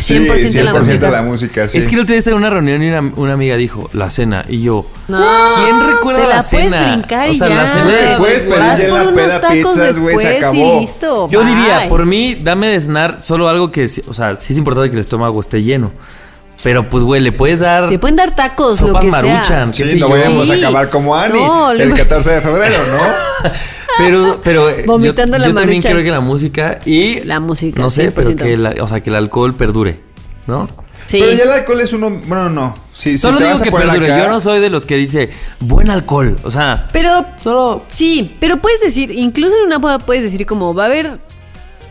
sí, 0.48 0.60
la 0.60 0.74
música. 0.74 1.08
la 1.08 1.22
música, 1.22 1.68
sí. 1.68 1.78
Es 1.78 1.86
que 1.86 1.94
el 1.94 2.00
otro 2.00 2.14
día 2.14 2.18
estaba 2.18 2.34
en 2.34 2.40
una 2.42 2.50
reunión 2.50 2.82
y 2.82 2.88
una, 2.88 3.12
una 3.14 3.32
amiga 3.34 3.56
dijo, 3.56 3.88
la 3.92 4.10
cena. 4.10 4.42
Y 4.48 4.62
yo, 4.62 4.86
No. 5.06 5.24
¿quién 5.62 5.80
recuerda 5.88 6.20
Te 6.22 6.28
la, 6.28 6.34
la 6.36 6.42
puedes 6.42 6.64
cena? 6.64 6.92
brincar 6.94 7.28
O 7.28 7.32
y 7.32 7.38
sea, 7.38 7.48
ya. 7.48 7.54
la 7.54 7.66
cena 7.68 8.16
puedes 8.18 8.42
pedir 8.42 8.86
en 8.88 8.94
la 8.94 9.12
peda 9.12 9.40
tacos 9.40 9.56
pizzas, 9.76 10.00
güey, 10.00 10.18
se 10.18 10.28
después 10.28 10.36
acabó. 10.38 10.76
Y 10.78 10.80
listo. 10.80 11.28
Yo 11.30 11.44
diría, 11.44 11.88
por 11.88 12.06
mí, 12.06 12.34
dame 12.42 12.66
de 12.66 12.80
cenar 12.80 13.20
solo 13.20 13.48
algo 13.48 13.70
que, 13.70 13.88
o 14.08 14.14
sea, 14.14 14.34
sí 14.34 14.52
es 14.52 14.58
importante 14.58 14.90
que 14.90 14.96
el 14.96 15.00
estómago 15.00 15.40
esté 15.40 15.62
lleno. 15.62 15.92
Pero 16.62 16.88
pues, 16.90 17.04
güey, 17.04 17.20
le 17.22 17.32
puedes 17.32 17.60
dar 17.60 17.88
Te 17.88 17.98
pueden 17.98 18.16
dar 18.16 18.34
tacos, 18.36 18.80
lo 18.80 18.88
sopas 18.88 19.04
que 19.04 19.10
maruchan, 19.10 19.72
sea. 19.74 19.86
Sí, 19.86 19.94
no 19.98 20.06
yo. 20.06 20.08
vayamos 20.10 20.46
Sí. 20.46 20.52
a 20.54 20.56
acabar 20.56 20.90
como 20.90 21.16
Ani 21.16 21.38
No, 21.38 21.70
el 21.70 21.88
lo- 21.88 21.96
14 21.96 22.30
de 22.30 22.40
febrero, 22.40 22.74
¿no? 22.92 23.50
Pero, 23.98 24.40
pero 24.42 24.68
eh, 24.70 24.84
Vomitando 24.86 25.36
yo, 25.36 25.42
la 25.42 25.48
yo 25.48 25.54
también 25.54 25.82
creo 25.82 26.02
que 26.02 26.10
la 26.10 26.20
música 26.20 26.78
y 26.86 27.22
La 27.24 27.38
música, 27.40 27.82
no 27.82 27.90
sé, 27.90 28.10
pero 28.12 28.28
100%. 28.30 28.36
que 28.42 28.56
la- 28.56 28.74
o 28.82 28.88
sea, 28.88 29.00
que 29.00 29.10
el 29.10 29.16
alcohol 29.16 29.56
perdure, 29.56 30.00
¿no? 30.46 30.68
Sí. 31.06 31.18
Pero 31.18 31.32
ya 31.32 31.42
el 31.44 31.50
alcohol 31.50 31.80
es 31.80 31.92
uno. 31.92 32.08
Bueno, 32.26 32.48
no. 32.48 32.74
Sí, 32.92 33.12
si 33.12 33.18
Solo 33.18 33.38
te 33.38 33.44
digo 33.44 33.54
vas 33.54 33.60
a 33.62 33.64
que 33.64 33.72
perdure. 33.72 34.06
acá- 34.12 34.18
Yo 34.24 34.28
no 34.30 34.40
soy 34.40 34.60
de 34.60 34.70
los 34.70 34.86
que 34.86 34.96
dice 34.96 35.30
buen 35.58 35.90
alcohol, 35.90 36.36
o 36.44 36.50
sea, 36.50 36.88
Pero 36.92 37.26
solo 37.36 37.84
sí, 37.88 38.36
pero 38.40 38.58
puedes 38.58 38.80
decir, 38.80 39.10
incluso 39.10 39.56
en 39.58 39.64
una 39.66 39.78
boda 39.78 39.98
puedes 39.98 40.22
decir 40.22 40.46
como 40.46 40.72
va 40.72 40.84
a 40.84 40.86
haber 40.86 41.06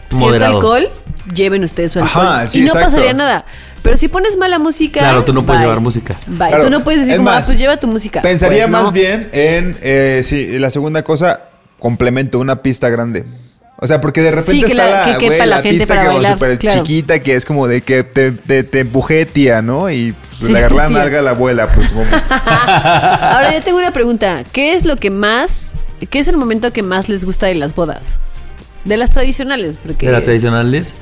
cierto 0.10 0.26
Moderado. 0.26 0.56
alcohol, 0.56 0.90
lleven 1.36 1.64
ustedes 1.64 1.92
su 1.92 2.00
alcohol 2.00 2.26
Ajá, 2.28 2.48
sí, 2.48 2.60
y 2.60 2.62
no 2.62 2.68
exacto. 2.68 2.88
pasaría 2.92 3.14
nada. 3.14 3.46
Pero 3.90 3.98
si 3.98 4.08
pones 4.08 4.38
mala 4.38 4.60
música, 4.60 5.00
Claro, 5.00 5.26
tú 5.26 5.34
no 5.34 5.44
puedes 5.48 5.62
bye. 5.62 5.68
llevar 5.68 5.82
música. 5.82 6.16
Bye. 6.28 6.50
Claro. 6.50 6.64
Tú 6.66 6.70
no 6.70 6.84
puedes 6.84 7.00
decir 7.00 7.14
Es 7.14 7.18
como, 7.18 7.32
ah, 7.32 7.36
más, 7.36 7.48
pues 7.48 7.58
lleva 7.58 7.78
tu 7.78 7.88
música. 7.88 8.22
Pensaría 8.22 8.66
Pues 8.66 8.70
más 8.70 8.84
no. 8.84 8.92
bien 8.92 9.30
en. 9.34 9.76
Eh, 9.82 10.22
sí, 10.24 10.60
la 10.60 10.70
segunda 10.70 11.04
cosa, 11.04 11.40
complemento, 11.80 12.38
una 12.38 12.62
pista 12.62 12.88
grande. 12.90 13.26
O 13.82 13.88
sea, 13.88 14.00
porque 14.00 14.22
de 14.22 14.30
repente 14.30 14.52
Sí, 14.52 14.60
que 14.62 14.68
está 14.74 14.86
la- 14.86 15.00
la, 15.00 15.06
que 15.06 15.12
quepa 15.18 15.26
güey, 15.28 15.40
la 15.40 15.46
la 15.48 15.62
gente 15.64 15.78
pista 15.80 15.88
para 15.96 16.02
como 16.02 16.14
bailar, 16.18 16.34
súper 16.34 16.60
claro. 16.60 16.84
chiquita, 16.84 17.20
que 17.24 17.34
es 17.36 17.46
como 17.46 17.68
de 17.68 17.82
que 17.82 18.04
te, 18.04 18.32
te, 18.32 18.64
te 18.64 18.80
empujé, 18.82 19.26
tía, 19.26 19.62
¿no? 19.64 19.90
Y 19.90 20.12
pues, 20.12 20.38
Sí, 20.42 20.52
le 20.52 20.60
agarré 20.60 20.76
la 20.76 20.90
nalga 20.90 21.20
a 21.20 21.22
la 21.24 21.32
abuela, 21.32 21.68
pues 21.70 21.88
como. 21.88 22.04
Ahora 22.64 23.54
yo 23.54 23.62
tengo 23.62 23.78
una 23.80 23.92
pregunta. 23.92 24.44
¿Qué 24.52 24.74
es 24.76 24.86
lo 24.86 24.98
que 24.98 25.10
más, 25.12 25.70
qué 26.10 26.20
es 26.20 26.28
el 26.28 26.38
momento 26.38 26.72
que 26.74 26.84
más 26.84 27.10
les 27.10 27.26
gusta 27.26 27.48
de 27.48 27.56
las 27.56 27.74
bodas? 27.74 28.20
De 28.86 28.98
las 28.98 29.12
tradicionales, 29.12 29.78
porque 29.84 30.06
de 30.06 30.12
las 30.12 30.24
tradicionales, 30.26 30.96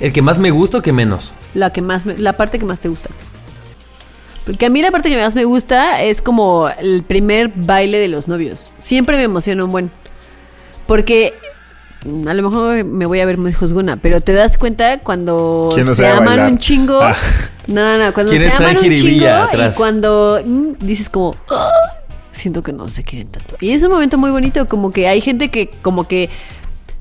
el 0.00 0.12
que 0.12 0.22
más 0.22 0.38
me 0.38 0.50
gusta 0.50 0.78
o 0.78 0.82
que 0.82 0.92
menos. 0.92 1.32
la 1.54 1.70
que 1.72 1.82
más, 1.82 2.06
me- 2.06 2.18
la 2.18 2.36
parte 2.36 2.58
que 2.58 2.64
más 2.64 2.80
te 2.80 2.88
gusta. 2.88 3.10
Porque 4.44 4.66
a 4.66 4.70
mí 4.70 4.80
la 4.82 4.90
parte 4.90 5.08
que 5.10 5.16
más 5.20 5.34
me 5.34 5.44
gusta 5.44 6.02
es 6.02 6.22
como 6.22 6.68
el 6.68 7.04
primer 7.04 7.52
baile 7.54 7.98
de 7.98 8.08
los 8.08 8.26
novios. 8.26 8.72
Siempre 8.78 9.16
me 9.16 9.22
emociona 9.24 9.64
un 9.64 9.70
buen. 9.70 9.90
Porque 10.86 11.34
a 12.26 12.34
lo 12.34 12.42
mejor 12.42 12.82
me 12.84 13.04
voy 13.06 13.20
a 13.20 13.26
ver 13.26 13.36
muy 13.38 13.52
juzgona, 13.52 13.98
pero 13.98 14.20
te 14.20 14.32
das 14.32 14.56
cuenta 14.58 14.98
cuando 15.00 15.70
¿Quién 15.74 15.86
no 15.86 15.94
se 15.94 16.06
aman 16.08 16.24
bailar? 16.24 16.52
un 16.52 16.58
chingo. 16.58 17.00
Ah. 17.00 17.14
No, 17.66 17.82
no, 17.82 18.04
no, 18.04 18.12
cuando 18.12 18.32
¿Quién 18.32 18.50
se 18.50 18.56
aman 18.56 18.76
un 18.78 18.96
chingo 18.96 19.28
atrás? 19.28 19.76
y 19.76 19.78
cuando 19.78 20.40
mm, 20.44 20.72
dices 20.80 21.08
como 21.08 21.36
"Ah", 21.50 21.70
siento 22.32 22.62
que 22.64 22.72
no 22.72 22.88
se 22.88 23.04
quieren 23.04 23.28
tanto. 23.28 23.54
Y 23.60 23.70
es 23.70 23.82
un 23.84 23.92
momento 23.92 24.18
muy 24.18 24.30
bonito, 24.32 24.66
como 24.66 24.90
que 24.90 25.06
hay 25.06 25.20
gente 25.20 25.50
que 25.52 25.68
como 25.82 26.08
que 26.08 26.30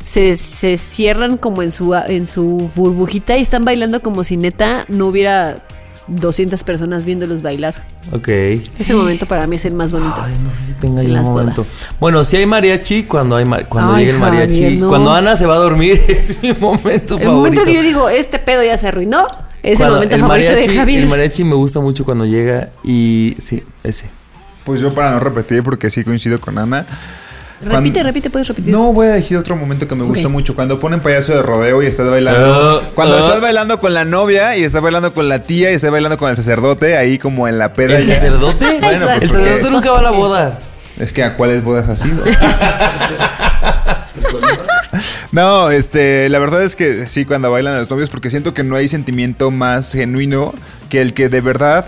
se, 0.09 0.37
se 0.37 0.77
cierran 0.77 1.37
como 1.37 1.61
en 1.61 1.71
su, 1.71 1.93
en 1.93 2.25
su 2.25 2.71
burbujita 2.75 3.37
y 3.37 3.41
están 3.41 3.63
bailando 3.63 3.99
como 3.99 4.23
si 4.23 4.37
neta 4.37 4.83
no 4.87 5.05
hubiera 5.05 5.63
200 6.07 6.63
personas 6.63 7.05
viéndolos 7.05 7.43
bailar. 7.43 7.75
Ok. 8.11 8.27
Ese 8.27 8.95
momento 8.95 9.27
para 9.27 9.45
mí 9.45 9.57
es 9.57 9.65
el 9.65 9.75
más 9.75 9.91
bonito. 9.91 10.15
Ay, 10.17 10.33
no 10.43 10.51
sé 10.51 10.63
si 10.63 10.73
tenga 10.73 11.03
yo 11.03 11.13
un 11.13 11.21
momento. 11.21 11.61
bodas. 11.61 11.89
Bueno, 11.99 12.23
si 12.23 12.37
hay 12.37 12.47
mariachi, 12.47 13.03
cuando 13.03 13.35
hay 13.35 13.45
cuando 13.69 13.93
Ay, 13.93 14.05
llegue 14.05 14.15
el 14.15 14.19
mariachi, 14.19 14.53
Javier, 14.63 14.79
no. 14.79 14.89
cuando 14.89 15.11
Ana 15.11 15.35
se 15.35 15.45
va 15.45 15.53
a 15.53 15.59
dormir, 15.59 16.01
es 16.07 16.41
mi 16.41 16.53
momento 16.53 17.15
el 17.15 17.21
favorito. 17.21 17.31
momento 17.33 17.63
que 17.65 17.73
yo 17.75 17.83
digo, 17.83 18.09
este 18.09 18.39
pedo 18.39 18.63
ya 18.63 18.79
se 18.79 18.87
arruinó, 18.87 19.27
es 19.61 19.77
Cuando 19.77 19.85
el 19.85 19.91
momento 19.91 20.15
el 20.15 20.21
favorito 20.21 20.49
mariachi, 20.49 20.71
de 20.71 20.75
Javier. 20.75 21.03
El 21.03 21.09
mariachi 21.09 21.43
me 21.43 21.53
gusta 21.53 21.81
mucho 21.81 22.03
cuando 22.03 22.25
llega 22.25 22.69
y 22.83 23.35
sí, 23.37 23.61
ese. 23.83 24.09
Pues 24.65 24.81
yo 24.81 24.91
para 24.91 25.11
no 25.11 25.19
repetir, 25.19 25.61
porque 25.61 25.91
sí 25.91 26.03
coincido 26.03 26.41
con 26.41 26.57
Ana. 26.57 26.87
Repite, 27.61 27.69
cuando- 27.71 28.03
repite, 28.03 28.29
puedes 28.29 28.47
repetir. 28.47 28.71
No, 28.71 28.93
voy 28.93 29.07
a 29.07 29.15
elegir 29.15 29.37
otro 29.37 29.55
momento 29.55 29.87
que 29.87 29.95
me 29.95 30.03
gusta 30.03 30.27
Ok. 30.27 30.31
mucho. 30.31 30.55
Cuando 30.55 30.79
ponen 30.79 30.99
payaso 30.99 31.33
de 31.33 31.41
rodeo 31.41 31.81
y 31.83 31.85
estás 31.87 32.09
bailando. 32.09 32.81
Ah, 32.83 32.89
cuando 32.95 33.15
ah. 33.15 33.19
estás 33.19 33.41
bailando 33.41 33.79
con 33.79 33.93
la 33.93 34.05
novia 34.05 34.55
y 34.57 34.63
estás 34.63 34.81
bailando 34.81 35.13
con 35.13 35.27
la 35.29 35.41
tía 35.41 35.71
y 35.71 35.75
estás 35.75 35.91
bailando 35.91 36.17
con 36.17 36.29
el 36.29 36.35
sacerdote, 36.35 36.97
ahí 36.97 37.17
como 37.17 37.47
en 37.47 37.57
la 37.57 37.73
peda. 37.73 37.97
¿El 37.97 38.05
ya- 38.05 38.15
sacerdote? 38.15 38.65
Bueno, 38.81 38.81
pues, 38.81 39.01
el 39.01 39.07
porque- 39.07 39.27
sacerdote 39.27 39.71
nunca 39.71 39.91
va 39.91 39.99
a 39.99 40.03
la 40.03 40.11
boda. 40.11 40.59
Es 40.97 41.13
que 41.13 41.23
a 41.23 41.35
cuáles 41.37 41.63
bodas 41.63 41.87
has 41.89 42.05
ido. 42.05 42.23
No, 45.31 45.69
este, 45.69 46.27
la 46.29 46.39
verdad 46.39 46.63
es 46.63 46.75
que 46.75 47.07
sí, 47.07 47.23
cuando 47.23 47.51
bailan 47.51 47.75
los 47.75 47.89
novios, 47.89 48.09
porque 48.09 48.29
siento 48.31 48.53
que 48.55 48.63
no 48.63 48.75
hay 48.75 48.87
sentimiento 48.87 49.51
más 49.51 49.91
genuino 49.93 50.53
que 50.89 51.01
el 51.01 51.13
que 51.13 51.29
de 51.29 51.39
verdad 51.41 51.85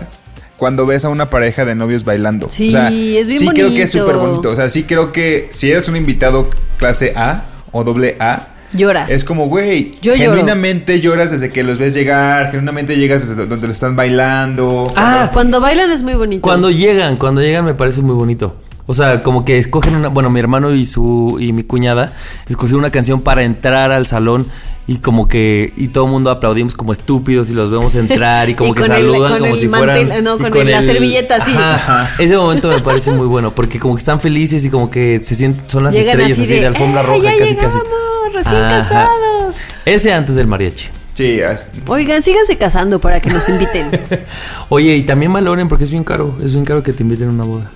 cuando 0.62 0.86
ves 0.86 1.04
a 1.04 1.08
una 1.08 1.28
pareja 1.28 1.64
de 1.64 1.74
novios 1.74 2.04
bailando. 2.04 2.46
Sí, 2.48 2.68
o 2.68 2.70
sea, 2.70 2.86
es 2.86 3.26
bien 3.26 3.26
sí 3.40 3.48
creo 3.48 3.70
que 3.70 3.82
es 3.82 3.92
bonito. 3.92 4.12
súper 4.12 4.16
bonito. 4.28 4.50
O 4.50 4.54
sea, 4.54 4.68
sí 4.68 4.84
creo 4.84 5.10
que 5.10 5.48
si 5.50 5.68
eres 5.72 5.88
un 5.88 5.96
invitado 5.96 6.48
clase 6.76 7.14
A 7.16 7.42
o 7.72 7.82
doble 7.82 8.14
A, 8.20 8.46
Lloras. 8.72 9.10
es 9.10 9.24
como, 9.24 9.48
güey, 9.48 9.90
Yo 10.02 10.14
lloro. 10.14 10.30
genuinamente 10.30 11.00
lloras 11.00 11.32
desde 11.32 11.48
que 11.50 11.64
los 11.64 11.80
ves 11.80 11.94
llegar, 11.94 12.46
genuinamente 12.52 12.94
llegas 12.94 13.28
desde 13.28 13.46
donde 13.46 13.66
lo 13.66 13.72
están 13.72 13.96
bailando. 13.96 14.86
Ah, 14.94 15.30
Cuando 15.32 15.60
bailan 15.60 15.90
es 15.90 16.04
muy 16.04 16.14
bonito. 16.14 16.42
Cuando 16.42 16.70
llegan, 16.70 17.16
cuando 17.16 17.40
llegan 17.42 17.64
me 17.64 17.74
parece 17.74 18.00
muy 18.02 18.14
bonito. 18.14 18.54
O 18.92 18.94
sea, 18.94 19.22
como 19.22 19.46
que 19.46 19.58
escogen 19.58 19.96
una, 19.96 20.08
bueno, 20.08 20.28
mi 20.28 20.38
hermano 20.38 20.74
y 20.74 20.84
su 20.84 21.38
y 21.40 21.54
mi 21.54 21.62
cuñada 21.62 22.12
escogieron 22.46 22.80
una 22.80 22.90
canción 22.90 23.22
para 23.22 23.42
entrar 23.42 23.90
al 23.90 24.04
salón 24.06 24.46
y 24.86 24.96
como 24.96 25.28
que 25.28 25.72
y 25.78 25.88
todo 25.88 26.04
el 26.04 26.10
mundo 26.10 26.28
aplaudimos 26.30 26.74
como 26.74 26.92
estúpidos 26.92 27.48
y 27.48 27.54
los 27.54 27.70
vemos 27.70 27.94
entrar 27.94 28.50
y 28.50 28.54
como 28.58 28.72
Y 28.72 28.74
que 28.74 28.82
con 28.82 28.92
el- 28.92 28.98
saludan 28.98 29.30
con 29.30 29.40
como 29.40 29.54
el 29.54 29.60
si 29.60 29.68
mantel, 29.68 30.06
fueran 30.08 30.24
no, 30.24 30.34
y 30.36 30.50
con 30.50 30.60
el- 30.68 30.70
la 30.72 30.82
servilleta, 30.82 31.36
así. 31.36 31.52
Ajá. 31.56 32.10
Ese 32.18 32.36
momento 32.36 32.68
me 32.68 32.80
parece 32.80 33.12
muy 33.12 33.26
bueno 33.26 33.54
porque 33.54 33.78
como 33.80 33.94
que 33.94 34.00
están 34.00 34.20
felices 34.20 34.62
y 34.66 34.68
como 34.68 34.90
que 34.90 35.20
se 35.22 35.34
sienten 35.34 35.70
son 35.70 35.84
las 35.84 35.94
Llegan 35.94 36.20
estrellas 36.20 36.38
así 36.38 36.54
de, 36.54 36.66
alfombra 36.66 37.00
"Eh, 37.00 37.06
roja 37.06 37.22
ya 37.32 37.38
casi 37.38 37.56
casi. 37.56 37.78
llegamos, 37.78 38.34
recién 38.34 38.56
Ajá. 38.56 38.68
casados. 38.76 39.56
Ese 39.86 40.12
antes 40.12 40.36
del 40.36 40.48
mariachi. 40.48 40.88
Sí, 41.14 41.40
es- 41.40 41.70
Oigan, 41.86 42.22
síganse 42.22 42.58
casando 42.58 42.98
para 43.00 43.20
que 43.20 43.30
nos 43.30 43.48
inviten. 43.48 43.86
Oye, 44.68 44.94
y 44.96 45.02
también 45.04 45.32
valoren 45.32 45.66
porque 45.70 45.84
es 45.84 45.90
bien 45.90 46.04
caro, 46.04 46.36
es 46.44 46.52
bien 46.52 46.66
caro 46.66 46.82
que 46.82 46.92
te 46.92 47.02
inviten 47.02 47.28
a 47.28 47.30
una 47.30 47.44
boda. 47.44 47.70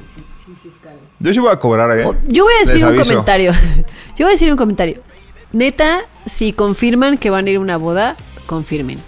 Yo 1.19 1.33
sí 1.33 1.39
voy 1.41 1.51
a 1.51 1.59
cobrar, 1.59 1.99
¿eh? 1.99 2.05
Yo 2.29 2.45
voy 2.45 2.53
a 2.55 2.67
decir 2.67 2.85
un 2.85 2.97
comentario. 2.97 3.53
Yo 4.17 4.25
voy 4.25 4.31
a 4.31 4.33
decir 4.33 4.51
un 4.51 4.57
comentario. 4.57 5.03
Neta, 5.53 6.01
si 6.25 6.53
confirman 6.53 7.19
que 7.19 7.29
van 7.29 7.47
a 7.47 7.51
ir 7.51 7.57
a 7.57 7.61
una 7.61 7.77
boda, 7.77 8.17
confirmen. 8.47 8.99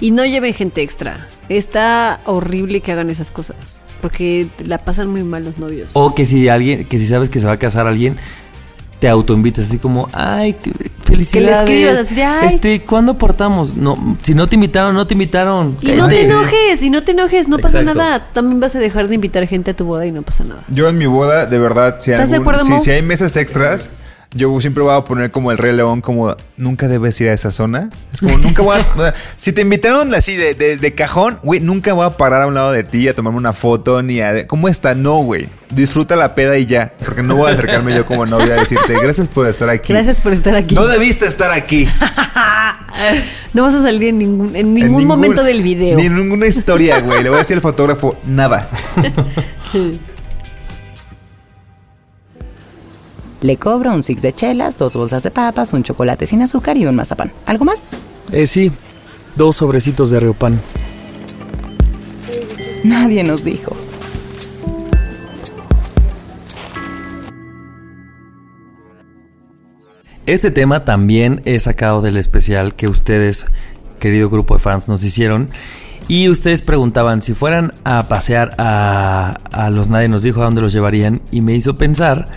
Y 0.00 0.10
no 0.10 0.24
lleven 0.24 0.52
gente 0.52 0.82
extra. 0.82 1.28
Está 1.48 2.20
horrible 2.24 2.80
que 2.80 2.90
hagan 2.90 3.08
esas 3.08 3.30
cosas. 3.30 3.84
Porque 4.00 4.48
la 4.64 4.78
pasan 4.78 5.08
muy 5.08 5.22
mal 5.22 5.44
los 5.44 5.58
novios. 5.58 5.90
O 5.92 6.14
que 6.14 6.26
si 6.26 6.48
alguien, 6.48 6.86
que 6.86 6.98
si 6.98 7.06
sabes 7.06 7.28
que 7.30 7.38
se 7.38 7.46
va 7.46 7.52
a 7.52 7.58
casar 7.58 7.86
alguien, 7.86 8.16
te 9.02 9.08
autoinvitas 9.08 9.64
así 9.64 9.78
como, 9.80 10.08
ay, 10.12 10.54
felicidades. 11.02 11.58
escribas 11.58 11.98
así 12.02 12.14
de, 12.14 12.22
"Ay". 12.22 12.54
Este, 12.54 12.82
¿cuándo 12.84 13.10
aportamos? 13.12 13.74
No, 13.76 14.16
si 14.22 14.32
no 14.32 14.46
te 14.46 14.54
invitaron, 14.54 14.94
no 14.94 15.08
te 15.08 15.14
invitaron. 15.14 15.76
Y 15.80 15.90
no 15.90 16.06
te 16.08 16.22
enojes, 16.22 16.84
y 16.84 16.88
no 16.88 17.02
te 17.02 17.10
enojes, 17.10 17.48
no 17.48 17.58
pasa 17.58 17.80
Exacto. 17.80 17.98
nada. 17.98 18.28
También 18.32 18.60
vas 18.60 18.76
a 18.76 18.78
dejar 18.78 19.08
de 19.08 19.16
invitar 19.16 19.44
gente 19.48 19.72
a 19.72 19.74
tu 19.74 19.84
boda 19.86 20.06
y 20.06 20.12
no 20.12 20.22
pasa 20.22 20.44
nada. 20.44 20.62
Yo 20.68 20.88
en 20.88 20.98
mi 20.98 21.06
boda, 21.06 21.46
de 21.46 21.58
verdad, 21.58 21.96
si, 21.98 22.12
¿Estás 22.12 22.30
de 22.30 22.36
algún- 22.36 22.54
acuerdo, 22.54 22.64
si, 22.64 22.70
Mo? 22.74 22.78
si 22.78 22.90
hay 22.92 23.02
mesas 23.02 23.36
extras, 23.36 23.90
yo 24.34 24.58
siempre 24.60 24.82
voy 24.82 24.94
a 24.94 25.04
poner 25.04 25.30
como 25.30 25.50
el 25.52 25.58
Rey 25.58 25.74
León, 25.76 26.00
como 26.00 26.34
nunca 26.56 26.88
debes 26.88 27.20
ir 27.20 27.28
a 27.28 27.32
esa 27.34 27.50
zona. 27.50 27.90
Es 28.12 28.20
como 28.20 28.38
nunca 28.38 28.62
voy 28.62 28.76
a. 28.78 29.14
si 29.36 29.52
te 29.52 29.60
invitaron 29.62 30.14
así 30.14 30.36
de, 30.36 30.54
de- 30.54 30.76
de 30.76 30.94
cajón, 30.94 31.38
güey, 31.42 31.60
nunca 31.60 31.92
voy 31.92 32.06
a 32.06 32.10
parar 32.16 32.42
a 32.42 32.46
un 32.46 32.54
lado 32.54 32.72
de 32.72 32.82
ti 32.84 33.08
a 33.08 33.14
tomarme 33.14 33.38
una 33.38 33.52
foto 33.52 34.02
ni 34.02 34.20
a. 34.20 34.46
¿Cómo 34.46 34.68
está? 34.68 34.94
No, 34.94 35.18
güey. 35.18 35.48
Disfruta 35.70 36.16
la 36.16 36.34
peda 36.34 36.56
y 36.58 36.66
ya. 36.66 36.92
Porque 37.04 37.22
no 37.22 37.36
voy 37.36 37.50
a 37.50 37.52
acercarme 37.54 37.94
yo 37.94 38.04
como 38.06 38.26
novia 38.26 38.54
a 38.54 38.58
decirte 38.60 38.94
gracias 39.02 39.28
por 39.28 39.46
estar 39.46 39.68
aquí. 39.70 39.92
Gracias 39.92 40.20
por 40.20 40.32
estar 40.32 40.54
aquí. 40.54 40.74
No 40.74 40.86
debiste 40.86 41.26
estar 41.26 41.50
aquí. 41.50 41.88
No 43.54 43.62
vas 43.62 43.74
a 43.74 43.82
salir 43.82 44.08
en 44.08 44.18
ningún, 44.18 44.54
en 44.54 44.74
ningún, 44.74 45.02
En 45.02 45.08
momento 45.08 45.42
del 45.42 45.62
video. 45.62 45.96
Ni 45.98 46.06
en 46.06 46.16
ninguna 46.16 46.46
historia, 46.46 47.00
güey. 47.00 47.22
Le 47.22 47.30
voy 47.30 47.36
a 47.36 47.38
decir 47.40 47.56
al 47.56 47.62
fotógrafo, 47.62 48.16
nada. 48.26 48.68
Le 53.42 53.56
cobro 53.56 53.92
un 53.92 54.04
six 54.04 54.22
de 54.22 54.32
chelas, 54.32 54.78
dos 54.78 54.94
bolsas 54.94 55.24
de 55.24 55.32
papas, 55.32 55.72
un 55.72 55.82
chocolate 55.82 56.26
sin 56.26 56.42
azúcar 56.42 56.76
y 56.76 56.86
un 56.86 56.94
mazapán. 56.94 57.32
¿Algo 57.44 57.64
más? 57.64 57.88
Eh, 58.30 58.46
sí, 58.46 58.70
dos 59.34 59.56
sobrecitos 59.56 60.12
de 60.12 60.20
Riopan. 60.20 60.60
Nadie 62.84 63.24
nos 63.24 63.42
dijo. 63.42 63.76
Este 70.24 70.52
tema 70.52 70.84
también 70.84 71.42
es 71.44 71.64
sacado 71.64 72.00
del 72.00 72.18
especial 72.18 72.76
que 72.76 72.86
ustedes, 72.86 73.46
querido 73.98 74.30
grupo 74.30 74.54
de 74.54 74.60
fans, 74.60 74.86
nos 74.86 75.02
hicieron. 75.02 75.48
Y 76.06 76.28
ustedes 76.28 76.62
preguntaban 76.62 77.22
si 77.22 77.34
fueran 77.34 77.74
a 77.82 78.06
pasear 78.06 78.54
a, 78.58 79.40
a 79.50 79.70
los 79.70 79.88
Nadie 79.88 80.08
nos 80.08 80.22
dijo 80.22 80.42
a 80.42 80.44
dónde 80.44 80.60
los 80.60 80.72
llevarían. 80.72 81.22
Y 81.32 81.40
me 81.40 81.56
hizo 81.56 81.76
pensar 81.76 82.28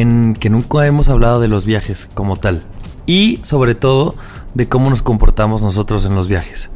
en 0.00 0.34
que 0.34 0.50
nunca 0.50 0.86
hemos 0.86 1.08
hablado 1.08 1.40
de 1.40 1.48
los 1.48 1.64
viajes 1.64 2.08
como 2.12 2.36
tal. 2.36 2.62
Y 3.06 3.40
sobre 3.42 3.74
todo 3.74 4.14
de 4.54 4.68
cómo 4.68 4.90
nos 4.90 5.02
comportamos 5.02 5.62
nosotros 5.62 6.04
en 6.04 6.14
los 6.14 6.28
viajes. 6.28 6.70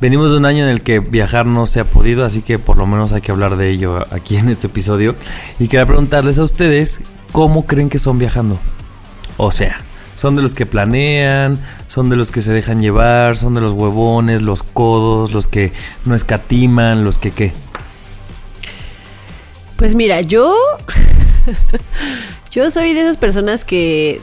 Venimos 0.00 0.30
de 0.30 0.38
un 0.38 0.46
año 0.46 0.64
en 0.64 0.70
el 0.70 0.80
que 0.80 1.00
viajar 1.00 1.46
no 1.46 1.66
se 1.66 1.80
ha 1.80 1.84
podido, 1.84 2.24
así 2.24 2.40
que 2.40 2.58
por 2.58 2.78
lo 2.78 2.86
menos 2.86 3.12
hay 3.12 3.20
que 3.20 3.30
hablar 3.32 3.58
de 3.58 3.68
ello 3.68 4.02
aquí 4.10 4.36
en 4.36 4.48
este 4.48 4.68
episodio. 4.68 5.14
Y 5.58 5.68
quería 5.68 5.84
preguntarles 5.84 6.38
a 6.38 6.44
ustedes 6.44 7.02
cómo 7.32 7.66
creen 7.66 7.90
que 7.90 7.98
son 7.98 8.18
viajando. 8.18 8.58
O 9.36 9.52
sea, 9.52 9.82
son 10.14 10.34
de 10.36 10.40
los 10.40 10.54
que 10.54 10.64
planean, 10.64 11.58
son 11.88 12.08
de 12.08 12.16
los 12.16 12.30
que 12.30 12.40
se 12.40 12.52
dejan 12.52 12.80
llevar, 12.80 13.36
son 13.36 13.54
de 13.54 13.60
los 13.60 13.72
huevones, 13.72 14.40
los 14.40 14.62
codos, 14.62 15.32
los 15.32 15.46
que 15.46 15.74
no 16.06 16.14
escatiman, 16.14 17.04
los 17.04 17.18
que 17.18 17.32
qué. 17.32 17.52
Pues 19.76 19.94
mira, 19.94 20.22
yo. 20.22 20.54
yo 22.50 22.70
soy 22.70 22.94
de 22.94 23.00
esas 23.00 23.16
personas 23.16 23.64
que 23.64 24.20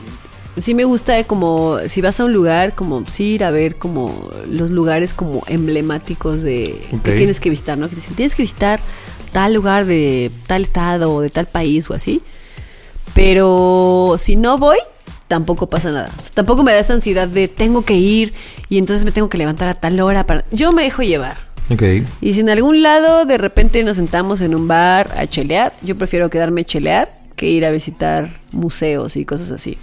sí 0.60 0.74
me 0.74 0.84
gusta 0.84 1.24
como 1.24 1.78
si 1.88 2.00
vas 2.00 2.20
a 2.20 2.24
un 2.24 2.32
lugar, 2.32 2.74
como 2.74 3.06
sí 3.06 3.34
ir 3.34 3.44
a 3.44 3.50
ver 3.50 3.76
como 3.76 4.30
los 4.48 4.70
lugares 4.70 5.14
como 5.14 5.42
emblemáticos 5.46 6.42
de 6.42 6.80
que 7.04 7.12
tienes 7.12 7.40
que 7.40 7.50
visitar, 7.50 7.78
¿no? 7.78 7.88
Que 7.88 7.96
dicen, 7.96 8.14
tienes 8.14 8.34
que 8.34 8.42
visitar 8.42 8.80
tal 9.32 9.54
lugar 9.54 9.86
de 9.86 10.30
tal 10.46 10.62
estado 10.62 11.12
o 11.12 11.20
de 11.20 11.28
tal 11.28 11.46
país 11.46 11.88
o 11.90 11.94
así. 11.94 12.22
Pero 13.14 14.16
si 14.18 14.36
no 14.36 14.58
voy, 14.58 14.78
tampoco 15.26 15.68
pasa 15.68 15.90
nada. 15.90 16.10
O 16.16 16.20
sea, 16.20 16.30
tampoco 16.34 16.62
me 16.62 16.72
da 16.72 16.80
esa 16.80 16.94
ansiedad 16.94 17.28
de 17.28 17.48
tengo 17.48 17.82
que 17.82 17.94
ir 17.94 18.34
y 18.68 18.78
entonces 18.78 19.04
me 19.04 19.12
tengo 19.12 19.28
que 19.28 19.38
levantar 19.38 19.68
a 19.68 19.74
tal 19.74 19.98
hora 20.00 20.26
para. 20.26 20.44
Yo 20.50 20.72
me 20.72 20.82
dejo 20.82 21.02
llevar. 21.02 21.36
Y 22.20 22.34
si 22.34 22.40
en 22.40 22.48
algún 22.48 22.82
lado 22.82 23.26
de 23.26 23.38
repente 23.38 23.82
nos 23.84 23.96
sentamos 23.96 24.40
en 24.40 24.54
un 24.54 24.68
bar 24.68 25.14
a 25.16 25.26
chelear, 25.26 25.74
yo 25.82 25.96
prefiero 25.98 26.30
quedarme 26.30 26.62
a 26.62 26.64
chelear 26.64 27.18
que 27.38 27.46
ir 27.48 27.64
a 27.64 27.70
visitar 27.70 28.28
museos 28.52 29.16
y 29.16 29.24
cosas 29.24 29.50
así. 29.50 29.78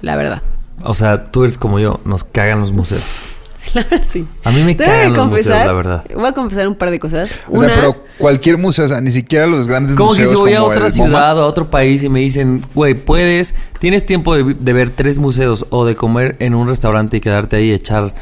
La 0.00 0.16
verdad. 0.16 0.40
O 0.82 0.94
sea, 0.94 1.18
tú 1.30 1.44
eres 1.44 1.58
como 1.58 1.78
yo, 1.78 2.00
nos 2.06 2.24
cagan 2.24 2.60
los 2.60 2.72
museos. 2.72 3.02
La 3.74 3.82
verdad, 3.82 4.06
sí. 4.08 4.24
A 4.44 4.52
mí 4.52 4.62
me 4.62 4.76
cagan 4.76 5.12
los 5.14 5.26
museos, 5.26 5.64
la 5.64 5.72
verdad. 5.72 6.04
Voy 6.14 6.24
a 6.26 6.32
confesar 6.32 6.68
un 6.68 6.76
par 6.76 6.90
de 6.90 7.00
cosas. 7.00 7.32
O 7.48 7.58
Una, 7.58 7.68
sea, 7.68 7.76
pero 7.76 7.96
cualquier 8.16 8.58
museo, 8.58 8.84
o 8.84 8.88
sea, 8.88 9.00
ni 9.00 9.10
siquiera 9.10 9.46
los 9.48 9.66
grandes 9.66 9.96
Como 9.96 10.12
que 10.12 10.20
museos. 10.20 10.30
si 10.30 10.36
voy 10.36 10.52
a 10.54 10.62
otra 10.62 10.82
MoMA. 10.82 10.90
ciudad 10.90 11.38
o 11.38 11.42
a 11.42 11.46
otro 11.46 11.68
país 11.68 12.04
y 12.04 12.08
me 12.08 12.20
dicen, 12.20 12.62
güey, 12.74 12.94
puedes, 12.94 13.56
tienes 13.80 14.06
tiempo 14.06 14.36
de, 14.36 14.54
de 14.54 14.72
ver 14.72 14.90
tres 14.90 15.18
museos 15.18 15.66
o 15.70 15.84
de 15.84 15.96
comer 15.96 16.36
en 16.38 16.54
un 16.54 16.68
restaurante 16.68 17.16
y 17.16 17.20
quedarte 17.20 17.56
ahí 17.56 17.70
y 17.70 17.72
echar 17.72 18.14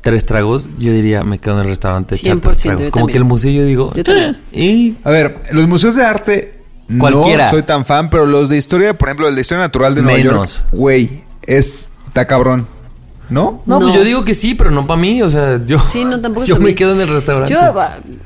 tres 0.00 0.26
tragos, 0.26 0.68
yo 0.78 0.92
diría, 0.92 1.22
me 1.22 1.38
quedo 1.38 1.54
en 1.54 1.60
el 1.60 1.66
restaurante 1.68 2.16
echar 2.16 2.38
100%, 2.38 2.40
tres 2.40 2.58
tragos. 2.58 2.88
Como 2.88 3.02
también. 3.06 3.12
que 3.12 3.18
el 3.18 3.24
museo 3.24 3.50
yo 3.52 3.64
digo, 3.64 3.92
Yo 3.94 4.02
también. 4.02 4.40
y 4.52 4.96
A 5.04 5.10
ver, 5.10 5.36
los 5.52 5.68
museos 5.68 5.94
de 5.94 6.02
arte 6.04 6.57
Cualquiera. 6.98 7.44
no 7.44 7.50
soy 7.50 7.62
tan 7.64 7.84
fan, 7.84 8.08
pero 8.10 8.24
los 8.26 8.48
de 8.48 8.56
historia, 8.56 8.96
por 8.96 9.08
ejemplo, 9.08 9.28
el 9.28 9.34
de 9.34 9.40
historia 9.42 9.62
natural 9.62 9.94
de 9.94 10.02
Nueva 10.02 10.18
Menos. 10.18 10.58
York, 10.60 10.68
güey, 10.72 11.22
es 11.42 11.90
está 12.06 12.26
cabrón. 12.26 12.66
¿No? 13.30 13.62
No, 13.66 13.78
pues 13.78 13.92
yo 13.92 14.04
digo 14.04 14.24
que 14.24 14.32
sí, 14.32 14.54
pero 14.54 14.70
no 14.70 14.86
para 14.86 14.98
mí. 14.98 15.20
O 15.20 15.28
sea, 15.28 15.60
yo, 15.66 15.78
Sí, 15.80 16.02
no, 16.02 16.18
tampoco 16.18 16.46
yo 16.46 16.56
me 16.58 16.68
mí. 16.68 16.74
quedo 16.74 16.94
en 16.94 17.02
el 17.02 17.08
restaurante. 17.08 17.52
Yo 17.52 17.60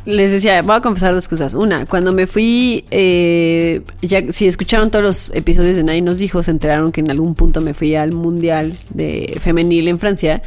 les 0.04 0.30
decía, 0.30 0.62
voy 0.62 0.76
a 0.76 0.80
confesar 0.80 1.12
dos 1.12 1.26
cosas. 1.26 1.54
Una, 1.54 1.86
cuando 1.86 2.12
me 2.12 2.28
fui, 2.28 2.84
eh, 2.92 3.82
ya 4.00 4.20
si 4.30 4.46
escucharon 4.46 4.92
todos 4.92 5.04
los 5.04 5.30
episodios 5.34 5.74
de 5.74 5.82
Nadie 5.82 6.02
nos 6.02 6.18
dijo, 6.18 6.40
se 6.44 6.52
enteraron 6.52 6.92
que 6.92 7.00
en 7.00 7.10
algún 7.10 7.34
punto 7.34 7.60
me 7.60 7.74
fui 7.74 7.96
al 7.96 8.12
mundial 8.12 8.72
de 8.90 9.36
femenil 9.40 9.88
en 9.88 9.98
Francia 9.98 10.40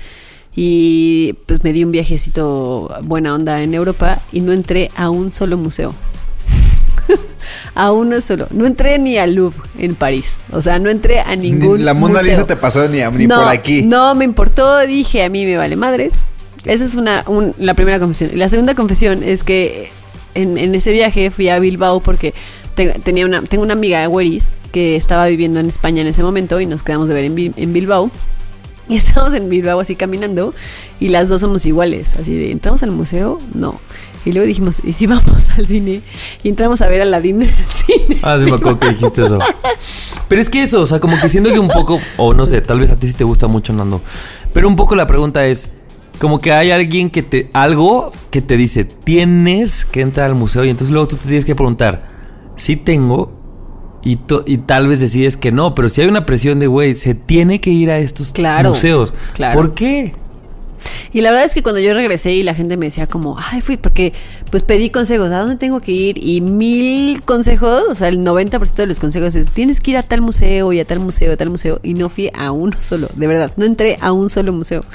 y 0.56 1.34
pues 1.48 1.62
me 1.66 1.74
di 1.74 1.84
un 1.84 1.92
viajecito 1.92 2.90
buena 3.04 3.36
onda 3.36 3.62
en 3.62 3.74
Europa 3.74 4.20
y 4.32 4.40
no 4.40 4.54
entré 4.54 4.90
a 4.96 5.10
un 5.10 5.32
solo 5.32 5.58
museo. 5.58 5.94
a 7.76 7.92
uno 7.92 8.20
solo. 8.22 8.48
No 8.52 8.66
entré 8.66 8.98
ni 9.00 9.18
al 9.18 9.36
Louvre 9.36 9.60
en 9.78 9.96
París. 9.96 10.38
O 10.52 10.62
sea, 10.62 10.80
no 10.80 10.90
entré 10.90 11.20
a 11.20 11.36
ningún 11.36 11.78
Ni 11.80 11.84
la 11.84 11.94
Mona 11.94 12.16
museo. 12.16 12.32
Lisa 12.36 12.48
te 12.48 12.56
pasó 12.56 12.88
ni, 12.88 13.02
a- 13.02 13.12
ni 13.12 13.28
no, 13.28 13.36
por 13.44 13.48
aquí. 13.50 13.82
No 13.84 14.16
me 14.16 14.26
importó, 14.26 14.80
dije, 14.86 15.24
a 15.24 15.30
mí 15.30 15.46
me 15.46 15.58
vale 15.58 15.76
madres. 15.76 16.14
Esa 16.66 16.84
es 16.86 16.96
una, 16.96 17.24
un- 17.28 17.54
la 17.60 17.74
primera 17.74 18.00
confesión. 18.00 18.32
La 18.38 18.50
segunda 18.50 18.74
confesión 18.76 19.22
es 19.24 19.44
que 19.44 19.90
en, 20.34 20.58
en 20.58 20.74
ese 20.76 20.92
viaje 20.92 21.30
fui 21.32 21.50
a 21.50 21.60
Bilbao 21.60 22.00
porque 22.00 22.34
te- 22.76 22.94
tenía 23.00 23.26
una, 23.26 23.42
tengo 23.44 23.64
una 23.64 23.74
amiga, 23.74 24.08
Weris, 24.10 24.50
que 24.72 24.96
estaba 24.96 25.28
viviendo 25.28 25.60
en 25.60 25.68
España 25.70 26.02
en 26.02 26.08
ese 26.08 26.24
momento 26.24 26.60
y 26.60 26.66
nos 26.66 26.84
quedamos 26.84 27.08
de 27.08 27.14
ver 27.14 27.26
en, 27.26 27.54
en 27.56 27.74
Bilbao. 27.74 28.10
Y 28.90 28.96
estábamos 28.98 29.34
en 29.36 29.48
Bilbao 29.50 29.80
así 29.80 29.96
caminando 29.96 30.54
y 31.00 31.10
las 31.10 31.30
dos 31.30 31.42
somos 31.42 31.66
iguales. 31.66 32.14
Así 32.20 32.36
de, 32.36 32.52
¿entramos 32.52 32.84
al 32.84 32.92
museo? 32.92 33.40
No. 33.54 33.80
Y 34.26 34.32
luego 34.34 34.48
dijimos, 34.48 34.82
¿y 34.84 34.94
si 34.94 35.06
vamos 35.08 35.50
al 35.58 35.68
cine? 35.68 36.02
Y 36.44 36.50
entramos 36.50 36.82
a 36.82 36.88
ver 36.88 37.02
a 37.02 37.04
Aladdin 37.04 37.44
en 37.44 37.50
el 37.50 37.66
cine. 37.66 38.18
Ah, 38.24 38.38
sí 38.40 38.46
me 38.46 38.56
acuerdo 38.58 38.80
que 38.80 38.90
dijiste 38.90 39.22
eso. 39.22 39.38
Pero 40.28 40.42
es 40.42 40.50
que 40.50 40.64
eso, 40.64 40.82
o 40.82 40.88
sea, 40.88 41.00
como 41.00 41.20
que 41.20 41.30
siento 41.30 41.52
que 41.54 41.60
un 41.60 41.68
poco, 41.70 42.00
o 42.18 42.34
no 42.34 42.46
sé, 42.46 42.62
tal 42.62 42.80
vez 42.80 42.92
a 42.92 42.98
ti 43.00 43.06
sí 43.08 43.14
te 43.14 43.24
gusta 43.24 43.48
mucho, 43.48 43.72
Nando. 43.74 44.02
Pero 44.54 44.68
un 44.68 44.76
poco 44.76 44.96
la 44.96 45.06
pregunta 45.06 45.46
es, 45.46 45.70
como 46.20 46.40
que 46.40 46.52
hay 46.52 46.72
alguien 46.72 47.10
que 47.12 47.22
te, 47.24 47.50
algo 47.54 48.12
que 48.32 48.42
te 48.42 48.58
dice, 48.58 48.84
tienes 48.86 49.86
que 49.86 50.02
entrar 50.02 50.28
al 50.28 50.36
museo 50.36 50.66
y 50.66 50.70
entonces 50.70 50.92
luego 50.92 51.08
tú 51.08 51.18
te 51.18 51.26
tienes 51.28 51.46
que 51.46 51.54
preguntar, 51.56 52.08
sí 52.56 52.76
tengo 52.78 53.32
y, 54.02 54.16
to- 54.16 54.44
y 54.48 54.58
tal 54.60 54.88
vez 54.88 55.00
decides 55.02 55.36
que 55.38 55.52
no, 55.52 55.76
pero 55.76 55.90
si 55.90 56.02
hay 56.02 56.08
una 56.08 56.26
presión 56.26 56.60
de, 56.60 56.68
güey, 56.68 56.96
se 56.96 57.16
tiene 57.16 57.60
que 57.62 57.70
ir 57.72 57.92
a 57.92 57.98
estos 57.98 58.32
Claro, 58.32 58.70
museos. 58.70 59.14
claro. 59.34 59.60
¿Por 59.60 59.74
qué? 59.76 60.16
Y 61.14 61.22
la 61.22 61.30
verdad 61.32 61.46
es 61.46 61.54
que 61.54 61.64
cuando 61.64 61.80
yo 61.80 61.94
regresé 61.94 62.34
y 62.34 62.44
la 62.44 62.54
gente 62.54 62.78
me 62.78 62.88
decía 62.88 63.08
como, 63.08 63.38
ay, 63.52 63.62
fui, 63.62 63.78
porque 63.78 64.14
pues 64.52 64.64
pedí 64.64 64.90
consejos, 64.90 65.32
¿a 65.32 65.40
dónde 65.40 65.58
tengo 65.58 65.80
que 65.80 65.92
ir? 65.92 66.18
Y 66.18 66.42
mil 66.42 67.22
consejos, 67.24 67.84
o 67.90 67.96
sea, 67.96 68.08
el 68.10 68.20
90% 68.20 68.76
de 68.76 68.88
los 68.88 69.00
consejos 69.00 69.36
es, 69.36 69.50
tienes 69.50 69.80
que 69.80 69.92
ir 69.92 69.98
a 69.98 70.04
tal 70.04 70.22
museo 70.22 70.74
y 70.74 70.80
a 70.80 70.86
tal 70.86 71.00
museo, 71.00 71.34
a 71.34 71.38
tal 71.38 71.50
museo. 71.50 71.80
Y 71.84 71.94
no 71.94 72.10
fui 72.10 72.32
a 72.34 72.52
uno 72.52 72.76
solo, 72.80 73.10
de 73.16 73.28
verdad, 73.28 73.52
no 73.58 73.66
entré 73.66 73.98
a 74.02 74.12
un 74.12 74.30
solo 74.30 74.54
museo. 74.54 74.86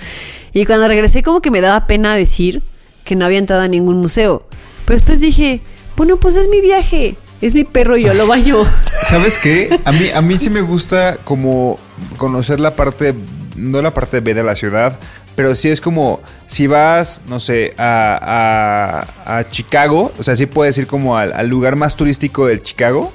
Y 0.53 0.65
cuando 0.67 0.89
regresé 0.89 1.23
como 1.23 1.41
que 1.41 1.51
me 1.51 1.61
daba 1.61 1.87
pena 1.87 2.15
decir 2.15 2.63
que 3.05 3.17
no 3.17 3.25
había 3.25 3.39
entrado 3.39 3.63
a 3.63 3.69
ningún 3.69 4.01
museo. 4.01 4.47
Pero 4.85 4.97
después 4.97 5.21
dije, 5.21 5.61
bueno, 5.97 6.17
pues 6.17 6.37
es 6.37 6.49
mi 6.49 6.61
viaje, 6.61 7.17
es 7.41 7.55
mi 7.55 7.65
perro 7.65 7.97
y 7.97 8.05
yo 8.05 8.15
lo 8.15 8.27
baño. 8.27 8.65
¿Sabes 9.03 9.39
qué? 9.39 9.79
A 9.85 9.93
mí, 9.93 10.11
a 10.15 10.21
mí 10.21 10.39
sí 10.39 10.51
me 10.51 10.61
gusta 10.61 11.19
como 11.25 11.79
conocer 12.17 12.61
la 12.61 12.75
parte, 12.75 13.15
no 13.57 13.83
la 13.83 13.93
parte 13.93 14.21
B 14.21 14.35
de 14.35 14.43
la 14.43 14.57
ciudad, 14.57 14.99
pero 15.37 15.55
sí 15.55 15.69
es 15.69 15.81
como 15.81 16.21
si 16.47 16.67
vas, 16.67 17.23
no 17.29 17.41
sé, 17.41 17.75
a, 17.79 19.05
a- 19.27 19.39
a 19.39 19.49
Chicago, 19.49 20.13
o 20.19 20.23
sea, 20.23 20.37
sí 20.37 20.47
puedes 20.47 20.77
ir 20.79 20.87
como 20.87 21.17
al, 21.17 21.33
al 21.33 21.49
lugar 21.49 21.77
más 21.77 21.97
turístico 21.97 22.47
del 22.47 22.63
Chicago. 22.63 23.13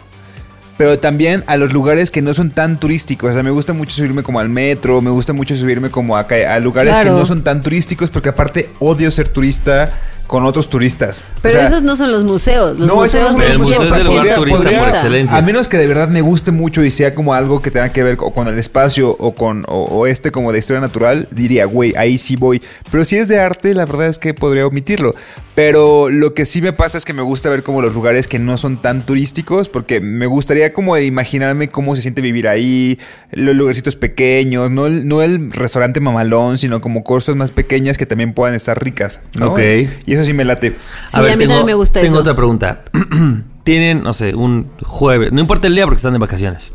Pero 0.77 0.99
también 0.99 1.45
a 1.47 1.55
los 1.55 1.71
lugares 1.71 2.11
que 2.11 2.21
no 2.21 2.33
son 2.33 2.51
tan 2.51 2.81
turísticos. 2.81 3.29
O 3.29 3.33
sea, 3.33 3.43
me 3.43 3.49
gusta 3.51 3.71
mucho 3.71 3.95
subirme 3.95 4.23
como 4.23 4.41
al 4.41 4.49
metro, 4.49 5.01
me 5.01 5.09
gusta 5.09 5.31
mucho 5.31 5.55
subirme 5.55 5.89
como 5.89 6.17
a 6.17 6.23
lugares 6.59 6.97
que 6.99 7.05
no 7.17 7.25
son 7.25 7.43
tan 7.45 7.61
turísticos, 7.61 8.09
porque 8.09 8.27
aparte 8.27 8.69
odio 8.79 9.09
ser 9.09 9.29
turista 9.29 9.89
con 10.27 10.45
otros 10.45 10.69
turistas. 10.69 11.21
O 11.37 11.39
Pero 11.41 11.53
sea, 11.59 11.65
esos 11.67 11.83
no 11.83 11.95
son 11.95 12.11
los 12.11 12.23
museos, 12.23 12.79
los 12.79 12.87
no, 12.87 12.95
museos 12.95 13.37
no 13.37 13.43
El 13.43 13.51
es 13.51 13.57
museo 13.59 13.83
es 13.83 13.91
el 13.91 14.03
100% 14.03 14.03
lugar 14.05 14.35
turista 14.35 14.63
por 14.63 14.89
excelencia. 14.89 15.37
a 15.37 15.41
menos 15.41 15.67
que 15.67 15.77
de 15.77 15.87
verdad 15.87 16.07
me 16.07 16.21
guste 16.21 16.51
mucho 16.51 16.83
y 16.83 16.91
sea 16.91 17.13
como 17.13 17.33
algo 17.33 17.61
que 17.61 17.69
tenga 17.71 17.89
que 17.89 18.03
ver 18.03 18.17
co- 18.17 18.33
con 18.33 18.47
el 18.47 18.57
espacio 18.57 19.15
o 19.19 19.35
con 19.35 19.63
o, 19.67 19.83
o 19.83 20.07
este 20.07 20.31
como 20.31 20.51
de 20.51 20.59
historia 20.59 20.81
natural, 20.81 21.27
diría, 21.31 21.65
güey, 21.65 21.93
ahí 21.95 22.17
sí 22.17 22.35
voy. 22.35 22.61
Pero 22.91 23.05
si 23.05 23.17
es 23.17 23.27
de 23.27 23.39
arte, 23.39 23.73
la 23.73 23.85
verdad 23.85 24.07
es 24.07 24.17
que 24.19 24.33
podría 24.33 24.65
omitirlo. 24.65 25.13
Pero 25.55 26.09
lo 26.09 26.33
que 26.33 26.45
sí 26.45 26.61
me 26.61 26.73
pasa 26.73 26.97
es 26.97 27.05
que 27.05 27.13
me 27.13 27.21
gusta 27.21 27.49
ver 27.49 27.63
como 27.63 27.81
los 27.81 27.93
lugares 27.93 28.27
que 28.27 28.39
no 28.39 28.57
son 28.57 28.75
tan 28.81 29.05
turísticos, 29.05 29.69
porque 29.69 30.01
me 30.01 30.25
gustaría 30.25 30.73
como 30.73 30.97
imaginarme 30.97 31.69
cómo 31.69 31.95
se 31.95 32.01
siente 32.01 32.21
vivir 32.21 32.49
ahí, 32.49 32.99
los 33.31 33.55
lugarcitos 33.55 33.95
pequeños, 33.95 34.69
no 34.69 34.85
el, 34.85 35.07
no 35.07 35.21
el 35.21 35.53
restaurante 35.53 36.01
mamalón, 36.01 36.57
sino 36.57 36.81
como 36.81 37.05
cosas 37.05 37.37
más 37.37 37.51
pequeñas 37.51 37.97
que 37.97 38.05
también 38.05 38.33
puedan 38.33 38.53
estar 38.53 38.83
ricas. 38.83 39.21
¿no? 39.35 39.51
Ok. 39.51 39.59
Y 40.05 40.13
eso 40.13 40.25
sí 40.25 40.33
me 40.33 40.43
late. 40.43 40.75
Sí, 41.07 41.17
a 41.17 41.21
mí 41.21 41.29
también 41.29 41.65
me 41.65 41.73
gusta 41.73 42.01
tengo 42.01 42.15
eso. 42.15 42.21
otra 42.21 42.35
pregunta. 42.35 42.83
Tienen, 43.63 44.03
no 44.03 44.13
sé, 44.13 44.35
un 44.35 44.69
jueves, 44.83 45.31
no 45.31 45.39
importa 45.39 45.67
el 45.67 45.75
día 45.75 45.85
porque 45.85 45.97
están 45.97 46.13
de 46.13 46.19
vacaciones. 46.19 46.73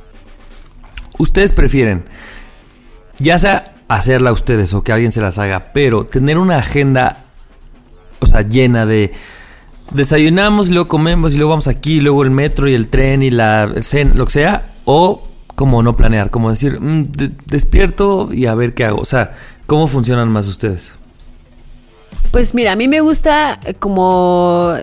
¿Ustedes 1.19 1.53
prefieren, 1.53 2.03
ya 3.19 3.39
sea 3.39 3.75
hacerla 3.89 4.33
ustedes 4.33 4.73
o 4.73 4.83
que 4.83 4.93
alguien 4.93 5.13
se 5.13 5.21
las 5.21 5.39
haga, 5.39 5.73
pero 5.75 6.05
tener 6.05 6.39
una 6.39 6.57
agenda, 6.57 7.25
o 8.21 8.27
sea, 8.27 8.43
llena 8.43 8.87
de 8.87 9.11
desayunamos 9.95 10.69
luego 10.69 10.87
comemos 10.89 11.35
y 11.35 11.37
luego 11.39 11.51
vamos 11.51 11.67
aquí, 11.69 11.95
y 11.97 12.01
luego 12.01 12.23
el 12.23 12.31
metro 12.31 12.69
y 12.69 12.75
el 12.75 12.89
tren 12.89 13.23
y 13.23 13.31
la 13.31 13.73
cena, 13.81 14.15
lo 14.15 14.25
que 14.27 14.33
sea, 14.33 14.67
o 14.85 15.27
como 15.57 15.83
no 15.83 15.97
planear, 15.97 16.31
como 16.31 16.49
decir, 16.51 16.81
"Mm, 16.81 17.11
de- 17.13 17.33
despierto 17.47 18.29
y 18.33 18.47
a 18.47 18.55
ver 18.55 18.75
qué 18.75 18.85
hago, 18.85 18.99
o 19.01 19.05
sea, 19.05 19.33
¿cómo 19.67 19.89
funcionan 19.89 20.29
más 20.29 20.47
ustedes? 20.47 20.93
Pues 22.31 22.55
mira, 22.55 22.73
a 22.73 22.77
mí 22.77 22.87
me 22.87 23.01
gusta 23.01 23.59
como 23.81 24.75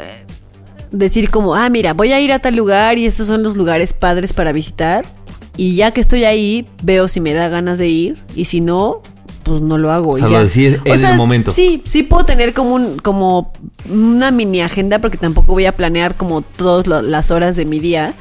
decir 0.92 1.30
como, 1.30 1.56
ah, 1.56 1.70
mira, 1.70 1.94
voy 1.94 2.12
a 2.12 2.20
ir 2.20 2.34
a 2.34 2.40
tal 2.40 2.56
lugar 2.58 2.98
y 2.98 3.06
estos 3.06 3.28
son 3.28 3.44
los 3.44 3.56
lugares 3.56 3.94
padres 3.94 4.34
para 4.34 4.52
visitar. 4.52 5.06
Y 5.56 5.76
ya 5.76 5.92
que 5.92 6.02
estoy 6.02 6.24
ahí, 6.26 6.68
veo 6.84 7.08
si 7.08 7.20
me 7.22 7.34
da 7.34 7.48
ganas 7.48 7.78
de 7.80 7.88
ir 7.88 8.18
y 8.36 8.46
si 8.46 8.60
no, 8.62 9.02
pues 9.48 9.62
no 9.62 9.78
lo 9.78 9.92
hago. 9.92 10.12
O 10.12 10.18
y 10.18 10.20
sea, 10.20 10.30
ya. 10.30 10.38
lo 10.38 10.44
decides 10.44 10.80
en 10.86 11.06
el 11.06 11.16
momento. 11.16 11.52
Sí, 11.52 11.82
sí 11.86 12.04
puedo 12.04 12.24
tener 12.26 12.54
como 12.54 12.76
un, 12.76 12.98
como 13.00 13.52
una 13.90 14.32
mini 14.32 14.62
agenda 14.62 15.00
porque 15.00 15.18
tampoco 15.18 15.54
voy 15.54 15.66
a 15.66 15.76
planear 15.76 16.16
como 16.16 16.42
todas 16.42 16.88
las 16.88 17.32
horas 17.32 17.56
de 17.56 17.66
mi 17.66 17.80
día. 17.80 18.14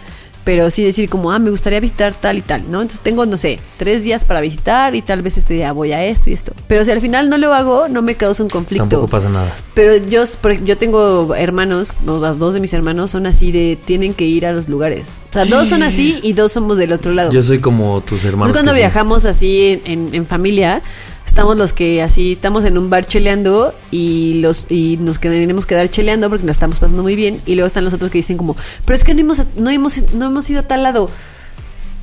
Pero 0.45 0.71
sí 0.71 0.85
decir 0.85 1.09
como, 1.09 1.33
ah, 1.33 1.41
me 1.41 1.51
gustaría 1.51 1.81
visitar 1.81 2.15
tal 2.15 2.39
y 2.39 2.41
tal, 2.41 2.71
¿no? 2.71 2.81
Entonces 2.81 3.01
tengo, 3.01 3.27
no 3.27 3.37
sé, 3.37 3.59
tres 3.79 4.05
días 4.05 4.25
para 4.25 4.41
visitar 4.41 4.95
y 4.95 5.03
tal 5.03 5.21
vez 5.21 5.37
este 5.39 5.55
día 5.55 5.73
voy 5.73 5.91
a 5.91 6.05
esto 6.05 6.31
y 6.31 6.35
esto. 6.35 6.53
Pero 6.69 6.85
si 6.85 6.93
al 6.93 7.01
final 7.01 7.29
no 7.29 7.37
lo 7.37 7.53
hago, 7.53 7.89
no 7.89 8.01
me 8.01 8.15
causa 8.15 8.45
un 8.45 8.49
conflicto. 8.49 8.85
Tampoco 8.87 9.09
pasa 9.09 9.29
nada. 9.29 9.53
Pero 9.75 9.97
yo, 9.97 10.23
yo 10.63 10.79
tengo 10.79 11.35
hermanos, 11.35 11.93
o 12.07 12.21
sea, 12.21 12.31
dos 12.31 12.55
de 12.55 12.61
mis 12.61 12.73
hermanos 12.73 13.11
son 13.11 13.27
así 13.27 13.51
de 13.51 13.77
tienen 13.85 14.15
que 14.15 14.25
ir 14.27 14.47
a 14.47 14.53
los 14.53 14.69
lugares. 14.69 15.09
O 15.31 15.33
sea, 15.33 15.47
dos 15.47 15.67
son 15.69 15.83
así 15.83 16.21
y 16.23 16.33
dos 16.33 16.53
somos 16.53 16.79
del 16.79 16.93
otro 16.93 17.11
lado. 17.11 17.33
Yo 17.33 17.43
soy 17.43 17.59
como 17.59 18.01
tus 18.03 18.25
hermanos. 18.25 18.51
Entonces 18.57 18.63
cuando 18.63 18.79
viajamos 18.79 19.25
así 19.25 19.81
en, 19.85 20.07
en- 20.07 20.15
en 20.15 20.27
familia, 20.27 20.81
estamos 21.27 21.57
los 21.57 21.73
que 21.73 22.03
así 22.03 22.33
estamos 22.33 22.65
en 22.65 22.79
un 22.79 22.89
bar 22.89 23.05
cheleando 23.05 23.75
y 23.91 24.35
los 24.41 24.67
y 24.71 24.97
nos 25.01 25.19
queremos 25.19 25.67
quedar 25.67 25.89
cheleando 25.91 26.29
porque 26.31 26.45
nos 26.47 26.55
estamos 26.57 26.81
pasando 26.81 27.03
muy 27.03 27.17
bien 27.17 27.41
y 27.47 27.55
luego 27.55 27.67
están 27.67 27.85
los 27.85 27.93
otros 27.95 28.11
que 28.11 28.19
dicen 28.19 28.37
como, 28.39 28.57
pero 28.85 28.95
es 28.97 29.05
que 29.05 29.13
no 29.15 29.21
hemos 29.21 29.43
no 29.57 29.71
hemos 29.71 30.03
no 30.15 30.27
hemos 30.27 30.49
ido 30.51 30.61
a 30.61 30.63
tal 30.63 30.83
lado. 30.83 31.11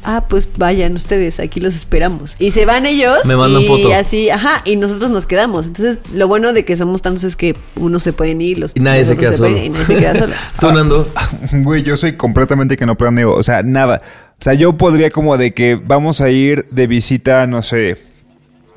Ah, 0.06 0.26
pues 0.28 0.50
vayan 0.58 0.96
ustedes, 0.96 1.40
aquí 1.40 1.62
los 1.62 1.76
esperamos. 1.78 2.36
Y 2.38 2.52
se 2.52 2.66
van 2.66 2.86
ellos 2.86 3.20
Me 3.24 3.38
mandan 3.38 3.62
y 3.62 3.68
foto. 3.68 3.94
así, 3.96 4.30
ajá, 4.30 4.62
y 4.66 4.76
nosotros 4.76 5.12
nos 5.12 5.26
quedamos. 5.26 5.66
Entonces, 5.66 6.00
lo 6.14 6.28
bueno 6.28 6.52
de 6.52 6.66
que 6.66 6.76
somos 6.76 7.02
tantos 7.02 7.24
es 7.24 7.38
que 7.38 7.56
unos 7.78 8.04
se 8.04 8.12
pueden 8.12 8.42
ir, 8.42 8.60
los 8.60 8.76
Y 8.76 8.82
nadie 8.82 9.06
se 9.06 9.16
queda 9.16 9.32
solo. 9.32 9.50
pueden- 9.52 9.64
y 9.68 9.70
nadie 9.70 9.86
se 9.86 9.96
queda 9.96 10.16
solo. 10.18 10.34
Tú, 10.60 10.74
Nando. 10.74 11.10
Güey, 11.54 11.84
yo 11.84 11.96
soy 11.96 12.18
completamente 12.18 12.76
que 12.76 12.86
no 12.86 12.98
planeo. 12.98 13.34
O 13.34 13.44
sea, 13.44 13.64
nada. 13.64 14.02
O 14.38 14.44
sea, 14.44 14.54
yo 14.56 14.76
podría 14.76 15.10
como 15.10 15.38
de 15.38 15.54
que 15.54 15.76
vamos 15.76 16.20
a 16.20 16.30
ir 16.30 16.66
de 16.70 16.86
visita, 16.86 17.48
no 17.48 17.64
sé, 17.64 17.98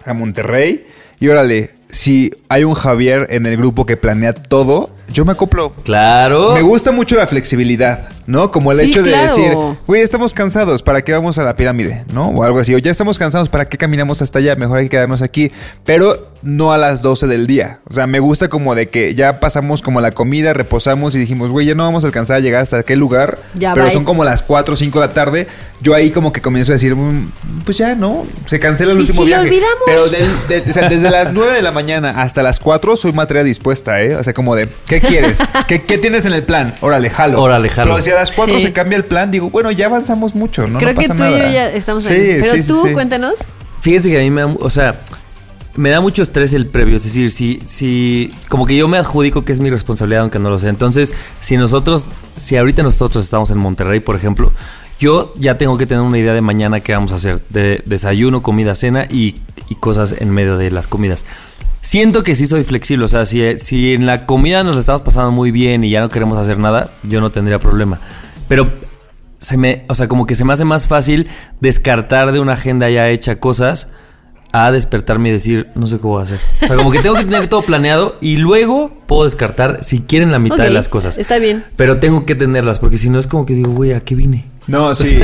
a 0.07 0.15
Monterrey. 0.15 0.87
Y 1.21 1.29
órale, 1.29 1.71
si 1.89 2.31
hay 2.49 2.65
un 2.65 2.75
Javier 2.75 3.27
en 3.31 3.47
el 3.47 3.57
grupo 3.57 3.87
que 3.87 3.97
planea 3.97 4.33
todo, 4.35 4.91
yo 5.13 5.25
me 5.25 5.33
acoplo. 5.33 5.73
Claro. 5.85 6.53
Me 6.55 6.63
gusta 6.63 6.93
mucho 6.93 7.17
la 7.17 7.27
flexibilidad, 7.27 8.09
¿no? 8.27 8.51
Como 8.51 8.73
el 8.73 8.79
Sí, 8.79 8.91
hecho 8.91 9.03
de 9.03 9.11
claro. 9.11 9.23
decir, 9.25 9.53
güey, 9.87 10.03
estamos 10.03 10.35
cansados, 10.35 10.83
¿para 10.83 11.03
qué 11.03 11.13
vamos 11.13 11.39
a 11.39 11.45
la 11.45 11.55
pirámide? 11.57 12.05
¿No? 12.13 12.29
O 12.29 12.43
algo 12.43 12.59
así. 12.59 12.75
O 12.75 12.79
ya 12.79 12.91
estamos 12.91 13.19
cansados, 13.19 13.49
¿para 13.49 13.69
qué 13.69 13.79
caminamos 13.79 14.23
hasta 14.23 14.39
allá? 14.39 14.57
Mejor 14.57 14.79
hay 14.79 14.85
que 14.87 14.91
quedarnos 14.91 15.23
aquí. 15.23 15.53
Pero 15.85 16.31
no 16.43 16.73
a 16.73 16.79
las 16.79 17.03
12 17.03 17.27
del 17.27 17.47
día. 17.47 17.81
O 17.89 17.93
sea, 17.93 18.07
me 18.07 18.21
gusta 18.21 18.49
como 18.49 18.75
de 18.75 18.89
que 18.89 19.15
ya 19.15 19.41
pasamos 19.41 19.83
como 19.83 20.01
la 20.01 20.13
comida, 20.13 20.53
reposamos 20.53 21.15
y 21.15 21.19
dijimos, 21.19 21.51
güey, 21.51 21.67
ya 21.67 21.75
no 21.75 21.85
vamos 21.85 22.05
a 22.05 22.07
alcanzar 22.09 22.37
a 22.37 22.41
llegar 22.41 22.63
hasta 22.63 22.79
aquel 22.79 22.99
lugar. 22.99 23.39
Ya, 23.55 23.73
pero 23.75 23.87
bye. 23.87 23.93
son 23.93 24.05
como 24.05 24.25
las 24.25 24.43
4 24.43 24.75
o 24.75 24.77
5 24.77 25.01
de 25.01 25.07
la 25.07 25.13
tarde. 25.13 25.47
Yo 25.81 25.95
ahí 25.95 26.11
como 26.11 26.33
que 26.33 26.41
comienzo 26.41 26.73
a 26.73 26.75
decir, 26.75 26.95
"Mm, 26.95 27.31
pues 27.65 27.77
ya, 27.79 27.95
¿no? 27.95 28.27
Se 28.47 28.59
cancela 28.61 28.93
el 28.93 28.99
¿Y 28.99 29.01
último 29.03 29.17
si 29.17 29.21
lo 29.21 29.27
viaje. 29.27 29.45
olvidamos? 29.47 29.77
Pero 29.87 30.09
del- 30.09 30.65
de- 30.65 30.71
o 30.71 30.73
sea, 30.73 30.89
desde 30.89 31.11
las 31.11 31.33
9 31.33 31.53
de 31.55 31.63
la 31.63 31.71
mañana 31.73 32.23
hasta 32.23 32.43
las 32.43 32.61
4 32.61 32.97
soy 32.97 33.13
materia 33.13 33.43
dispuesta, 33.45 34.01
¿eh? 34.03 34.15
O 34.17 34.25
sea, 34.25 34.33
como 34.33 34.55
de, 34.55 34.69
¿qué 34.87 35.01
quieres? 35.01 35.39
¿Qué, 35.69 35.83
qué 35.83 35.99
tienes 35.99 36.25
en 36.27 36.33
el 36.33 36.43
plan? 36.45 36.75
Órale, 36.81 37.11
jalo. 37.11 37.43
Órale, 37.43 37.69
jalo. 37.69 37.91
Pero 37.93 38.03
las 38.21 38.33
4 38.33 38.57
Sí. 38.57 38.63
se 38.63 38.73
cambia 38.73 38.97
el 38.97 39.05
plan, 39.05 39.31
digo, 39.31 39.51
bueno, 39.51 39.71
ya 39.71 39.87
avanzamos 39.87 40.35
mucho, 40.35 40.67
¿no? 40.67 40.79
Creo 40.79 40.93
no 40.95 41.01
que 41.01 41.07
tú 41.09 41.15
y 41.15 41.19
nada. 41.19 41.31
yo 41.47 41.53
ya 41.53 41.71
estamos 41.71 42.05
Sí, 42.05 42.13
ahí. 42.13 42.39
Pero 42.41 42.63
sí, 42.63 42.69
tú, 42.69 42.83
sí. 42.87 42.93
cuéntanos. 42.93 43.35
Fíjense 43.81 44.11
que 44.11 44.19
a 44.19 44.23
mí 44.23 44.31
me 44.31 44.43
o 44.45 44.71
sea, 44.71 45.01
me 45.77 45.91
da 45.91 46.01
mucho 46.01 46.23
estrés 46.23 46.53
el 46.55 46.67
previo, 46.67 46.97
es 46.97 47.05
decir, 47.05 47.31
si, 47.31 47.61
si, 47.67 48.31
como 48.49 48.67
que 48.67 48.75
yo 48.77 48.89
me 48.89 48.97
adjudico 48.97 49.45
que 49.45 49.53
es 49.53 49.61
mi 49.61 49.69
responsabilidad, 49.71 50.23
aunque 50.23 50.39
no 50.39 50.49
lo 50.49 50.59
sé. 50.59 50.69
Entonces, 50.69 51.13
si 51.41 51.57
nosotros, 51.57 52.09
si 52.35 52.57
ahorita 52.57 52.83
nosotros 52.83 53.23
estamos 53.25 53.51
en 53.51 53.59
Monterrey, 53.59 54.01
por 54.01 54.17
ejemplo, 54.17 54.53
yo 54.99 55.35
ya 55.37 55.59
tengo 55.59 55.77
que 55.77 55.87
tener 55.87 56.03
una 56.03 56.19
idea 56.19 56.33
de 56.33 56.41
mañana 56.41 56.81
qué 56.81 56.93
vamos 56.95 57.13
a 57.13 57.17
hacer, 57.17 57.43
de 57.51 57.83
desayuno, 57.85 58.43
comida, 58.43 58.75
cena 58.75 59.05
y, 59.11 59.35
y 59.69 59.75
cosas 59.77 60.15
en 60.19 60.31
medio 60.31 60.57
de 60.57 60.71
las 60.71 60.87
comidas. 60.87 61.25
Siento 61.83 62.23
que 62.23 62.35
sí 62.35 62.47
soy 62.47 62.65
flexible, 62.65 63.05
o 63.05 63.09
sea, 63.09 63.27
si, 63.27 63.59
si 63.59 63.95
en 63.95 64.07
la 64.07 64.27
comida 64.27 64.65
nos 64.65 64.75
la 64.75 64.81
estamos 64.81 65.03
pasando 65.03 65.31
muy 65.31 65.53
bien 65.53 65.85
y 65.85 65.91
ya 65.91 66.01
no 66.01 66.09
queremos 66.09 66.37
hacer 66.37 66.59
nada, 66.59 66.91
yo 67.05 67.21
no 67.21 67.31
tendría 67.31 67.61
problema. 67.61 68.01
Pero 68.49 68.73
se 69.39 69.57
me, 69.57 69.85
o 69.89 69.95
sea, 69.95 70.09
como 70.09 70.27
que 70.27 70.35
se 70.35 70.45
me 70.45 70.53
hace 70.53 70.65
más 70.65 70.89
fácil 70.89 71.29
descartar 71.61 72.33
de 72.33 72.41
una 72.41 72.55
agenda 72.55 72.91
ya 72.91 73.09
hecha 73.09 73.39
cosas 73.39 73.89
a 74.53 74.73
despertarme 74.73 75.29
y 75.29 75.33
decir, 75.33 75.69
no 75.75 75.87
sé 75.87 75.99
qué 75.99 76.03
voy 76.03 76.21
a 76.21 76.25
hacer. 76.25 76.41
O 76.63 76.67
sea, 76.67 76.77
como 76.77 76.91
que 76.91 77.01
tengo 77.01 77.17
que 77.17 77.25
tener 77.25 77.47
todo 77.47 77.63
planeado 77.63 78.17
y 78.21 78.39
luego 78.39 78.97
puedo 79.07 79.25
descartar 79.25 79.85
si 79.85 80.01
quieren 80.01 80.33
la 80.33 80.39
mitad 80.39 80.65
de 80.65 80.71
las 80.71 80.89
cosas. 80.89 81.19
está 81.19 81.39
bien. 81.39 81.65
Pero 81.77 81.99
tengo 81.99 82.25
que 82.25 82.35
tenerlas 82.35 82.79
porque 82.79 82.99
si 82.99 83.11
no 83.11 83.19
es 83.19 83.27
como 83.27 83.47
que 83.47 83.55
digo, 83.55 83.73
güey, 83.73 83.93
¿a 83.93 84.01
qué 84.01 84.15
vine? 84.15 84.45
No, 84.67 84.95
sí. 84.95 85.17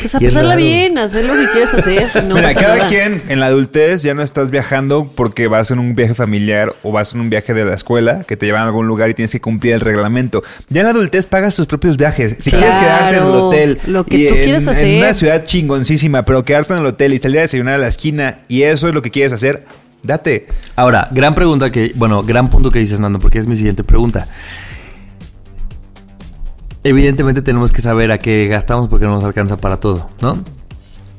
Pues 0.00 0.14
a 0.14 0.20
pasarla 0.20 0.54
bien, 0.56 0.98
hacer 0.98 1.24
lo 1.24 1.32
que 1.34 1.46
quieras 1.52 1.72
hacer. 1.74 2.24
No 2.24 2.34
Mira, 2.34 2.48
pasa 2.48 2.60
cada 2.60 2.76
nada. 2.76 2.88
quien 2.90 3.22
en 3.28 3.40
la 3.40 3.46
adultez 3.46 4.02
ya 4.02 4.12
no 4.14 4.22
estás 4.22 4.50
viajando 4.50 5.10
porque 5.14 5.46
vas 5.48 5.70
en 5.70 5.78
un 5.78 5.94
viaje 5.94 6.12
familiar 6.14 6.74
o 6.82 6.92
vas 6.92 7.14
en 7.14 7.20
un 7.20 7.30
viaje 7.30 7.54
de 7.54 7.64
la 7.64 7.74
escuela 7.74 8.24
que 8.24 8.36
te 8.36 8.44
llevan 8.46 8.62
a 8.62 8.66
algún 8.66 8.86
lugar 8.86 9.08
y 9.08 9.14
tienes 9.14 9.32
que 9.32 9.40
cumplir 9.40 9.72
el 9.74 9.80
reglamento. 9.80 10.42
Ya 10.68 10.82
en 10.82 10.86
la 10.88 10.92
adultez 10.92 11.26
pagas 11.26 11.56
tus 11.56 11.66
propios 11.66 11.96
viajes. 11.96 12.36
Si 12.38 12.50
quieres 12.50 12.76
quedarte 12.76 13.16
en 13.16 13.22
el 13.22 13.30
hotel, 13.30 13.78
lo 13.86 14.04
que 14.04 14.16
y 14.16 14.28
tú 14.28 14.34
en- 14.34 14.44
quieras 14.44 14.64
en 14.64 14.68
hacer. 14.70 15.02
una 15.02 15.14
ciudad 15.14 15.44
chingoncísima, 15.44 16.24
pero 16.24 16.44
quedarte 16.44 16.74
en 16.74 16.80
el 16.80 16.86
hotel 16.86 17.14
y 17.14 17.18
salir 17.18 17.38
a 17.38 17.42
desayunar 17.42 17.74
a 17.74 17.78
la 17.78 17.88
esquina 17.88 18.40
y 18.48 18.62
eso 18.62 18.88
es 18.88 18.94
lo 18.94 19.00
que 19.00 19.10
quieres 19.10 19.32
hacer, 19.32 19.64
date. 20.02 20.48
Ahora, 20.76 21.08
gran 21.12 21.34
pregunta 21.34 21.70
que, 21.70 21.92
bueno, 21.94 22.22
gran 22.22 22.50
punto 22.50 22.70
que 22.70 22.78
dices, 22.78 23.00
Nando, 23.00 23.18
porque 23.20 23.38
es 23.38 23.46
mi 23.46 23.56
siguiente 23.56 23.84
pregunta. 23.84 24.28
Evidentemente 26.86 27.42
tenemos 27.42 27.72
que 27.72 27.82
saber 27.82 28.12
a 28.12 28.18
qué 28.18 28.46
gastamos 28.46 28.88
porque 28.88 29.06
no 29.06 29.16
nos 29.16 29.24
alcanza 29.24 29.56
para 29.56 29.80
todo, 29.80 30.08
¿no? 30.20 30.38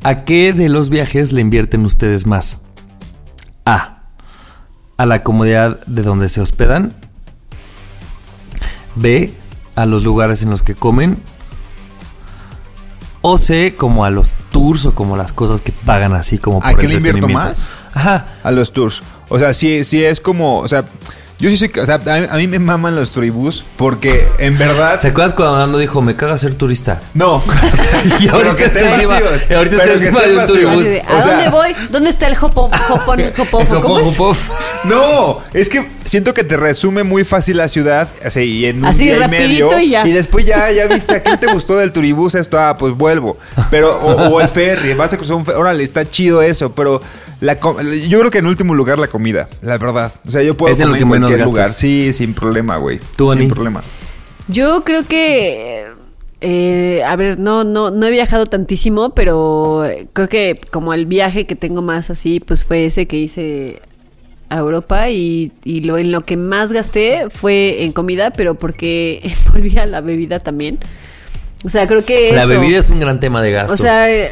¿A 0.02 0.24
qué 0.24 0.54
de 0.54 0.70
los 0.70 0.90
viajes 0.90 1.34
le 1.34 1.42
invierten 1.42 1.86
ustedes 1.86 2.26
más? 2.26 2.60
A. 3.66 4.00
A 4.96 5.06
la 5.06 5.24
comodidad 5.24 5.86
de 5.86 6.04
donde 6.04 6.30
se 6.30 6.40
hospedan. 6.40 6.94
B. 8.96 9.34
A 9.76 9.86
los 9.86 10.06
lugares 10.06 10.42
en 10.42 10.52
los 10.52 10.64
que 10.64 10.74
comen. 10.74 11.22
O 13.22 13.38
C. 13.38 13.76
Como 13.76 14.06
a 14.06 14.10
los 14.10 14.36
tours 14.54 14.86
o 14.86 14.96
como 14.96 15.18
las 15.18 15.34
cosas 15.34 15.62
que 15.62 15.74
pagan 15.74 16.14
así 16.14 16.38
como 16.38 16.60
¿A 16.64 16.70
por 16.70 16.80
qué 16.80 16.88
le 16.88 16.94
invierto 16.94 17.28
más? 17.28 17.72
Ajá. 17.94 18.26
A 18.42 18.52
los 18.52 18.72
tours. 18.72 19.04
O 19.28 19.38
sea, 19.38 19.52
sí, 19.52 19.84
sí 19.84 20.02
es 20.02 20.22
como, 20.22 20.60
o 20.60 20.68
sea, 20.70 20.86
yo 21.40 21.50
sí 21.50 21.70
que, 21.70 21.82
o 21.82 21.86
sea, 21.86 21.96
a 21.96 22.20
mí, 22.20 22.28
a 22.30 22.36
mí 22.36 22.48
me 22.48 22.60
maman 22.60 22.96
los 22.96 23.12
turibús 23.12 23.64
porque 23.76 24.28
en 24.40 24.58
verdad... 24.58 25.00
¿Se 25.00 25.10
acuerdas 25.10 25.34
cuando 25.34 25.58
Nando 25.58 25.78
dijo, 25.78 26.02
me 26.02 26.16
caga 26.16 26.38
ser 26.38 26.56
turista? 26.56 27.00
No. 27.14 27.42
Y 28.20 28.28
ahorita 28.28 28.56
que 28.56 28.66
está 28.66 28.80
encima- 28.80 29.14
vacíos. 29.20 29.44
y 29.50 29.54
ahorita 29.54 29.76
está 29.84 29.94
encima 29.94 30.22
de 30.22 30.30
un 30.32 30.36
vacíos. 30.38 30.52
turibús. 30.58 30.82
Así 30.82 30.90
de, 30.90 31.02
¿A 31.02 31.16
O 31.18 31.22
sea- 31.22 31.34
dónde 31.36 31.50
voy? 31.50 31.76
¿Dónde 31.92 32.10
está 32.10 32.28
el 32.28 32.36
hopón? 32.40 32.72
Hopón, 32.90 33.20
es? 33.20 34.38
No, 34.86 35.40
es 35.54 35.70
que 35.70 35.88
siento 36.04 36.34
que 36.34 36.44
te 36.44 36.58
resume 36.58 37.04
muy 37.04 37.24
fácil 37.24 37.58
la 37.58 37.68
ciudad, 37.68 38.08
así, 38.24 38.42
y 38.42 38.66
en 38.68 38.80
un 38.80 38.86
Así, 38.86 39.04
día 39.06 39.26
y 39.26 39.28
medio. 39.30 39.80
y 39.80 39.90
ya. 39.90 40.04
después 40.06 40.46
ya, 40.46 40.72
ya 40.72 40.88
viste, 40.88 41.16
¿a 41.16 41.24
quién 41.24 41.40
te 41.40 41.48
gustó 41.48 41.76
del 41.76 41.92
turibús 41.92 42.36
esto? 42.36 42.60
Ah, 42.60 42.76
pues 42.78 42.94
vuelvo. 42.94 43.38
Pero, 43.72 43.98
o, 44.00 44.30
o 44.36 44.42
el 44.42 44.48
ferry, 44.48 44.94
vas 44.94 45.14
a 45.14 45.18
cruzar 45.18 45.36
un 45.36 45.46
ferry, 45.46 45.60
órale, 45.60 45.84
está 45.84 46.10
chido 46.10 46.42
eso, 46.42 46.72
pero 46.74 47.02
la 47.42 47.60
com- 47.60 47.78
yo 48.08 48.20
creo 48.20 48.32
que 48.32 48.40
en 48.40 48.48
último 48.48 48.74
lugar 48.74 48.98
la 49.00 49.08
comida, 49.08 49.48
la 49.62 49.78
verdad. 49.78 50.12
O 50.28 50.32
sea, 50.32 50.42
yo 50.44 50.56
puedo 50.56 50.74
Es 50.74 50.80
en 50.80 50.88
lo 50.88 50.94
comer 50.94 51.00
que 51.00 51.04
en 51.04 51.10
menos 51.10 51.30
cualquier 51.30 51.48
lugar. 51.48 51.64
gastas. 51.66 51.80
Sí, 51.80 52.14
sin 52.14 52.34
problema, 52.34 52.78
güey. 52.78 53.00
¿Tú, 53.16 53.30
Sin 53.30 53.40
Ani? 53.40 53.48
problema. 53.48 53.82
Yo 54.48 54.84
creo 54.84 55.04
que. 55.06 55.86
eh, 56.42 57.04
a 57.06 57.16
ver, 57.16 57.40
no, 57.40 57.64
no, 57.64 57.92
no 57.92 58.06
he 58.06 58.12
viajado 58.12 58.46
tantísimo, 58.46 59.12
pero 59.12 59.84
creo 60.14 60.28
que 60.30 60.60
como 60.72 60.94
el 60.94 61.06
viaje 61.06 61.46
que 61.46 61.56
tengo 61.56 61.82
más 61.82 62.10
así, 62.10 62.40
pues 62.40 62.64
fue 62.64 62.86
ese 62.86 63.08
que 63.08 63.18
hice 63.18 63.82
a 64.50 64.58
Europa 64.60 65.10
y, 65.10 65.52
y 65.66 65.82
lo 65.82 65.98
en 65.98 66.12
lo 66.12 66.22
que 66.22 66.38
más 66.38 66.72
gasté 66.72 67.26
fue 67.30 67.84
en 67.84 67.92
comida, 67.92 68.32
pero 68.32 68.56
porque 68.56 69.20
envolvía 69.48 69.86
la 69.86 70.00
bebida 70.02 70.40
también. 70.40 70.78
O 71.66 71.70
sea, 71.70 71.88
creo 71.88 72.04
que 72.06 72.32
La 72.34 72.44
eso- 72.44 72.50
bebida 72.50 72.78
es 72.80 72.90
un 72.90 73.00
gran 73.00 73.20
tema 73.20 73.42
de 73.42 73.52
gasto. 73.52 73.74
O 73.74 73.78
sea, 73.78 74.10
eh, 74.14 74.32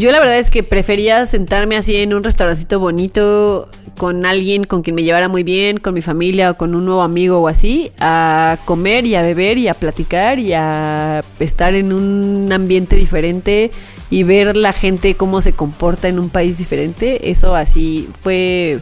yo 0.00 0.10
la 0.12 0.18
verdad 0.18 0.38
es 0.38 0.48
que 0.48 0.62
prefería 0.62 1.26
sentarme 1.26 1.76
así 1.76 1.94
en 1.96 2.14
un 2.14 2.24
restaurancito 2.24 2.80
bonito 2.80 3.68
con 3.98 4.24
alguien 4.24 4.64
con 4.64 4.80
quien 4.80 4.96
me 4.96 5.02
llevara 5.02 5.28
muy 5.28 5.42
bien, 5.42 5.76
con 5.76 5.92
mi 5.92 6.00
familia 6.00 6.52
o 6.52 6.56
con 6.56 6.74
un 6.74 6.86
nuevo 6.86 7.02
amigo 7.02 7.38
o 7.38 7.48
así, 7.48 7.92
a 8.00 8.56
comer 8.64 9.04
y 9.04 9.14
a 9.14 9.20
beber 9.20 9.58
y 9.58 9.68
a 9.68 9.74
platicar 9.74 10.38
y 10.38 10.54
a 10.54 11.22
estar 11.38 11.74
en 11.74 11.92
un 11.92 12.50
ambiente 12.50 12.96
diferente 12.96 13.70
y 14.08 14.22
ver 14.22 14.56
la 14.56 14.72
gente 14.72 15.16
cómo 15.16 15.42
se 15.42 15.52
comporta 15.52 16.08
en 16.08 16.18
un 16.18 16.30
país 16.30 16.56
diferente. 16.56 17.30
Eso 17.30 17.54
así 17.54 18.08
fue 18.22 18.78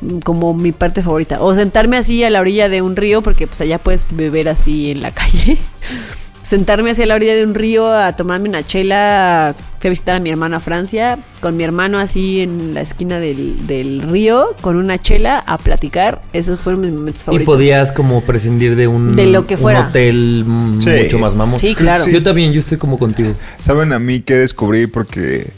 mm, 0.00 0.18
como 0.18 0.54
mi 0.54 0.70
parte 0.70 1.02
favorita. 1.02 1.42
O 1.42 1.56
sentarme 1.56 1.96
así 1.96 2.22
a 2.22 2.30
la 2.30 2.40
orilla 2.40 2.68
de 2.68 2.82
un 2.82 2.94
río, 2.94 3.20
porque 3.20 3.48
pues 3.48 3.60
allá 3.60 3.78
puedes 3.78 4.06
beber 4.10 4.48
así 4.48 4.92
en 4.92 5.02
la 5.02 5.10
calle. 5.10 5.58
Sentarme 6.42 6.90
hacia 6.90 7.06
la 7.06 7.14
orilla 7.14 7.34
de 7.36 7.44
un 7.44 7.54
río 7.54 7.92
a 7.92 8.14
tomarme 8.16 8.48
una 8.48 8.62
chela. 8.64 9.54
Fui 9.78 9.88
a 9.88 9.90
visitar 9.90 10.16
a 10.16 10.20
mi 10.20 10.28
hermano 10.30 10.56
a 10.56 10.60
Francia, 10.60 11.18
con 11.40 11.56
mi 11.56 11.62
hermano 11.64 11.98
así 11.98 12.40
en 12.40 12.74
la 12.74 12.80
esquina 12.82 13.18
del, 13.20 13.66
del 13.66 14.02
río, 14.02 14.54
con 14.60 14.76
una 14.76 14.98
chela 14.98 15.38
a 15.38 15.56
platicar. 15.58 16.20
Esos 16.32 16.58
fueron 16.60 16.80
mis 16.82 16.90
momentos 16.92 17.22
y 17.22 17.24
favoritos. 17.24 17.54
podías 17.54 17.92
como 17.92 18.20
prescindir 18.22 18.74
de 18.76 18.88
un, 18.88 19.14
De 19.14 19.26
lo 19.26 19.46
que 19.46 19.54
un 19.54 19.60
fuera. 19.60 19.88
hotel 19.88 20.44
Sí. 20.80 20.90
mucho 21.04 21.18
más 21.20 21.36
mamón. 21.36 21.60
Sí, 21.60 21.74
claro. 21.76 22.06
Yo 22.08 22.22
también, 22.22 22.52
yo 22.52 22.58
estoy 22.60 22.76
como 22.78 22.98
contigo. 22.98 23.34
¿Saben 23.62 23.92
a 23.92 23.98
mí 24.00 24.20
qué 24.20 24.34
descubrí? 24.34 24.88
Porque 24.88 25.52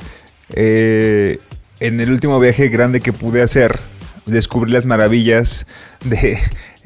eh, 0.50 1.38
en 1.80 1.98
el 2.00 2.10
último 2.12 2.38
viaje 2.40 2.68
grande 2.68 3.00
que 3.00 3.12
pude 3.12 3.40
hacer, 3.42 3.78
descubrí 4.26 4.70
las 4.72 4.84
maravillas 4.84 5.66
de 6.04 6.38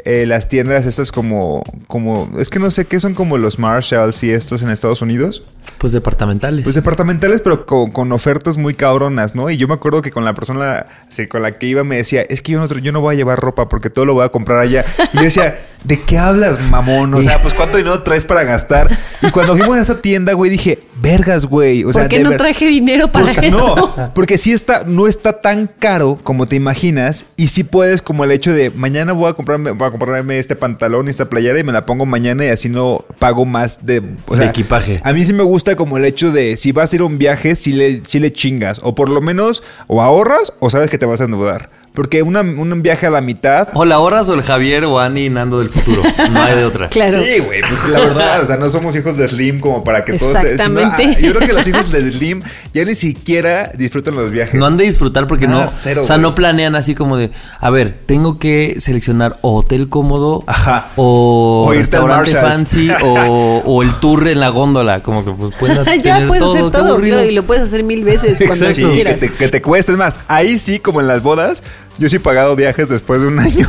eh, 0.05 0.27
las 0.27 0.49
tiendas 0.49 0.87
estas 0.87 1.13
como, 1.13 1.63
como, 1.87 2.31
es 2.39 2.49
que 2.49 2.59
no 2.59 2.71
sé 2.71 2.87
qué 2.87 3.01
son 3.01 3.15
como 3.15 3.37
los 3.39 3.59
Marshalls 3.59 4.23
y 4.23 4.31
estos 4.31 4.63
en 4.63 4.71
Estados 4.71 5.03
Unidos. 5.03 5.43
Pues 5.79 5.93
departamentales. 5.93 6.63
Pues 6.65 6.75
departamentales, 6.75 7.41
pero 7.41 7.67
con, 7.67 7.91
con 7.91 8.11
ofertas 8.13 8.57
muy 8.57 8.75
cabronas, 8.75 9.35
¿no? 9.35 9.51
Y 9.51 9.57
yo 9.57 9.69
me 9.69 9.75
acuerdo 9.75 10.03
que 10.03 10.11
con 10.11 10.25
la 10.25 10.35
persona 10.35 10.87
sí, 11.09 11.27
con 11.27 11.43
la 11.43 11.59
que 11.59 11.67
iba 11.67 11.85
me 11.85 11.97
decía, 11.97 12.23
es 12.23 12.43
que 12.43 12.53
yo 12.53 12.61
no, 12.61 12.69
yo 12.79 12.93
no 12.93 13.01
voy 13.01 13.15
a 13.15 13.17
llevar 13.19 13.39
ropa 13.41 13.69
porque 13.69 13.91
todo 13.91 14.05
lo 14.05 14.15
voy 14.15 14.25
a 14.25 14.29
comprar 14.31 14.59
allá. 14.59 14.85
Y 15.13 15.17
yo 15.19 15.23
decía, 15.25 15.59
¿de 15.85 16.01
qué 16.01 16.19
hablas, 16.19 16.59
mamón? 16.71 17.15
O 17.15 17.23
sea, 17.23 17.39
pues 17.43 17.55
cuánto 17.55 17.77
dinero 17.77 18.03
traes 18.03 18.25
para 18.25 18.45
gastar. 18.45 18.89
Y 19.23 19.31
cuando 19.31 19.57
fuimos 19.57 19.77
a 19.77 19.81
esa 19.81 20.01
tienda, 20.01 20.33
güey, 20.33 20.51
dije, 20.51 20.81
vergas, 21.01 21.47
güey. 21.47 21.85
O 21.85 21.93
sea, 21.93 22.03
¿Por 22.05 22.09
qué 22.11 22.23
no 22.23 22.31
ver- 22.31 22.39
traje 22.39 22.67
dinero 22.67 23.13
para 23.13 23.27
porque, 23.33 23.47
esto? 23.49 23.77
no, 23.97 24.15
porque 24.15 24.39
sí 24.39 24.53
está, 24.53 24.85
no 24.87 25.07
está 25.07 25.41
tan 25.41 25.69
caro 25.79 26.19
como 26.23 26.47
te 26.49 26.57
imaginas. 26.57 27.27
Y 27.37 27.49
sí 27.49 27.63
puedes, 27.65 28.03
como 28.03 28.25
el 28.25 28.31
hecho 28.33 28.53
de 28.53 28.71
mañana 28.71 29.13
voy 29.13 29.31
a 29.31 29.35
comprarme, 29.35 29.73
voy 29.89 29.97
a 29.97 29.99
comprarme 29.99 30.39
este 30.39 30.57
pantalón 30.57 31.07
y 31.07 31.11
esta 31.11 31.29
playera 31.29 31.59
y 31.59 31.65
me 31.65 31.73
la 31.73 31.87
pongo 31.87 32.07
mañana 32.07 32.45
y 32.45 32.49
así 32.49 32.69
no 32.69 33.05
pago 33.19 33.45
más 33.45 33.85
de, 33.87 34.03
o 34.27 34.35
De 34.35 34.43
sea, 34.43 34.51
equipaje. 34.51 35.01
A 35.05 35.13
mí 35.13 35.25
sí 35.25 35.33
me 35.33 35.43
gusta 35.43 35.77
como 35.77 35.97
el 35.97 36.05
hecho 36.05 36.33
de 36.33 36.57
si 36.57 36.73
vas 36.73 36.93
a 36.93 36.97
ir 36.97 37.03
a 37.03 37.05
un 37.07 37.19
viaje, 37.19 37.57
si 37.57 37.73
le, 37.73 38.03
si 38.05 38.21
le 38.21 38.33
chingas. 38.33 38.81
O 38.83 38.95
por 38.95 39.09
lo 39.09 39.21
menos, 39.21 39.63
o 39.87 40.03
ahorras 40.03 40.53
o 40.61 40.71
sabes 40.71 40.91
que 40.91 40.99
te 40.99 41.07
vas 41.07 41.21
a 41.21 41.25
endeudar. 41.25 41.71
Porque 41.99 42.23
una- 42.23 42.43
un 42.43 42.81
viaje 42.81 43.07
a 43.09 43.11
la 43.11 43.21
mitad. 43.21 43.71
O 43.75 43.85
la 43.85 43.99
horas 43.99 44.29
o 44.29 44.35
el 44.35 44.43
Javier 44.43 44.85
o 44.85 45.01
Ani 45.01 45.27
y 45.27 45.31
Nando 45.31 45.59
del 45.59 45.69
futuro. 45.69 46.01
No 46.31 46.41
hay 46.41 46.55
de 46.55 46.65
otra. 46.65 46.89
Claro. 46.91 47.21
Sí, 47.25 47.41
güey, 47.41 47.61
pues 47.63 47.89
la 47.89 47.99
verdad, 47.99 48.43
o 48.45 48.47
sea, 48.47 48.57
no 48.57 48.71
somos 48.71 48.95
hijos 48.95 49.17
de 49.17 49.27
Slim 49.27 49.59
como 49.59 49.83
para 49.83 50.05
que 50.05 50.13
todos 50.13 50.33
te- 50.35 50.39
sino, 50.39 50.51
Exactamente. 50.53 51.17
ah, 51.17 51.21
yo 51.21 51.35
creo 51.35 51.49
que 51.49 51.53
los 51.55 51.67
hijos 51.67 51.91
de 51.91 52.09
Slim 52.13 52.43
ya 52.73 52.85
ni 52.85 52.95
siquiera 52.95 53.73
disfrutan 53.77 54.15
los 54.15 54.31
viajes. 54.31 54.55
No 54.55 54.67
han 54.67 54.77
de 54.77 54.85
disfrutar 54.85 55.27
porque 55.27 55.49
Nada, 55.49 55.65
no. 55.65 55.71
cero, 55.75 56.03
o 56.03 56.05
sea, 56.05 56.19
no 56.19 56.37
planean 56.37 56.77
así 56.77 56.95
como 56.95 57.17
de. 57.17 57.31
A 57.59 57.71
ver, 57.71 57.99
tengo 58.07 58.39
que 58.39 58.77
seleccionar 58.79 59.39
o 59.43 59.57
hotel 59.59 59.89
cómodo. 59.89 60.45
Ajá. 60.47 60.91
O, 60.95 61.65
O 61.69 61.73
restaurante 61.73 62.31
fancy. 62.31 62.91
o, 63.03 63.63
o 63.65 63.83
el 63.83 63.93
tour 63.95 64.29
en 64.29 64.39
la 64.39 64.51
góndola. 64.51 65.03
Como 65.03 65.25
que 65.25 65.33
pues 65.33 65.53
pueden 65.59 65.85
ya 66.03 66.15
tener 66.15 66.29
puedes 66.29 66.45
todo. 66.45 66.53
hacer 66.55 66.71
todo, 66.71 67.01
claro, 67.01 67.25
y 67.25 67.33
lo 67.35 67.43
puedes 67.43 67.65
hacer 67.65 67.83
mil 67.83 68.05
veces 68.05 68.39
cuando. 68.47 68.73
Sí, 68.73 68.83
tú 68.83 68.89
que 68.91 68.95
quieras. 68.95 69.19
te, 69.19 69.33
que 69.33 69.49
te 69.49 69.61
cueste. 69.63 69.91
Es 69.93 69.99
más, 69.99 70.15
ahí 70.29 70.59
sí, 70.59 70.79
como 70.79 71.01
en 71.01 71.09
las 71.09 71.23
bodas, 71.23 71.63
yo 71.99 72.09
sí 72.09 72.17
he 72.17 72.21
pagado 72.21 72.55
viajes 72.57 72.89
después 72.89 73.21
de 73.21 73.29
un 73.29 73.39
año. 73.41 73.69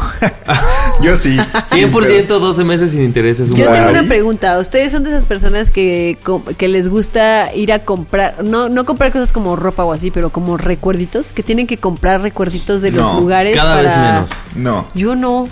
yo 1.04 1.18
sí. 1.18 1.38
sin 1.66 1.92
100% 1.92 2.28
12 2.28 2.64
meses 2.64 2.92
sin 2.92 3.04
intereses. 3.04 3.50
un 3.50 3.58
Yo 3.58 3.72
tengo 3.72 3.90
una 3.90 4.04
pregunta. 4.04 4.60
¿Ustedes 4.60 4.92
son 4.92 5.04
de 5.04 5.10
esas 5.10 5.26
personas 5.26 5.72
que, 5.72 6.18
que 6.58 6.68
les 6.68 6.90
gusta 6.90 7.54
ir 7.54 7.74
a 7.74 7.80
comprar, 7.80 8.44
no, 8.44 8.70
no 8.70 8.86
comprar 8.86 9.12
cosas 9.12 9.34
como 9.34 9.56
ropa 9.56 9.84
o 9.84 9.94
así, 9.94 10.12
pero 10.12 10.30
como 10.32 10.58
recuerditos? 10.58 11.32
Que 11.32 11.44
tienen 11.44 11.68
que 11.68 11.78
comprar 11.78 12.22
recuerditos 12.22 12.82
de 12.82 12.92
los 12.92 13.02
No, 13.06 13.20
lugares 13.20 13.56
Cada 13.56 13.76
para... 13.76 13.84
vez 13.84 13.98
menos. 13.98 14.32
No. 14.56 14.88
Yo 14.94 15.16
no. 15.16 15.48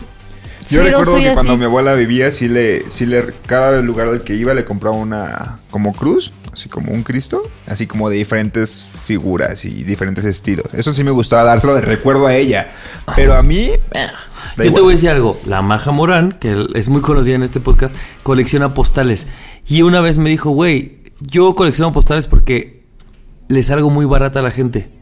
Yo 0.69 0.81
Cero 0.83 0.99
recuerdo 0.99 1.15
que 1.15 1.25
así. 1.27 1.33
cuando 1.33 1.57
mi 1.57 1.63
abuela 1.65 1.93
vivía, 1.93 2.29
sí 2.29 2.49
le, 2.49 2.91
sí 2.91 3.05
le, 3.05 3.23
cada 3.45 3.79
lugar 3.81 4.09
al 4.09 4.21
que 4.23 4.35
iba 4.35 4.53
le 4.53 4.65
compraba 4.65 4.97
una 4.97 5.59
como 5.71 5.93
cruz, 5.93 6.33
así 6.57 6.69
como 6.69 6.91
un 6.91 7.03
Cristo, 7.03 7.43
así 7.67 7.85
como 7.85 8.09
de 8.09 8.17
diferentes 8.17 8.83
figuras 8.83 9.63
y 9.63 9.83
diferentes 9.83 10.25
estilos. 10.25 10.73
Eso 10.73 10.91
sí 10.91 11.03
me 11.03 11.11
gustaba 11.11 11.43
dárselo 11.43 11.75
de 11.75 11.81
recuerdo 11.81 12.25
a 12.25 12.33
ella. 12.33 12.69
Pero 13.15 13.35
a 13.35 13.43
mí, 13.43 13.69
eh, 13.91 14.07
Yo 14.57 14.73
te 14.73 14.81
voy 14.81 14.93
a 14.93 14.95
decir 14.95 15.09
algo. 15.09 15.37
La 15.45 15.61
Maja 15.61 15.91
Morán, 15.91 16.31
que 16.31 16.67
es 16.73 16.89
muy 16.89 17.01
conocida 17.01 17.35
en 17.35 17.43
este 17.43 17.59
podcast, 17.59 17.95
colecciona 18.23 18.73
postales. 18.73 19.27
Y 19.67 19.83
una 19.83 20.01
vez 20.01 20.17
me 20.17 20.31
dijo, 20.31 20.49
güey, 20.49 20.97
yo 21.19 21.53
colecciono 21.53 21.93
postales 21.93 22.27
porque 22.27 22.83
les 23.47 23.67
salgo 23.67 23.91
muy 23.91 24.05
barata 24.05 24.39
a 24.39 24.43
la 24.43 24.51
gente. 24.51 24.96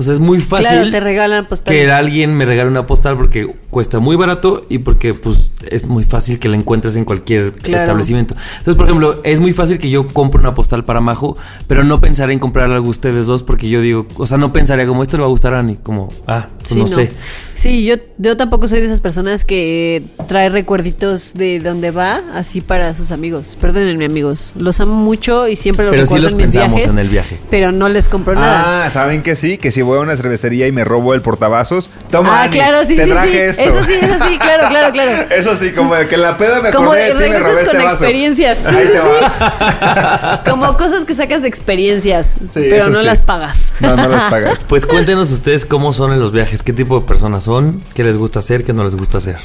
O 0.00 0.02
sea, 0.02 0.14
es 0.14 0.18
muy 0.20 0.40
fácil 0.40 0.68
Claro, 0.68 0.90
te 0.90 1.00
regalan 1.00 1.46
postales. 1.46 1.84
que 1.86 1.92
alguien 1.92 2.34
me 2.34 2.44
regale 2.46 2.68
una 2.70 2.86
postal 2.86 3.16
porque 3.16 3.54
cuesta 3.70 4.00
muy 4.00 4.16
barato 4.16 4.64
y 4.68 4.78
porque 4.78 5.14
pues 5.14 5.52
es 5.70 5.84
muy 5.86 6.04
fácil 6.04 6.38
que 6.38 6.48
la 6.48 6.56
encuentres 6.56 6.96
en 6.96 7.04
cualquier 7.04 7.52
Claro. 7.52 7.82
establecimiento. 7.82 8.34
Entonces, 8.58 8.74
por 8.76 8.86
ejemplo, 8.86 9.20
es 9.22 9.38
muy 9.40 9.52
fácil 9.52 9.78
que 9.78 9.90
yo 9.90 10.06
compre 10.08 10.40
una 10.40 10.54
postal 10.54 10.84
para 10.84 11.00
Majo, 11.00 11.36
pero 11.66 11.84
no 11.84 12.00
pensaré 12.00 12.32
en 12.32 12.38
comprar 12.38 12.70
algo 12.70 12.86
a 12.86 12.90
ustedes 12.90 13.26
dos 13.26 13.42
porque 13.42 13.68
yo 13.68 13.80
digo, 13.80 14.06
o 14.16 14.26
sea, 14.26 14.38
no 14.38 14.52
pensaría 14.52 14.86
como 14.86 15.02
esto 15.02 15.16
le 15.18 15.20
va 15.22 15.26
a 15.26 15.30
gustar 15.30 15.54
a 15.54 15.60
Ani, 15.60 15.76
como, 15.76 16.08
ah, 16.26 16.48
pues 16.58 16.68
Sí, 16.70 16.76
no, 16.76 16.86
sé. 16.86 17.12
Sí, 17.54 17.84
yo, 17.84 17.96
yo 18.16 18.36
tampoco 18.36 18.66
soy 18.68 18.80
de 18.80 18.86
esas 18.86 19.00
personas 19.00 19.44
que 19.44 20.02
trae 20.26 20.48
recuerditos 20.48 21.34
de 21.34 21.58
donde 21.60 21.90
va 21.90 22.22
así 22.32 22.60
para 22.60 22.94
sus 22.94 23.10
amigos. 23.10 23.56
Perdónenme, 23.60 24.04
amigos. 24.06 24.52
Los 24.56 24.80
amo 24.80 24.94
mucho 24.94 25.46
y 25.48 25.56
siempre 25.56 25.84
los 25.84 25.90
Pero 25.92 26.06
sí 26.06 26.14
recuerdo 26.14 26.22
los 26.24 26.32
en 26.32 26.36
mis 26.38 26.46
pensamos 26.52 26.76
viajes. 26.76 26.92
en 26.94 26.98
el 26.98 27.08
viaje. 27.08 27.38
Pero 27.50 27.72
no 27.72 27.88
les 27.88 28.08
compro 28.08 28.34
nada. 28.34 28.86
Ah, 28.86 28.90
¿saben 28.90 29.22
que 29.22 29.36
sí? 29.36 29.58
Que 29.58 29.70
si 29.70 29.82
voy 29.90 29.98
a 29.98 30.02
una 30.02 30.16
cervecería 30.16 30.66
y 30.66 30.72
me 30.72 30.84
robo 30.84 31.12
el 31.14 31.20
portavasos, 31.22 31.90
toma, 32.10 32.40
Ah, 32.40 32.42
Ani, 32.44 32.52
claro, 32.56 32.84
sí, 32.86 32.96
te 32.96 33.04
sí, 33.04 33.10
traje 33.10 33.30
sí. 33.52 33.60
esto. 33.60 33.62
Eso 33.62 33.84
sí, 33.84 33.92
eso 34.00 34.24
sí, 34.26 34.38
claro, 34.38 34.68
claro, 34.68 34.92
claro. 34.92 35.10
Eso 35.30 35.54
sí, 35.56 35.72
como 35.72 35.94
de 35.94 36.08
que 36.08 36.14
en 36.14 36.22
la 36.22 36.36
peda 36.38 36.60
me 36.62 36.70
Como 36.70 36.92
acordé 36.92 37.14
de 37.14 37.18
ti 37.20 37.24
y 37.24 37.28
me 37.30 37.38
robé 37.38 37.52
con 37.54 37.62
este 37.66 37.76
vaso. 37.78 37.90
experiencias. 37.94 38.58
Sí, 38.58 38.64
Ahí 38.66 38.86
sí, 38.86 38.92
te 38.92 38.98
sí. 38.98 39.06
va. 39.06 40.42
Como 40.48 40.76
cosas 40.76 41.04
que 41.04 41.14
sacas 41.14 41.42
de 41.42 41.48
experiencias, 41.48 42.34
Sí, 42.48 42.66
pero 42.70 42.88
no 42.88 43.00
sí. 43.00 43.06
las 43.06 43.20
pagas. 43.20 43.72
No, 43.80 43.96
no 43.96 44.08
las 44.08 44.24
pagas. 44.30 44.64
Pues 44.68 44.86
cuéntenos 44.86 45.30
ustedes 45.32 45.66
cómo 45.66 45.92
son 45.92 46.12
en 46.12 46.20
los 46.20 46.32
viajes, 46.32 46.62
qué 46.62 46.72
tipo 46.72 47.00
de 47.00 47.06
personas 47.06 47.44
son, 47.44 47.82
qué 47.94 48.04
les 48.04 48.16
gusta 48.16 48.38
hacer, 48.38 48.64
qué 48.64 48.72
no 48.72 48.84
les 48.84 48.94
gusta 48.96 49.18
hacer. 49.18 49.36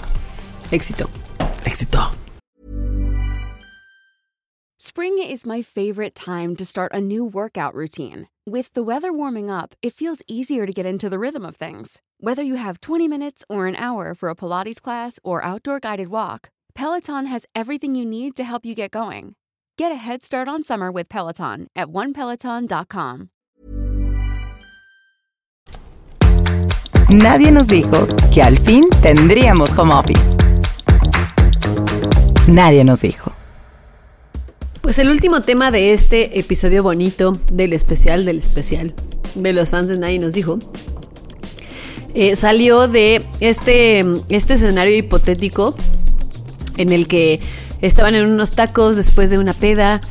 Éxito. 0.71 1.09
Éxito. 1.65 2.11
Spring 4.77 5.17
is 5.19 5.45
my 5.45 5.61
favorite 5.63 6.13
time 6.15 6.55
to 6.55 6.63
start 6.65 6.91
a 6.93 7.01
new 7.01 7.25
workout 7.25 7.73
routine. 7.73 8.27
With 8.47 8.71
the 8.73 8.83
weather 8.83 9.11
warming 9.11 9.49
up, 9.49 9.73
it 9.81 9.95
feels 9.95 10.21
easier 10.27 10.67
to 10.67 10.71
get 10.71 10.85
into 10.85 11.09
the 11.09 11.17
rhythm 11.17 11.43
of 11.43 11.55
things. 11.55 12.03
Whether 12.19 12.43
you 12.43 12.57
have 12.57 12.79
20 12.79 13.07
minutes 13.07 13.43
or 13.49 13.65
an 13.65 13.75
hour 13.75 14.13
for 14.13 14.29
a 14.29 14.35
Pilates 14.35 14.79
class 14.79 15.19
or 15.23 15.43
outdoor 15.43 15.79
guided 15.79 16.09
walk, 16.09 16.49
Peloton 16.75 17.25
has 17.25 17.47
everything 17.55 17.95
you 17.95 18.05
need 18.05 18.35
to 18.35 18.43
help 18.43 18.63
you 18.63 18.75
get 18.75 18.91
going. 18.91 19.33
Get 19.79 19.91
a 19.91 19.95
head 19.95 20.23
start 20.23 20.47
on 20.47 20.63
summer 20.63 20.91
with 20.91 21.09
Peloton 21.09 21.69
at 21.75 21.87
onepeloton.com. 21.87 23.29
Nadie 27.09 27.51
nos 27.51 27.67
dijo 27.67 28.05
que 28.31 28.43
al 28.43 28.57
fin 28.57 28.87
tendríamos 29.01 29.75
home 29.75 29.91
office. 29.91 30.37
Nadie 32.47 32.83
nos 32.83 33.01
dijo. 33.01 33.33
Pues 34.86 34.99
el 34.99 35.09
último 35.09 35.41
tema 35.41 35.71
de 35.71 35.93
este 35.93 36.38
episodio 36.38 36.83
bonito 36.83 37.39
del 37.51 37.73
especial 37.73 38.23
del 38.23 38.38
especial 38.38 38.93
de 39.33 39.51
los 39.51 39.71
fans 39.71 39.88
de 39.88 39.97
Nadie 39.97 40.19
nos 40.19 40.33
dijo 40.33 40.59
eh, 42.13 42.36
salió 42.36 42.88
de 42.88 43.23
este, 43.39 44.05
este 44.29 44.53
escenario 44.53 44.95
hipotético 44.95 45.75
en 46.77 46.91
el 46.91 47.07
que 47.07 47.39
estaban 47.81 48.13
en 48.13 48.27
unos 48.27 48.51
tacos 48.51 48.95
después 48.95 49.31
de 49.31 49.39
una 49.39 49.55
peda 49.55 50.01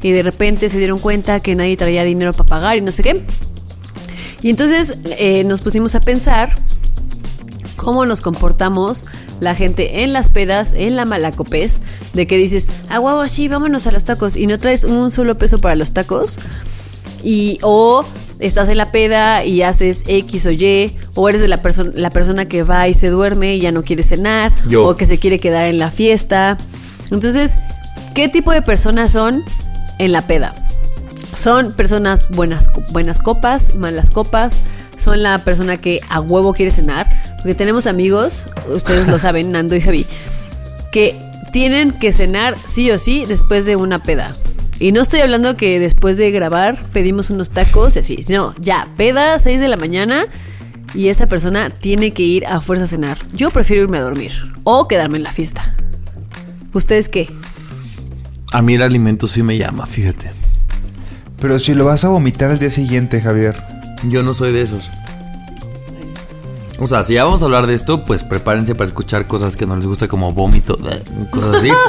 y 0.00 0.12
de 0.12 0.22
repente 0.22 0.68
se 0.68 0.78
dieron 0.78 1.00
cuenta 1.00 1.40
que 1.40 1.56
nadie 1.56 1.76
traía 1.76 2.04
dinero 2.04 2.32
para 2.32 2.48
pagar 2.48 2.76
y 2.76 2.82
no 2.82 2.92
sé 2.92 3.02
qué. 3.02 3.20
Y 4.42 4.50
entonces 4.50 4.94
eh, 5.06 5.42
nos 5.42 5.60
pusimos 5.60 5.96
a 5.96 6.00
pensar 6.00 6.56
cómo 7.80 8.04
nos 8.04 8.20
comportamos 8.20 9.06
la 9.40 9.54
gente 9.54 10.02
en 10.02 10.12
las 10.12 10.28
pedas, 10.28 10.74
en 10.76 10.96
la 10.96 11.06
malacopés, 11.06 11.80
de 12.12 12.26
que 12.26 12.36
dices, 12.36 12.68
ah, 12.90 13.00
huevo, 13.00 13.26
sí, 13.26 13.48
vámonos 13.48 13.86
a 13.86 13.90
los 13.90 14.04
tacos 14.04 14.36
y 14.36 14.46
no 14.46 14.58
traes 14.58 14.84
un 14.84 15.10
solo 15.10 15.38
peso 15.38 15.62
para 15.62 15.76
los 15.76 15.92
tacos. 15.92 16.38
Y, 17.24 17.58
o 17.62 18.04
estás 18.38 18.68
en 18.68 18.76
la 18.76 18.92
peda 18.92 19.46
y 19.46 19.62
haces 19.62 20.04
X 20.06 20.44
o 20.44 20.50
Y, 20.50 20.94
o 21.14 21.28
eres 21.30 21.40
de 21.40 21.48
la, 21.48 21.62
persona 21.62 21.90
la 21.94 22.10
persona 22.10 22.46
que 22.46 22.64
va 22.64 22.86
y 22.86 22.92
se 22.92 23.08
duerme 23.08 23.56
y 23.56 23.60
ya 23.60 23.72
no 23.72 23.82
quiere 23.82 24.02
cenar, 24.02 24.52
Yo. 24.68 24.86
o 24.86 24.94
que 24.94 25.06
se 25.06 25.18
quiere 25.18 25.40
quedar 25.40 25.64
en 25.64 25.78
la 25.78 25.90
fiesta. 25.90 26.58
Entonces, 27.10 27.56
¿qué 28.14 28.28
tipo 28.28 28.52
de 28.52 28.60
personas 28.60 29.12
son 29.12 29.42
en 29.98 30.12
la 30.12 30.26
peda? 30.26 30.54
Son 31.32 31.72
personas 31.72 32.28
buenas, 32.28 32.68
buenas 32.92 33.20
copas, 33.20 33.74
malas 33.74 34.10
copas. 34.10 34.60
Son 35.00 35.22
la 35.22 35.42
persona 35.44 35.78
que 35.78 36.00
a 36.10 36.20
huevo 36.20 36.52
quiere 36.52 36.70
cenar. 36.70 37.08
Porque 37.36 37.54
tenemos 37.54 37.86
amigos, 37.86 38.46
ustedes 38.68 39.08
lo 39.08 39.18
saben, 39.18 39.50
Nando 39.50 39.74
y 39.74 39.80
Javi, 39.80 40.06
que 40.92 41.16
tienen 41.52 41.92
que 41.92 42.12
cenar 42.12 42.56
sí 42.64 42.90
o 42.90 42.98
sí 42.98 43.24
después 43.26 43.64
de 43.64 43.76
una 43.76 44.02
peda. 44.02 44.32
Y 44.78 44.92
no 44.92 45.00
estoy 45.00 45.20
hablando 45.20 45.54
que 45.54 45.78
después 45.78 46.16
de 46.16 46.30
grabar 46.30 46.78
pedimos 46.92 47.30
unos 47.30 47.50
tacos 47.50 47.96
y 47.96 48.00
así. 48.00 48.24
No, 48.28 48.52
ya, 48.60 48.88
peda, 48.96 49.38
6 49.38 49.60
de 49.60 49.68
la 49.68 49.76
mañana 49.76 50.26
y 50.94 51.08
esa 51.08 51.26
persona 51.26 51.70
tiene 51.70 52.12
que 52.12 52.22
ir 52.22 52.46
a 52.46 52.60
fuerza 52.60 52.84
a 52.84 52.88
cenar. 52.88 53.18
Yo 53.32 53.50
prefiero 53.50 53.82
irme 53.82 53.98
a 53.98 54.02
dormir 54.02 54.32
o 54.64 54.88
quedarme 54.88 55.18
en 55.18 55.24
la 55.24 55.32
fiesta. 55.32 55.74
¿Ustedes 56.72 57.08
qué? 57.08 57.28
A 58.52 58.62
mí 58.62 58.74
el 58.74 58.82
alimento 58.82 59.26
sí 59.26 59.42
me 59.42 59.56
llama, 59.56 59.86
fíjate. 59.86 60.30
Pero 61.40 61.58
si 61.58 61.74
lo 61.74 61.84
vas 61.84 62.04
a 62.04 62.08
vomitar 62.08 62.50
al 62.50 62.58
día 62.58 62.70
siguiente, 62.70 63.20
Javier. 63.20 63.79
Yo 64.04 64.22
no 64.22 64.34
soy 64.34 64.52
de 64.52 64.62
esos. 64.62 64.90
O 66.78 66.86
sea, 66.86 67.02
si 67.02 67.14
ya 67.14 67.24
vamos 67.24 67.42
a 67.42 67.44
hablar 67.44 67.66
de 67.66 67.74
esto, 67.74 68.06
pues 68.06 68.24
prepárense 68.24 68.74
para 68.74 68.86
escuchar 68.86 69.26
cosas 69.26 69.56
que 69.56 69.66
no 69.66 69.76
les 69.76 69.86
gusta 69.86 70.08
como 70.08 70.32
vómito, 70.32 70.78
cosas 71.30 71.56
así. 71.56 71.68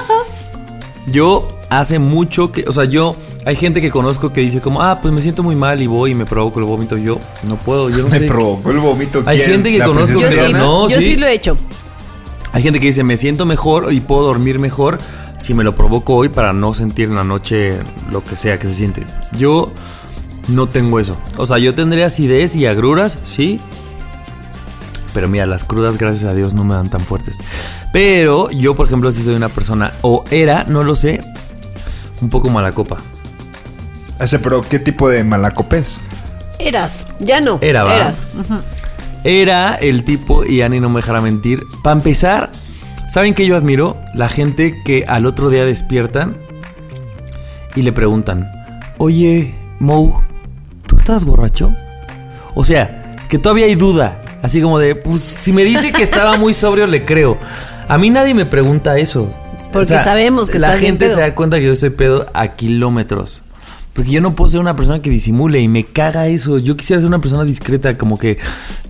Yo 1.08 1.48
hace 1.70 1.98
mucho 1.98 2.52
que, 2.52 2.66
o 2.68 2.72
sea, 2.72 2.84
yo 2.84 3.16
hay 3.46 3.56
gente 3.56 3.82
que 3.82 3.90
conozco 3.90 4.32
que 4.34 4.42
dice 4.42 4.62
como, 4.62 4.84
ah, 4.84 5.00
pues 5.02 5.12
me 5.14 5.20
siento 5.22 5.42
muy 5.42 5.56
mal 5.56 5.82
y 5.82 5.88
voy 5.88 6.12
y 6.12 6.16
me 6.16 6.26
provoco 6.26 6.60
el 6.60 6.66
vómito. 6.66 6.96
Yo 6.98 7.18
no 7.44 7.56
puedo, 7.56 7.90
yo 7.90 8.04
no 8.04 8.10
Me 8.10 8.20
sé. 8.20 8.28
provocó 8.28 8.70
el 8.70 8.78
vómito. 8.78 9.24
Hay 9.26 9.38
¿quién? 9.38 9.52
gente 9.52 9.72
que 9.72 9.80
¿La 9.80 9.86
conozco 9.86 10.20
sí, 10.20 10.26
que 10.26 10.36
Diana? 10.36 10.60
no, 10.60 10.90
yo 10.90 10.98
sí. 10.98 11.04
sí 11.14 11.18
lo 11.18 11.26
he 11.26 11.34
hecho. 11.34 11.58
Hay 12.54 12.62
gente 12.62 12.80
que 12.80 12.88
dice, 12.88 13.04
me 13.04 13.18
siento 13.18 13.46
mejor 13.46 13.92
y 13.92 14.02
puedo 14.02 14.24
dormir 14.24 14.60
mejor 14.60 15.00
si 15.40 15.54
me 15.54 15.64
lo 15.64 15.74
provoco 15.74 16.16
hoy 16.16 16.30
para 16.30 16.54
no 16.54 16.74
sentir 16.74 17.08
en 17.10 17.16
la 17.16 17.24
noche 17.24 17.80
lo 18.12 18.24
que 18.24 18.36
sea 18.36 18.60
que 18.60 18.68
se 18.68 18.76
siente. 18.76 19.04
Yo 19.32 19.72
no 20.48 20.68
tengo 20.68 21.00
eso. 21.00 21.18
O 21.38 21.46
sea, 21.46 21.58
yo 21.58 21.76
tendré 21.76 22.04
acidez 22.04 22.56
y 22.56 22.66
agruras, 22.66 23.18
sí. 23.24 23.60
Pero 25.14 25.28
mira, 25.28 25.46
las 25.46 25.64
crudas, 25.64 25.98
gracias 25.98 26.30
a 26.30 26.34
Dios, 26.34 26.54
no 26.54 26.64
me 26.64 26.76
dan 26.76 26.90
tan 26.90 27.02
fuertes. 27.02 27.38
Pero 27.92 28.50
yo, 28.52 28.76
por 28.76 28.88
ejemplo, 28.88 29.12
sí 29.12 29.22
soy 29.22 29.36
una 29.36 29.50
persona, 29.50 29.92
o 30.02 30.24
era, 30.32 30.64
no 30.68 30.84
lo 30.84 30.96
sé, 30.96 31.22
un 32.22 32.30
poco 32.30 32.50
mala 32.50 32.72
copa. 32.72 32.98
Ese, 34.20 34.40
pero 34.40 34.62
¿qué 34.62 34.80
tipo 34.80 35.10
de 35.10 35.24
malacopés? 35.24 36.00
Eras, 36.60 37.08
ya 37.20 37.42
no. 37.42 37.58
Era, 37.62 37.84
¿va? 37.84 37.96
Eras. 37.96 38.28
Era 39.24 39.76
el 39.76 40.04
tipo, 40.04 40.46
y 40.46 40.62
Ani 40.62 40.80
no 40.80 40.90
me 40.90 40.98
dejará 40.98 41.22
mentir. 41.22 41.64
Para 41.84 41.96
empezar, 41.96 42.52
¿saben 43.10 43.34
qué 43.34 43.46
yo 43.46 43.58
admiro? 43.58 43.98
La 44.14 44.30
gente 44.30 44.82
que 44.86 45.04
al 45.08 45.26
otro 45.26 45.50
día 45.50 45.66
despiertan 45.66 46.38
y 47.76 47.82
le 47.82 47.92
preguntan: 47.92 48.52
Oye, 48.98 49.56
Mo, 49.80 50.24
¿tú 50.92 50.98
estás 50.98 51.24
borracho? 51.24 51.74
O 52.54 52.66
sea, 52.66 53.16
que 53.30 53.40
todavía 53.40 53.66
hay 53.66 53.76
duda. 53.76 54.40
Así 54.44 54.62
como 54.62 54.78
de, 54.78 54.96
pues 54.96 55.22
si 55.22 55.54
me 55.54 55.64
dice 55.64 55.94
que 55.94 56.04
estaba 56.04 56.36
muy 56.36 56.54
sobrio, 56.54 56.86
le 56.86 57.06
creo. 57.06 57.38
A 57.88 57.98
mí 57.98 58.10
nadie 58.10 58.34
me 58.34 58.46
pregunta 58.46 58.98
eso. 58.98 59.32
Porque 59.72 59.98
sabemos 60.00 60.50
que 60.50 60.60
la 60.60 60.68
estás 60.68 60.82
bien 60.82 60.92
gente 60.92 61.06
pedo. 61.06 61.16
se 61.16 61.22
da 61.22 61.34
cuenta 61.34 61.60
que 61.60 61.66
yo 61.66 61.76
soy 61.78 61.92
pedo 61.92 62.26
a 62.34 62.50
kilómetros. 62.50 63.42
Porque 63.94 64.12
yo 64.12 64.20
no 64.20 64.36
puedo 64.36 64.50
ser 64.50 64.60
una 64.60 64.76
persona 64.76 65.02
que 65.02 65.10
disimule 65.10 65.62
y 65.62 65.70
me 65.70 65.86
caga 65.86 66.28
eso. 66.28 66.58
Yo 66.58 66.76
quisiera 66.76 67.02
ser 67.02 67.08
una 67.08 67.20
persona 67.20 67.46
discreta, 67.46 67.98
como 67.98 68.20
que 68.20 68.38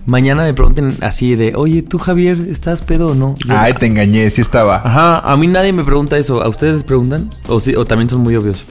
mañana 0.04 0.42
me 0.42 0.54
pregunten 0.54 0.96
así 1.02 1.36
de, 1.36 1.54
oye, 1.54 1.82
tú 1.82 1.98
Javier, 1.98 2.36
¿estás 2.50 2.82
pedo 2.82 3.10
o 3.10 3.14
no? 3.14 3.36
Yo, 3.46 3.54
Ay, 3.56 3.74
te 3.74 3.86
engañé, 3.86 4.28
sí 4.30 4.40
estaba. 4.40 4.82
Ajá, 4.84 5.18
a 5.20 5.36
mí 5.36 5.46
nadie 5.46 5.72
me 5.72 5.84
pregunta 5.84 6.18
eso. 6.18 6.42
¿A 6.42 6.48
ustedes 6.48 6.74
les 6.74 6.84
preguntan? 6.84 7.30
¿O, 7.46 7.60
sí, 7.60 7.76
o 7.76 7.84
también 7.84 8.10
son 8.10 8.22
muy 8.22 8.34
obvios? 8.34 8.64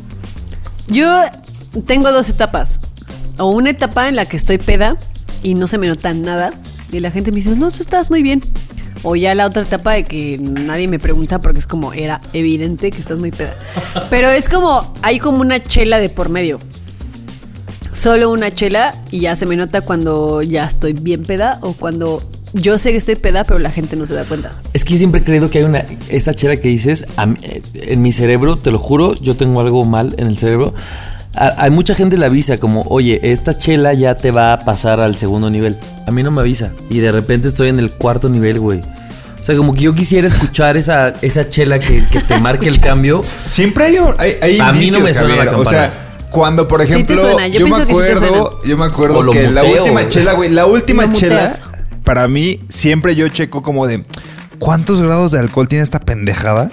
Yo 0.90 1.08
tengo 1.86 2.12
dos 2.12 2.28
etapas. 2.28 2.82
O 3.42 3.50
una 3.50 3.72
etapa 3.72 4.08
en 4.08 4.16
la 4.16 4.26
que 4.26 4.38
estoy 4.38 4.58
peda 4.58 4.98
y 5.44 5.56
no 5.56 5.68
se 5.68 5.78
me 5.78 5.88
nota 5.88 6.14
nada. 6.14 6.54
Y 6.92 7.00
la 7.00 7.10
gente 7.12 7.32
me 7.32 7.38
dice, 7.38 7.56
no, 7.56 7.72
tú 7.72 7.78
estás 7.82 8.10
muy 8.10 8.22
bien. 8.22 8.42
O 9.04 9.16
ya 9.16 9.34
la 9.34 9.46
otra 9.48 9.64
etapa 9.64 9.94
de 9.94 10.04
que 10.04 10.38
nadie 10.40 10.88
me 10.88 11.00
pregunta 11.00 11.42
porque 11.42 11.60
es 11.60 11.66
como, 11.66 11.92
era 11.94 12.22
evidente 12.34 12.92
que 12.92 13.00
estás 13.00 13.18
muy 13.18 13.32
peda. 13.32 13.56
Pero 14.10 14.30
es 14.30 14.48
como, 14.48 14.94
hay 15.02 15.20
como 15.20 15.40
una 15.42 15.60
chela 15.62 15.98
de 16.00 16.10
por 16.10 16.30
medio. 16.30 16.60
Solo 17.94 18.32
una 18.32 18.52
chela 18.54 18.94
y 19.12 19.22
ya 19.22 19.36
se 19.36 19.46
me 19.46 19.56
nota 19.56 19.82
cuando 19.82 20.42
ya 20.42 20.66
estoy 20.66 20.94
bien 20.94 21.24
peda 21.24 21.60
o 21.62 21.74
cuando 21.74 22.22
yo 22.54 22.78
sé 22.78 22.92
que 22.92 22.98
estoy 22.98 23.16
peda 23.16 23.44
pero 23.44 23.60
la 23.60 23.70
gente 23.70 23.96
no 23.96 24.06
se 24.06 24.14
da 24.14 24.24
cuenta. 24.24 24.54
Es 24.74 24.86
que 24.86 24.92
yo 24.94 24.98
siempre 25.00 25.22
he 25.22 25.24
creído 25.24 25.50
que 25.50 25.60
hay 25.60 25.64
una. 25.66 25.84
Esa 26.10 26.34
chela 26.34 26.56
que 26.58 26.68
dices, 26.70 27.06
mí- 27.28 27.36
eh, 27.44 27.62
en 27.76 28.02
mi 28.02 28.12
cerebro, 28.12 28.56
te 28.58 28.72
lo 28.72 28.80
juro, 28.80 29.14
yo 29.16 29.36
tengo 29.36 29.60
algo 29.60 29.84
mal 29.84 30.16
en 30.18 30.28
el 30.28 30.38
cerebro. 30.38 30.74
Hay 31.34 31.70
mucha 31.72 31.96
gente 31.96 32.18
le 32.18 32.26
avisa 32.26 32.58
como, 32.58 32.82
oye, 32.90 33.20
esta 33.24 33.58
chela 33.58 33.94
ya 33.94 34.16
te 34.18 34.32
va 34.32 34.54
a 34.54 34.60
pasar 34.60 35.00
al 35.00 35.16
segundo 35.16 35.50
nivel. 35.50 35.78
A 36.06 36.12
mí 36.12 36.24
no 36.24 36.32
me 36.32 36.42
avisa. 36.42 36.72
Y 36.90 37.00
de 37.00 37.12
repente 37.12 37.48
estoy 37.48 37.70
en 37.70 37.80
el 37.80 37.90
cuarto 37.92 38.28
nivel, 38.28 38.60
güey. 38.60 38.82
O 39.40 39.44
sea, 39.44 39.56
como 39.56 39.74
que 39.74 39.82
yo 39.82 39.96
quisiera 39.96 40.28
escuchar 40.28 40.76
esa, 40.78 41.14
esa 41.22 41.50
chela 41.50 41.80
que, 41.80 42.06
que 42.06 42.20
te 42.20 42.38
marque 42.42 42.68
el 42.68 42.80
cambio. 42.80 43.24
Siempre 43.48 43.86
hay, 43.86 43.98
un- 44.00 44.14
hay, 44.18 44.36
hay 44.42 44.60
A 44.60 44.74
mí 44.74 44.92
no 44.92 45.00
me 45.00 45.14
suena 45.14 45.36
la 45.38 45.44
Javier. 45.46 45.56
O 45.62 45.66
sea, 45.66 45.94
cuando, 46.32 46.68
por 46.68 46.82
Sí 46.82 46.88
te 46.88 46.94
ejemplo, 46.94 47.18
suena, 47.18 47.48
yo 47.48 47.60
me 47.62 47.66
pienso 47.66 47.88
que 47.88 47.94
sí 47.94 48.00
te 48.02 48.12
acuerdo, 48.14 48.62
yo 48.66 48.78
me 48.78 48.84
O 48.84 48.88
acuerdo 48.88 49.24
lo 49.24 49.32
que 49.32 49.50
la 49.50 49.64
última 49.64 50.08
chela, 50.10 50.34
güey, 50.34 50.50
la 50.50 50.66
última 50.66 51.12
chela, 51.12 51.50
para 52.04 52.28
mí, 52.28 52.60
siempre 52.70 53.16
yo 53.16 53.28
checo 53.30 53.64
como 53.64 53.88
de, 53.88 54.06
¿cuántos 54.60 55.02
grados 55.02 55.32
de 55.32 55.40
alcohol 55.40 55.68
tiene 55.68 55.84
esta 55.84 56.00
pendejada? 56.00 56.72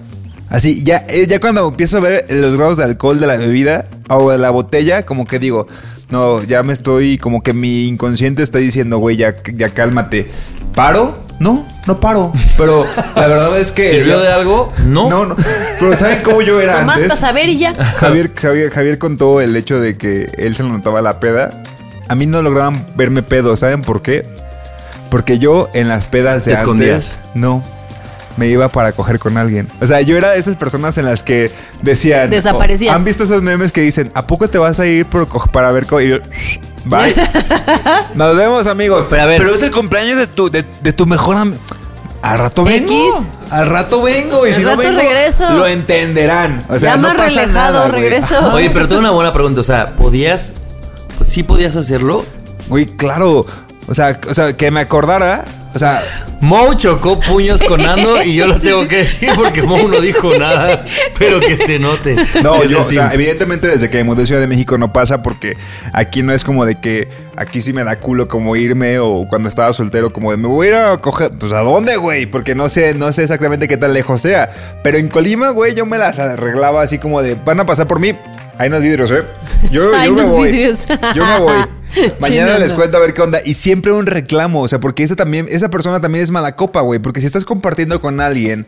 Así, 0.50 0.82
ya, 0.82 1.04
eh, 1.08 1.26
ya 1.28 1.40
cuando 1.40 1.66
empiezo 1.68 1.98
a 1.98 2.00
ver 2.00 2.26
los 2.30 2.56
grados 2.56 2.78
de 2.78 2.84
alcohol 2.84 3.20
de 3.20 3.26
la 3.26 3.36
bebida 3.36 3.86
o 4.08 4.30
de 4.30 4.38
la 4.38 4.50
botella, 4.50 5.04
como 5.04 5.26
que 5.26 5.38
digo, 5.38 5.66
no, 6.10 6.42
ya 6.42 6.62
me 6.62 6.72
estoy, 6.72 7.18
como 7.18 7.42
que 7.42 7.52
mi 7.52 7.86
inconsciente 7.86 8.42
está 8.42 8.58
diciendo, 8.58 8.98
güey, 8.98 9.16
ya, 9.16 9.34
ya 9.54 9.68
cálmate. 9.70 10.30
¿Paro? 10.74 11.18
No, 11.38 11.66
no 11.86 12.00
paro. 12.00 12.32
Pero 12.56 12.84
la 13.14 13.28
verdad 13.28 13.58
es 13.60 13.70
que. 13.72 13.90
¿Sirvió 13.90 14.18
de 14.18 14.28
algo? 14.32 14.72
No. 14.84 15.08
No, 15.08 15.26
no. 15.26 15.36
Pero 15.78 15.94
¿saben 15.94 16.20
cómo 16.24 16.42
yo 16.42 16.60
era 16.60 16.80
Nomás 16.80 16.96
antes? 16.96 17.08
para 17.10 17.20
saber 17.20 17.48
y 17.48 17.58
ya. 17.58 17.74
Javier, 17.74 18.32
Javier, 18.34 18.70
Javier 18.70 18.98
contó 18.98 19.40
el 19.40 19.54
hecho 19.54 19.78
de 19.78 19.96
que 19.96 20.32
él 20.38 20.54
se 20.56 20.62
lo 20.64 20.70
notaba 20.70 21.00
la 21.02 21.20
peda. 21.20 21.62
A 22.08 22.14
mí 22.14 22.26
no 22.26 22.42
lograban 22.42 22.86
verme 22.96 23.22
pedo. 23.22 23.54
¿Saben 23.56 23.82
por 23.82 24.02
qué? 24.02 24.26
Porque 25.10 25.38
yo 25.38 25.68
en 25.74 25.88
las 25.88 26.06
pedas 26.08 26.44
de 26.44 26.52
¿Te 26.52 26.58
antes, 26.58 26.62
escondías? 26.62 27.18
no. 27.34 27.62
Me 28.38 28.46
iba 28.48 28.68
para 28.68 28.92
coger 28.92 29.18
con 29.18 29.36
alguien. 29.36 29.68
O 29.80 29.86
sea, 29.86 30.00
yo 30.00 30.16
era 30.16 30.30
de 30.30 30.38
esas 30.38 30.56
personas 30.56 30.96
en 30.96 31.04
las 31.04 31.22
que 31.22 31.50
decían. 31.82 32.30
Desaparecías. 32.30 32.94
oh, 32.94 32.96
¿Han 32.96 33.04
visto 33.04 33.24
esos 33.24 33.42
memes 33.42 33.72
que 33.72 33.80
dicen, 33.82 34.10
¿a 34.14 34.26
poco 34.26 34.48
te 34.48 34.56
vas 34.58 34.78
a 34.80 34.86
ir 34.86 35.04
por 35.06 35.26
para 35.50 35.72
ver? 35.72 35.86
co-?" 35.86 36.00
Y 36.00 36.10
yo, 36.10 36.16
"Shh, 36.18 36.58
Bye. 36.84 37.14
Nos 38.14 38.36
vemos, 38.36 38.66
amigos. 38.66 39.06
Pero 39.10 39.22
a 39.22 39.26
ver. 39.26 39.42
es 39.42 39.62
el 39.62 39.70
cumpleaños 39.72 40.16
de 40.18 40.26
tu, 40.26 40.50
de, 40.50 40.64
de 40.80 40.92
tu 40.92 41.04
mejor 41.06 41.36
amigo. 41.36 41.58
Al 42.22 42.38
rato 42.38 42.64
vengo. 42.64 42.90
X. 42.92 43.26
Al 43.50 43.68
rato 43.68 44.02
vengo. 44.02 44.46
Y 44.46 44.50
Al 44.50 44.54
si 44.54 44.62
no 44.62 44.70
rato 44.70 44.82
vengo, 44.82 44.98
regreso. 45.00 45.52
lo 45.54 45.66
entenderán. 45.66 46.64
O 46.68 46.78
sea, 46.78 46.90
Ya 46.90 46.96
no 46.96 47.02
más 47.08 47.16
pasa 47.16 47.28
relajado, 47.28 47.72
nada, 47.74 47.88
güey. 47.88 48.00
regreso. 48.02 48.52
Oye, 48.54 48.70
pero 48.70 48.88
tengo 48.88 49.00
una 49.00 49.10
buena 49.10 49.32
pregunta. 49.32 49.60
O 49.60 49.64
sea, 49.64 49.94
¿podías. 49.96 50.52
sí 51.22 51.42
podías 51.42 51.76
hacerlo? 51.76 52.24
Güey, 52.68 52.86
claro. 52.86 53.46
O 53.88 53.94
sea, 53.94 54.18
o 54.28 54.34
sea, 54.34 54.52
que 54.54 54.70
me 54.70 54.80
acordara. 54.80 55.44
O 55.74 55.78
sea, 55.78 56.02
Mo 56.40 56.72
chocó 56.74 57.20
puños 57.20 57.62
con 57.62 57.84
Ando 57.84 58.22
y 58.22 58.34
yo 58.34 58.46
lo 58.46 58.58
tengo 58.58 58.88
que 58.88 58.98
decir 58.98 59.30
porque 59.34 59.62
Mo 59.62 59.86
no 59.86 60.00
dijo 60.00 60.36
nada, 60.38 60.84
pero 61.18 61.40
que 61.40 61.56
se 61.58 61.78
note. 61.78 62.16
no, 62.42 62.64
yo, 62.64 62.86
o 62.86 62.90
sea, 62.90 63.10
evidentemente 63.12 63.68
desde 63.68 63.90
que 63.90 63.98
me 63.98 64.04
mudé 64.04 64.22
a 64.22 64.26
Ciudad 64.26 64.40
de 64.40 64.46
México 64.46 64.78
no 64.78 64.92
pasa 64.92 65.22
porque 65.22 65.56
aquí 65.92 66.22
no 66.22 66.32
es 66.32 66.44
como 66.44 66.64
de 66.64 66.80
que 66.80 67.08
aquí 67.36 67.60
sí 67.60 67.72
me 67.72 67.84
da 67.84 68.00
culo 68.00 68.28
como 68.28 68.56
irme 68.56 68.98
o 68.98 69.26
cuando 69.28 69.48
estaba 69.48 69.72
soltero 69.72 70.10
como 70.12 70.30
de 70.30 70.36
me 70.36 70.48
voy 70.48 70.66
a 70.66 70.70
ir 70.70 70.74
a 70.76 70.96
coger, 70.98 71.30
pues 71.38 71.52
a 71.52 71.60
dónde, 71.60 71.96
güey, 71.96 72.26
porque 72.26 72.54
no 72.54 72.68
sé, 72.68 72.94
no 72.94 73.12
sé 73.12 73.22
exactamente 73.22 73.68
qué 73.68 73.76
tan 73.76 73.92
lejos 73.92 74.22
sea. 74.22 74.50
Pero 74.82 74.98
en 74.98 75.08
Colima, 75.08 75.50
güey, 75.50 75.74
yo 75.74 75.86
me 75.86 75.98
las 75.98 76.18
arreglaba 76.18 76.82
así 76.82 76.98
como 76.98 77.22
de 77.22 77.34
van 77.34 77.60
a 77.60 77.66
pasar 77.66 77.86
por 77.86 78.00
mí. 78.00 78.16
Hay 78.58 78.68
unos 78.68 78.82
vidrios, 78.82 79.10
¿eh? 79.10 79.22
Yo, 79.70 79.90
me 79.92 80.10
unos 80.10 80.30
voy. 80.30 80.50
vidrios. 80.50 80.86
Yo 81.14 81.24
me 81.24 81.38
voy. 81.38 81.77
Mañana 82.20 82.58
les 82.58 82.72
cuento 82.72 82.96
a 82.96 83.00
ver 83.00 83.14
qué 83.14 83.22
onda. 83.22 83.40
Y 83.44 83.54
siempre 83.54 83.92
un 83.92 84.06
reclamo. 84.06 84.62
O 84.62 84.68
sea, 84.68 84.80
porque 84.80 85.02
esa 85.02 85.16
también, 85.16 85.46
esa 85.48 85.70
persona 85.70 86.00
también 86.00 86.22
es 86.24 86.30
mala 86.30 86.54
copa, 86.56 86.80
güey. 86.82 86.98
Porque 87.00 87.20
si 87.20 87.26
estás 87.26 87.44
compartiendo 87.44 88.00
con 88.00 88.20
alguien. 88.20 88.66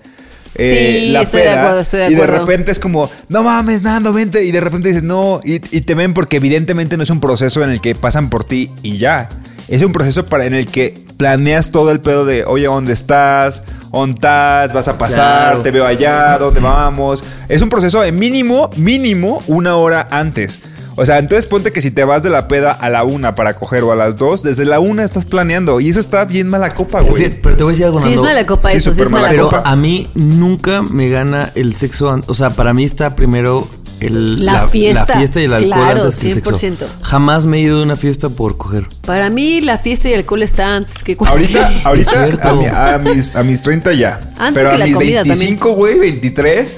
eh, 0.54 1.06
Sí, 1.10 1.16
estoy 1.16 1.42
de 1.42 1.50
acuerdo, 1.50 1.80
estoy 1.80 2.00
de 2.00 2.06
Y 2.06 2.14
de 2.14 2.22
acuerdo. 2.22 2.40
repente 2.46 2.70
es 2.72 2.78
como, 2.78 3.10
no 3.28 3.42
mames, 3.42 3.82
Nando, 3.82 4.12
vente. 4.12 4.44
Y 4.44 4.52
de 4.52 4.60
repente 4.60 4.88
dices, 4.88 5.02
no. 5.02 5.40
Y, 5.44 5.54
y 5.76 5.82
te 5.82 5.94
ven 5.94 6.14
porque 6.14 6.38
evidentemente 6.38 6.96
no 6.96 7.02
es 7.02 7.10
un 7.10 7.20
proceso 7.20 7.62
en 7.62 7.70
el 7.70 7.80
que 7.80 7.94
pasan 7.94 8.30
por 8.30 8.44
ti 8.44 8.70
y 8.82 8.98
ya. 8.98 9.28
Es 9.68 9.82
un 9.82 9.92
proceso 9.92 10.26
para, 10.26 10.46
en 10.46 10.54
el 10.54 10.66
que 10.66 10.94
planeas 11.16 11.70
todo 11.70 11.92
el 11.92 12.00
pedo 12.00 12.24
de, 12.24 12.44
oye, 12.44 12.64
¿dónde 12.66 12.92
estás? 12.92 13.62
¿Dónde 13.92 14.14
estás? 14.14 14.72
¿Vas 14.72 14.88
a 14.88 14.98
pasar? 14.98 15.44
Claro. 15.50 15.62
¿Te 15.62 15.70
veo 15.70 15.86
allá? 15.86 16.36
¿Dónde 16.38 16.58
vamos? 16.58 17.22
Es 17.48 17.62
un 17.62 17.68
proceso 17.68 18.00
de 18.00 18.10
mínimo, 18.10 18.70
mínimo 18.76 19.40
una 19.46 19.76
hora 19.76 20.08
antes. 20.10 20.58
O 21.00 21.06
sea, 21.06 21.18
entonces 21.18 21.46
ponte 21.46 21.72
que 21.72 21.80
si 21.80 21.90
te 21.90 22.04
vas 22.04 22.22
de 22.22 22.28
la 22.28 22.46
peda 22.46 22.72
a 22.72 22.90
la 22.90 23.04
una 23.04 23.34
para 23.34 23.54
coger 23.54 23.82
o 23.84 23.92
a 23.92 23.96
las 23.96 24.18
dos, 24.18 24.42
desde 24.42 24.66
la 24.66 24.80
una 24.80 25.02
estás 25.02 25.24
planeando. 25.24 25.80
Y 25.80 25.88
eso 25.88 25.98
está 25.98 26.26
bien 26.26 26.48
mala 26.48 26.74
copa, 26.74 26.98
Pero, 27.00 27.10
güey. 27.12 27.40
pero 27.40 27.56
te 27.56 27.62
voy 27.64 27.70
a 27.70 27.72
decir 27.72 27.86
algo, 27.86 28.00
Sí, 28.00 28.08
es 28.10 28.14
Nando. 28.16 28.22
mala 28.28 28.46
copa 28.46 28.70
Sí, 28.70 28.76
eso, 28.76 28.94
sí 28.94 29.00
es 29.00 29.10
mala 29.10 29.22
mala 29.28 29.32
Pero 29.32 29.44
copa. 29.48 29.62
a 29.64 29.76
mí 29.76 30.08
nunca 30.14 30.82
me 30.82 31.08
gana 31.08 31.52
el 31.54 31.74
sexo. 31.76 32.20
O 32.26 32.34
sea, 32.34 32.50
para 32.50 32.74
mí 32.74 32.84
está 32.84 33.16
primero 33.16 33.66
el, 34.00 34.44
La 34.44 34.66
fiesta. 34.68 35.04
la 35.08 35.16
fiesta 35.18 35.40
y 35.40 35.44
el 35.44 35.52
alcohol 35.54 35.72
Claro, 35.72 36.02
antes 36.04 36.18
que 36.20 36.28
el 36.28 36.34
sexo. 36.34 36.54
100%. 36.58 36.86
Jamás 37.02 37.46
me 37.46 37.56
he 37.56 37.60
ido 37.60 37.78
de 37.78 37.82
una 37.84 37.96
fiesta 37.96 38.28
por 38.28 38.56
coger. 38.58 38.86
Para 39.06 39.30
mí 39.30 39.60
la 39.62 39.78
fiesta 39.78 40.08
y 40.08 40.12
el 40.12 40.20
alcohol 40.20 40.42
está 40.42 40.76
antes 40.76 41.02
que 41.02 41.16
Ahorita, 41.18 41.70
ahorita 41.84 42.10
cierto. 42.10 42.48
a, 42.48 42.54
mi- 42.54 42.66
a 42.66 42.98
mis, 42.98 43.36
a 43.36 43.42
mis 43.42 43.62
30 43.62 43.92
ya. 43.94 44.20
Antes 44.38 44.54
Pero 44.54 44.68
que 44.70 44.74
a 44.74 44.78
la 44.78 44.84
mis 44.86 44.94
comida 44.94 45.22
25, 45.22 45.72
güey, 45.72 45.98
23. 45.98 46.76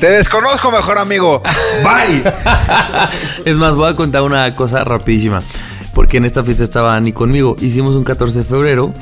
Te 0.00 0.08
desconozco, 0.10 0.70
mejor 0.70 0.98
amigo. 0.98 1.42
Bye. 1.82 2.22
Es 3.44 3.56
más, 3.56 3.74
voy 3.74 3.90
a 3.90 3.96
contar 3.96 4.22
una 4.22 4.54
cosa 4.54 4.84
rapidísima. 4.84 5.40
Porque 5.94 6.18
en 6.18 6.24
esta 6.24 6.44
fiesta 6.44 6.62
estaba 6.64 6.94
Ani 6.94 7.12
conmigo. 7.12 7.56
Hicimos 7.60 7.94
un 7.96 8.04
14 8.04 8.40
de 8.40 8.44
febrero 8.44 8.92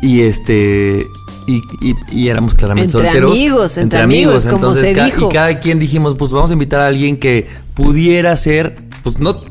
y 0.00 0.22
este. 0.22 1.06
Y, 1.46 1.62
y- 1.80 1.96
y 2.12 2.28
éramos 2.28 2.54
claramente 2.54 2.92
Entre 2.96 3.02
solteros. 3.10 3.32
amigos, 3.32 3.76
entre 3.76 4.00
amigos, 4.00 4.44
como 4.44 4.56
Entonces, 4.56 4.86
se 4.86 4.92
ca- 4.92 5.04
dijo. 5.06 5.26
y 5.26 5.34
cada 5.34 5.58
quien 5.58 5.78
dijimos, 5.80 6.14
pues 6.16 6.30
vamos 6.30 6.50
a 6.50 6.52
invitar 6.52 6.80
a 6.80 6.86
alguien 6.86 7.18
que 7.18 7.48
pudiera 7.74 8.36
ser, 8.36 8.76
pues 9.02 9.18
no. 9.18 9.42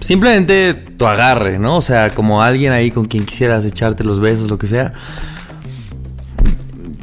Simplemente 0.00 0.74
tu 0.74 1.06
agarre, 1.06 1.58
¿no? 1.58 1.76
O 1.76 1.82
sea, 1.82 2.14
como 2.14 2.42
alguien 2.42 2.72
ahí 2.72 2.90
con 2.90 3.06
quien 3.06 3.24
quisieras 3.24 3.64
echarte 3.64 4.04
los 4.04 4.20
besos, 4.20 4.50
lo 4.50 4.58
que 4.58 4.66
sea. 4.66 4.92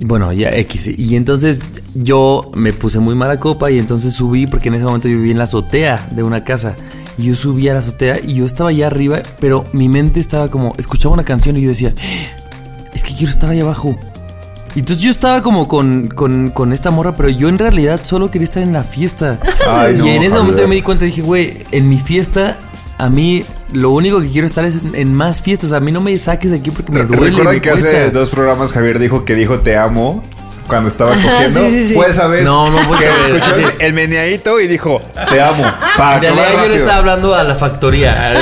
Bueno, 0.02 0.32
ya 0.32 0.50
X. 0.52 0.90
Y 0.98 1.16
entonces 1.16 1.64
yo 1.96 2.52
me 2.54 2.72
puse 2.74 3.00
muy 3.00 3.16
mala 3.16 3.40
copa 3.40 3.72
y 3.72 3.80
entonces 3.80 4.14
subí, 4.14 4.46
porque 4.46 4.70
en 4.70 4.76
ese 4.76 4.86
momento 4.86 5.08
yo 5.08 5.18
vivía 5.18 5.32
en 5.32 5.38
la 5.40 5.46
azotea 5.46 6.08
de 6.12 6.24
una 6.24 6.44
casa. 6.44 6.76
Y 7.18 7.24
yo 7.24 7.36
subí 7.36 7.68
a 7.68 7.74
la 7.74 7.80
azotea 7.80 8.20
y 8.24 8.36
yo 8.36 8.46
estaba 8.46 8.70
allá 8.70 8.88
arriba, 8.88 9.24
pero 9.40 9.66
mi 9.74 9.90
mente 9.90 10.20
estaba 10.20 10.50
como, 10.50 10.74
escuchaba 10.78 11.14
una 11.14 11.24
canción 11.24 11.58
y 11.58 11.62
yo 11.62 11.70
decía, 11.70 11.96
"Ah, 11.98 12.90
es 12.94 13.04
que 13.04 13.14
quiero 13.16 13.32
estar 13.32 13.50
ahí 13.50 13.60
abajo. 13.60 13.98
Y 14.76 14.80
entonces 14.82 15.04
yo 15.04 15.10
estaba 15.10 15.42
como 15.42 15.68
con, 15.68 16.08
con, 16.10 16.52
con 16.52 16.72
esta 16.72 16.92
morra, 16.92 17.16
pero 17.16 17.30
yo 17.30 17.50
en 17.50 17.58
realidad 17.58 18.02
solo 18.04 18.30
quería 18.30 18.46
estar 18.46 18.62
en 18.62 18.74
la 18.74 18.84
fiesta. 18.84 19.40
Ay, 19.68 19.96
y 19.96 19.98
no, 19.98 20.06
en 20.06 20.22
ese 20.22 20.38
momento 20.38 20.62
yo 20.62 20.68
me 20.68 20.76
di 20.76 20.84
cuenta 20.84 21.06
y 21.06 21.08
dije, 21.08 21.24
güey, 21.24 21.64
en 21.72 21.90
mi 21.90 21.98
fiesta, 21.98 22.60
a 22.98 23.10
mí 23.10 23.44
lo 23.74 23.92
único 23.92 24.22
que 24.22 24.30
quiero 24.30 24.48
estar 24.48 24.66
es 24.66 24.84
en, 24.84 24.96
en 24.96 25.14
más 25.14 25.42
fiestas. 25.42 25.72
A 25.74 25.80
mí 25.80 25.92
no 25.92 26.02
me 26.02 26.18
saques 26.18 26.52
de 26.52 26.58
aquí 26.58 26.72
porque 26.72 26.92
me 26.92 27.04
duele. 27.04 27.30
¿Recuerdan 27.30 27.56
me 27.56 27.62
que 27.62 27.70
hace 27.70 28.12
dos 28.12 28.30
programas 28.30 28.74
Javier 28.74 29.00
dijo 29.00 29.26
que 29.26 29.36
dijo 29.36 29.60
te 29.60 29.78
amo 29.78 30.24
cuando 30.68 30.90
estaba 30.90 31.12
cogiendo? 31.14 31.62
sí, 31.62 31.72
sí, 31.72 31.88
sí. 31.90 31.94
Fue 31.96 32.08
esa 32.10 32.28
vez 32.28 32.44
No, 32.44 32.70
no 32.70 32.78
que 32.98 33.06
escuchó 33.06 33.52
Así. 33.52 33.62
el, 33.64 33.74
el 33.80 33.94
meneadito 33.94 34.60
y 34.60 34.68
dijo 34.68 35.02
te 35.30 35.42
amo. 35.42 35.64
Para 35.98 36.16
En 36.28 36.36
realidad 36.36 36.64
yo 36.64 36.70
le 36.70 36.76
estaba 36.76 36.98
hablando 36.98 37.34
a 37.36 37.44
la 37.44 37.56
factoría. 37.56 38.34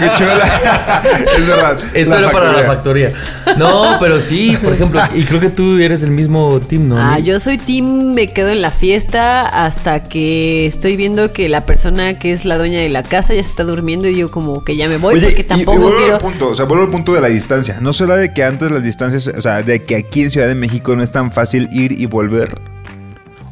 Escuchó 0.00 0.24
la... 0.26 1.02
es 1.36 1.46
verdad. 1.46 1.78
Esto 1.94 2.18
era 2.18 2.30
para 2.30 2.52
la 2.52 2.62
factoría. 2.64 3.12
No, 3.56 3.96
pero 4.00 4.20
sí, 4.20 4.56
por 4.62 4.72
ejemplo, 4.72 5.00
y 5.14 5.22
creo 5.24 5.40
que 5.40 5.50
tú 5.50 5.78
eres 5.78 6.02
el 6.02 6.10
mismo 6.10 6.60
team, 6.60 6.88
¿no? 6.88 6.98
Ah, 6.98 7.18
yo 7.18 7.38
soy 7.40 7.58
team, 7.58 8.12
me 8.14 8.28
quedo 8.32 8.50
en 8.50 8.62
la 8.62 8.70
fiesta 8.70 9.42
hasta 9.64 10.02
que 10.02 10.66
estoy 10.66 10.96
viendo 10.96 11.32
que 11.32 11.48
la 11.48 11.64
persona 11.64 12.18
que 12.18 12.32
es 12.32 12.44
la 12.44 12.56
dueña 12.56 12.80
de 12.80 12.88
la 12.88 13.02
casa 13.02 13.34
ya 13.34 13.42
se 13.42 13.48
está 13.48 13.64
durmiendo 13.64 14.08
y 14.08 14.16
yo 14.16 14.30
como 14.30 14.64
que 14.64 14.76
ya 14.76 14.88
me 14.88 14.96
voy 14.96 15.14
Oye, 15.16 15.26
porque 15.26 15.42
y- 15.42 15.44
y 15.44 15.48
tampoco 15.48 15.78
vuelvo 15.80 15.98
quiero... 15.98 16.14
al 16.16 16.20
punto, 16.20 16.48
o 16.48 16.54
sea, 16.54 16.64
vuelvo 16.64 16.84
al 16.84 16.90
punto 16.90 17.12
de 17.14 17.20
la 17.20 17.28
distancia. 17.28 17.78
¿No 17.80 17.92
será 17.92 18.16
de 18.16 18.32
que 18.32 18.44
antes 18.44 18.70
las 18.70 18.82
distancias, 18.82 19.26
o 19.28 19.40
sea, 19.40 19.62
de 19.62 19.82
que 19.84 19.96
aquí 19.96 20.22
en 20.22 20.30
Ciudad 20.30 20.48
de 20.48 20.54
México 20.54 20.73
no 20.96 21.02
es 21.02 21.10
tan 21.10 21.32
fácil 21.32 21.68
ir 21.72 21.92
y 21.92 22.06
volver? 22.06 22.60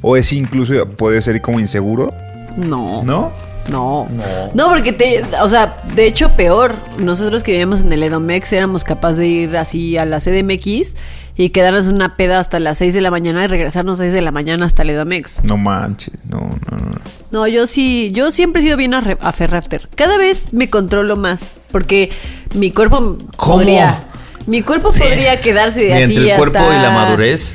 ¿O 0.00 0.16
es 0.16 0.32
incluso, 0.32 0.86
puede 0.88 1.22
ser 1.22 1.40
como 1.40 1.60
inseguro? 1.60 2.12
No. 2.56 3.02
¿No? 3.04 3.30
No. 3.70 4.08
No, 4.54 4.68
porque 4.68 4.92
te, 4.92 5.22
o 5.40 5.48
sea, 5.48 5.80
de 5.94 6.06
hecho 6.06 6.30
peor. 6.30 6.74
Nosotros 6.98 7.44
que 7.44 7.52
vivíamos 7.52 7.82
en 7.82 7.92
el 7.92 8.02
Edomex 8.02 8.52
éramos 8.52 8.82
capaces 8.82 9.18
de 9.18 9.26
ir 9.28 9.56
así 9.56 9.96
a 9.96 10.04
la 10.04 10.18
CDMX 10.18 10.94
y 11.36 11.50
quedarnos 11.50 11.86
una 11.86 12.16
peda 12.16 12.40
hasta 12.40 12.58
las 12.58 12.78
6 12.78 12.92
de 12.92 13.00
la 13.00 13.12
mañana 13.12 13.44
y 13.44 13.46
regresarnos 13.46 14.00
a 14.00 14.02
6 14.02 14.12
de 14.14 14.20
la 14.22 14.32
mañana 14.32 14.66
hasta 14.66 14.82
el 14.82 14.90
Edomex. 14.90 15.42
No 15.44 15.56
manches, 15.56 16.14
no, 16.28 16.40
no, 16.40 16.76
no. 16.76 16.90
No, 17.30 17.46
yo 17.46 17.66
sí, 17.68 18.10
yo 18.12 18.32
siempre 18.32 18.60
he 18.60 18.64
sido 18.64 18.76
bien 18.76 18.94
a, 18.94 19.00
re- 19.00 19.16
a 19.20 19.30
Ferrafter. 19.32 19.88
Cada 19.94 20.18
vez 20.18 20.42
me 20.52 20.68
controlo 20.68 21.14
más 21.16 21.52
porque 21.70 22.10
mi 22.54 22.72
cuerpo 22.72 23.16
¿Cómo? 23.36 23.54
podría 23.58 24.08
mi 24.46 24.62
cuerpo 24.62 24.90
podría 24.92 25.40
quedarse 25.40 25.80
de 25.84 25.94
Ni 25.94 26.02
así 26.02 26.16
entre 26.16 26.32
el 26.32 26.36
cuerpo 26.38 26.58
hasta- 26.58 26.78
y 26.78 26.82
la 26.82 26.90
madurez. 26.90 27.54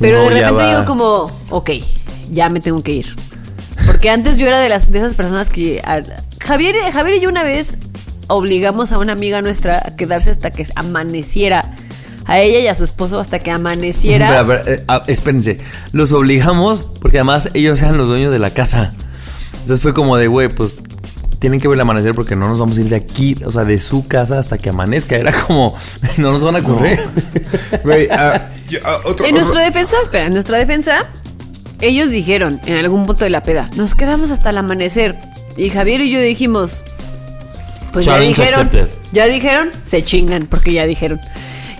Pero 0.00 0.20
de 0.22 0.30
repente 0.30 0.52
va- 0.52 0.68
digo 0.70 0.84
como, 0.84 1.30
ok, 1.50 1.70
ya 2.30 2.48
me 2.48 2.60
tengo 2.60 2.82
que 2.82 2.92
ir. 2.92 3.14
Porque 3.86 4.10
antes 4.10 4.38
yo 4.38 4.46
era 4.46 4.58
de 4.58 4.68
las 4.68 4.90
de 4.90 4.98
esas 4.98 5.14
personas 5.14 5.48
que 5.48 5.80
a- 5.84 6.02
Javier, 6.44 6.74
Javier 6.92 7.16
y 7.16 7.20
yo 7.20 7.28
una 7.28 7.42
vez 7.44 7.78
obligamos 8.28 8.92
a 8.92 8.98
una 8.98 9.12
amiga 9.12 9.40
nuestra 9.42 9.78
a 9.86 9.96
quedarse 9.96 10.30
hasta 10.30 10.50
que 10.50 10.66
amaneciera. 10.74 11.74
A 12.28 12.40
ella 12.40 12.58
y 12.58 12.66
a 12.66 12.74
su 12.74 12.82
esposo 12.82 13.20
hasta 13.20 13.38
que 13.38 13.52
amaneciera. 13.52 14.44
Pero, 14.44 14.66
eh, 14.66 14.84
espérense, 15.06 15.58
los 15.92 16.10
obligamos 16.12 16.82
porque 17.00 17.18
además 17.18 17.50
ellos 17.54 17.80
eran 17.80 17.96
los 17.98 18.08
dueños 18.08 18.32
de 18.32 18.40
la 18.40 18.50
casa. 18.50 18.94
Entonces 19.52 19.80
fue 19.80 19.94
como 19.94 20.16
de, 20.16 20.26
güey, 20.26 20.48
pues 20.48 20.74
tienen 21.38 21.60
que 21.60 21.68
ver 21.68 21.76
el 21.76 21.80
amanecer 21.82 22.14
porque 22.14 22.34
no 22.36 22.48
nos 22.48 22.58
vamos 22.58 22.78
a 22.78 22.80
ir 22.80 22.88
de 22.88 22.96
aquí, 22.96 23.36
o 23.44 23.50
sea, 23.52 23.64
de 23.64 23.78
su 23.78 24.06
casa 24.06 24.38
hasta 24.38 24.58
que 24.58 24.70
amanezca. 24.70 25.16
Era 25.16 25.32
como, 25.32 25.74
no 26.18 26.32
nos 26.32 26.42
van 26.44 26.56
a 26.56 26.62
correr. 26.62 27.04
Güey, 27.84 28.08
ah, 28.10 28.48
yo- 28.68 28.78
ah, 28.84 29.00
otro, 29.04 29.26
En 29.26 29.34
otro- 29.34 29.44
nuestra 29.44 29.62
defensa, 29.64 29.96
espera, 30.02 30.26
en 30.26 30.32
nuestra 30.32 30.58
defensa, 30.58 31.06
ellos 31.80 32.10
dijeron 32.10 32.60
en 32.66 32.76
algún 32.78 33.06
punto 33.06 33.24
de 33.24 33.30
la 33.30 33.42
peda, 33.42 33.70
nos 33.76 33.94
quedamos 33.94 34.30
hasta 34.30 34.50
el 34.50 34.58
amanecer. 34.58 35.16
Y 35.56 35.68
Javier 35.70 36.00
y 36.00 36.10
yo 36.10 36.20
dijimos, 36.20 36.82
pues 37.92 38.06
ya 38.06 38.18
dijeron, 38.18 38.66
accepted. 38.66 38.88
ya 39.12 39.26
dijeron, 39.26 39.70
se 39.84 40.02
chingan, 40.04 40.46
porque 40.46 40.72
ya 40.72 40.86
dijeron. 40.86 41.20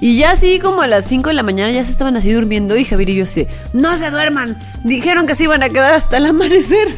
Y 0.01 0.19
ya 0.19 0.33
así 0.33 0.59
como 0.59 0.83
a 0.83 0.87
las 0.87 1.07
5 1.07 1.29
de 1.31 1.35
la 1.35 1.43
mañana 1.43 1.73
ya 1.73 1.83
se 1.85 1.91
estaban 1.91 2.17
así 2.17 2.31
durmiendo 2.31 2.77
y 2.77 2.85
Javier 2.85 3.09
y 3.11 3.15
yo 3.17 3.25
así, 3.25 3.47
no 3.73 3.97
se 3.97 4.11
duerman. 4.11 4.59
Dijeron 4.85 5.27
que 5.27 5.35
se 5.35 5.45
iban 5.45 5.63
a 5.63 5.71
quedar 5.71 5.95
hasta 5.95 6.19
el 6.19 6.27
amanecer. 6.27 6.89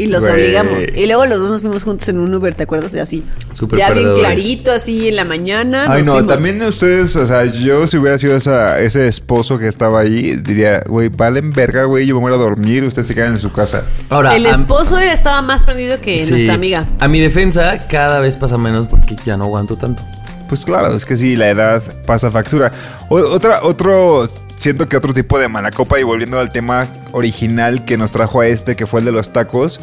Y 0.00 0.06
los 0.06 0.24
obligamos. 0.26 0.84
Y 0.94 1.06
luego 1.06 1.26
los 1.26 1.38
dos 1.38 1.50
nos 1.50 1.60
fuimos 1.62 1.84
juntos 1.84 2.08
en 2.08 2.18
un 2.18 2.34
Uber, 2.34 2.54
¿te 2.54 2.62
acuerdas? 2.62 2.94
Y 2.94 2.98
así. 2.98 3.22
Súper 3.52 3.78
ya 3.78 3.90
bien 3.90 4.14
clarito, 4.14 4.72
así 4.72 5.08
en 5.08 5.16
la 5.16 5.24
mañana. 5.24 5.84
Ay, 5.88 5.98
nos 6.02 6.06
no, 6.06 6.12
fuimos. 6.14 6.32
también 6.34 6.62
ustedes, 6.62 7.14
o 7.16 7.26
sea, 7.26 7.44
yo 7.44 7.86
si 7.86 7.96
hubiera 7.98 8.16
sido 8.18 8.34
esa, 8.36 8.80
ese 8.80 9.06
esposo 9.08 9.58
que 9.58 9.68
estaba 9.68 10.00
ahí, 10.00 10.36
diría, 10.36 10.82
güey, 10.86 11.08
valen 11.08 11.52
verga, 11.52 11.84
güey, 11.84 12.06
yo 12.06 12.14
me 12.16 12.22
voy 12.22 12.32
a 12.32 12.36
dormir, 12.36 12.84
ustedes 12.84 13.06
se 13.08 13.14
quedan 13.14 13.32
en 13.32 13.38
su 13.38 13.52
casa. 13.52 13.84
Ahora, 14.08 14.34
El 14.36 14.46
a- 14.46 14.50
esposo 14.50 14.98
era, 14.98 15.12
estaba 15.12 15.42
más 15.42 15.64
prendido 15.64 16.00
que 16.00 16.24
sí, 16.24 16.30
nuestra 16.30 16.54
amiga. 16.54 16.86
A 16.98 17.08
mi 17.08 17.20
defensa, 17.20 17.86
cada 17.88 18.20
vez 18.20 18.36
pasa 18.36 18.56
menos 18.58 18.88
porque 18.88 19.16
ya 19.24 19.36
no 19.36 19.44
aguanto 19.44 19.76
tanto. 19.76 20.02
Pues 20.50 20.64
claro, 20.64 20.92
es 20.92 21.04
que 21.04 21.16
sí, 21.16 21.36
la 21.36 21.48
edad 21.48 21.80
pasa 22.04 22.28
factura. 22.28 22.72
Otra, 23.08 23.62
otro, 23.62 24.26
siento 24.56 24.88
que 24.88 24.96
otro 24.96 25.14
tipo 25.14 25.38
de 25.38 25.46
mala 25.46 25.70
copa 25.70 26.00
y 26.00 26.02
volviendo 26.02 26.40
al 26.40 26.50
tema 26.50 26.88
original 27.12 27.84
que 27.84 27.96
nos 27.96 28.10
trajo 28.10 28.40
a 28.40 28.48
este, 28.48 28.74
que 28.74 28.84
fue 28.84 28.98
el 28.98 29.06
de 29.06 29.12
los 29.12 29.32
tacos. 29.32 29.78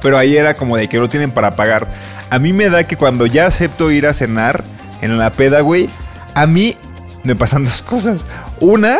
Pero 0.00 0.18
ahí 0.18 0.36
era 0.36 0.54
como 0.54 0.76
de 0.76 0.86
que 0.86 0.98
no 0.98 1.08
tienen 1.08 1.32
para 1.32 1.56
pagar. 1.56 1.90
A 2.30 2.38
mí 2.38 2.52
me 2.52 2.70
da 2.70 2.86
que 2.86 2.96
cuando 2.96 3.26
ya 3.26 3.46
acepto 3.46 3.90
ir 3.90 4.06
a 4.06 4.14
cenar 4.14 4.62
en 5.02 5.18
la 5.18 5.32
peda, 5.32 5.62
güey, 5.62 5.90
a 6.36 6.46
mí 6.46 6.76
me 7.24 7.34
pasan 7.34 7.64
dos 7.64 7.82
cosas. 7.82 8.24
Una, 8.60 8.98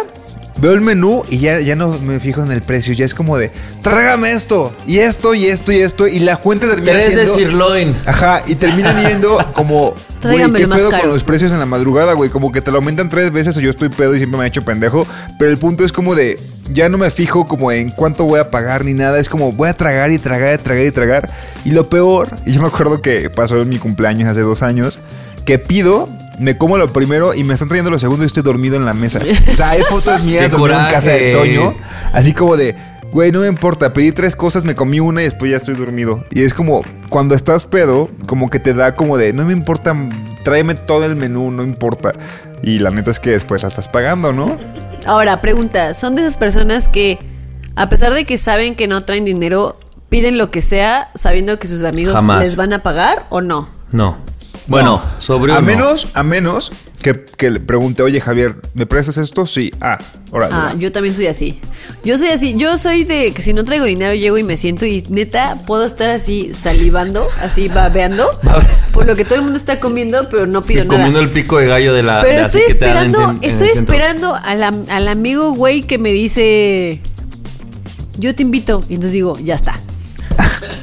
veo 0.64 0.72
el 0.72 0.80
menú 0.80 1.22
y 1.28 1.40
ya, 1.40 1.60
ya 1.60 1.76
no 1.76 1.98
me 1.98 2.18
fijo 2.20 2.42
en 2.42 2.50
el 2.50 2.62
precio. 2.62 2.94
Ya 2.94 3.04
es 3.04 3.12
como 3.14 3.36
de, 3.36 3.50
trágame 3.82 4.32
esto, 4.32 4.74
y 4.86 4.98
esto, 4.98 5.34
y 5.34 5.44
esto, 5.44 5.72
y 5.72 5.80
esto. 5.80 6.08
Y 6.08 6.20
la 6.20 6.38
cuenta 6.38 6.66
termina 6.66 6.92
Tres 6.92 7.14
de 7.14 7.26
siendo... 7.26 7.34
sirloin. 7.34 7.96
Ajá, 8.06 8.42
y 8.46 8.54
terminan 8.54 9.06
yendo 9.06 9.38
como. 9.54 9.94
Güey, 10.22 10.50
¿qué 10.54 10.66
más 10.66 10.80
pedo 10.80 10.90
caro. 10.90 11.02
con 11.02 11.12
los 11.12 11.22
precios 11.22 11.52
en 11.52 11.58
la 11.58 11.66
madrugada, 11.66 12.14
güey? 12.14 12.30
Como 12.30 12.50
que 12.50 12.62
te 12.62 12.70
lo 12.70 12.78
aumentan 12.78 13.10
tres 13.10 13.30
veces 13.30 13.54
o 13.58 13.60
yo 13.60 13.68
estoy 13.68 13.90
pedo 13.90 14.14
y 14.14 14.18
siempre 14.18 14.38
me 14.38 14.44
ha 14.44 14.46
hecho 14.46 14.64
pendejo. 14.64 15.06
Pero 15.38 15.50
el 15.50 15.58
punto 15.58 15.84
es 15.84 15.92
como 15.92 16.14
de. 16.14 16.40
Ya 16.72 16.88
no 16.88 16.96
me 16.96 17.10
fijo 17.10 17.44
como 17.44 17.70
en 17.70 17.90
cuánto 17.90 18.24
voy 18.24 18.40
a 18.40 18.50
pagar 18.50 18.86
ni 18.86 18.94
nada. 18.94 19.18
Es 19.18 19.28
como 19.28 19.52
voy 19.52 19.68
a 19.68 19.76
tragar 19.76 20.12
y 20.12 20.18
tragar 20.18 20.54
y 20.54 20.62
tragar 20.62 20.86
y 20.86 20.90
tragar. 20.92 21.30
Y 21.66 21.72
lo 21.72 21.90
peor, 21.90 22.28
y 22.46 22.52
yo 22.52 22.62
me 22.62 22.68
acuerdo 22.68 23.02
que 23.02 23.28
pasó 23.28 23.60
en 23.60 23.68
mi 23.68 23.78
cumpleaños 23.78 24.30
hace 24.30 24.40
dos 24.40 24.62
años, 24.62 24.98
que 25.44 25.58
pido. 25.58 26.08
Me 26.38 26.56
como 26.56 26.76
lo 26.78 26.92
primero 26.92 27.34
y 27.34 27.44
me 27.44 27.54
están 27.54 27.68
trayendo 27.68 27.90
lo 27.90 27.98
segundo 27.98 28.24
y 28.24 28.26
estoy 28.26 28.42
dormido 28.42 28.76
en 28.76 28.84
la 28.84 28.92
mesa. 28.92 29.20
O 29.20 29.56
sea, 29.56 29.70
hay 29.70 29.82
fotos 29.88 30.22
mías 30.22 30.44
¡Qué 30.44 30.48
dormido 30.48 30.78
en 30.78 30.86
casa 30.86 31.10
de! 31.10 31.32
Toño. 31.32 31.74
Así 32.12 32.32
como 32.32 32.56
de, 32.56 32.74
güey, 33.14 33.30
no 33.30 33.40
me 33.40 33.46
importa, 33.46 33.92
pedí 33.92 34.10
tres 34.10 34.34
cosas, 34.34 34.64
me 34.64 34.74
comí 34.74 34.98
una 34.98 35.20
y 35.20 35.24
después 35.24 35.48
ya 35.50 35.56
estoy 35.56 35.76
dormido. 35.76 36.24
Y 36.32 36.42
es 36.42 36.52
como, 36.52 36.82
cuando 37.08 37.36
estás 37.36 37.66
pedo, 37.66 38.08
como 38.26 38.50
que 38.50 38.58
te 38.58 38.74
da 38.74 38.96
como 38.96 39.16
de, 39.16 39.32
no 39.32 39.44
me 39.44 39.52
importa, 39.52 39.96
tráeme 40.42 40.74
todo 40.74 41.04
el 41.04 41.14
menú, 41.14 41.52
no 41.52 41.62
importa. 41.62 42.12
Y 42.62 42.80
la 42.80 42.90
neta 42.90 43.12
es 43.12 43.20
que 43.20 43.30
después 43.30 43.62
la 43.62 43.68
estás 43.68 43.86
pagando, 43.86 44.32
¿no? 44.32 44.58
Ahora, 45.06 45.40
pregunta, 45.40 45.94
¿son 45.94 46.16
de 46.16 46.22
esas 46.22 46.36
personas 46.36 46.88
que, 46.88 47.20
a 47.76 47.88
pesar 47.88 48.12
de 48.12 48.24
que 48.24 48.36
saben 48.36 48.74
que 48.74 48.88
no 48.88 49.00
traen 49.02 49.24
dinero, 49.24 49.78
piden 50.08 50.36
lo 50.36 50.50
que 50.50 50.60
sea 50.60 51.10
sabiendo 51.14 51.58
que 51.58 51.68
sus 51.68 51.84
amigos 51.84 52.14
Jamás. 52.14 52.40
les 52.40 52.56
van 52.56 52.72
a 52.72 52.82
pagar 52.82 53.26
o 53.30 53.40
no? 53.40 53.68
No. 53.92 54.16
Bueno, 54.66 55.02
No. 55.04 55.20
sobre 55.20 55.52
A 55.52 55.58
uno. 55.58 55.66
menos, 55.66 56.08
a 56.14 56.22
menos 56.22 56.72
que, 57.02 57.24
que 57.36 57.50
le 57.50 57.60
pregunte, 57.60 58.02
oye 58.02 58.20
Javier, 58.20 58.56
¿me 58.72 58.86
prestas 58.86 59.18
esto? 59.18 59.44
Sí. 59.46 59.70
Ah, 59.80 59.98
órale. 60.30 60.54
Ah, 60.54 60.70
va. 60.72 60.78
yo 60.78 60.90
también 60.90 61.14
soy 61.14 61.26
así. 61.26 61.60
Yo 62.02 62.16
soy 62.16 62.28
así. 62.28 62.54
Yo 62.56 62.78
soy 62.78 63.04
de 63.04 63.32
que 63.32 63.42
si 63.42 63.52
no 63.52 63.62
traigo 63.64 63.84
dinero 63.84 64.14
llego 64.14 64.38
y 64.38 64.42
me 64.42 64.56
siento 64.56 64.86
y 64.86 65.02
neta 65.10 65.58
puedo 65.66 65.84
estar 65.84 66.08
así 66.10 66.54
salivando, 66.54 67.26
así 67.42 67.68
babeando 67.68 68.26
por 68.92 69.04
lo 69.06 69.16
que 69.16 69.24
todo 69.26 69.34
el 69.36 69.42
mundo 69.42 69.58
está 69.58 69.80
comiendo, 69.80 70.28
pero 70.30 70.46
no 70.46 70.62
pido 70.62 70.84
Y 70.84 70.86
nada. 70.86 70.96
comiendo 70.96 71.20
el 71.20 71.28
pico 71.28 71.58
de 71.58 71.66
gallo 71.66 71.92
de 71.92 72.02
la 72.02 72.22
Pero 72.22 72.38
de 72.38 72.44
así 72.46 72.58
estoy 72.58 72.72
que 72.72 72.78
te 72.78 72.86
dan 72.86 72.96
en 72.96 73.10
esperando, 73.10 73.42
en 73.42 73.50
estoy 73.50 73.68
esperando 73.68 74.34
al, 74.34 74.62
am- 74.62 74.86
al 74.88 75.08
amigo 75.08 75.52
güey 75.52 75.82
que 75.82 75.98
me 75.98 76.10
dice, 76.12 77.02
yo 78.16 78.34
te 78.34 78.42
invito. 78.42 78.80
Y 78.88 78.94
entonces 78.94 79.12
digo, 79.12 79.38
ya 79.40 79.56
está. 79.56 79.78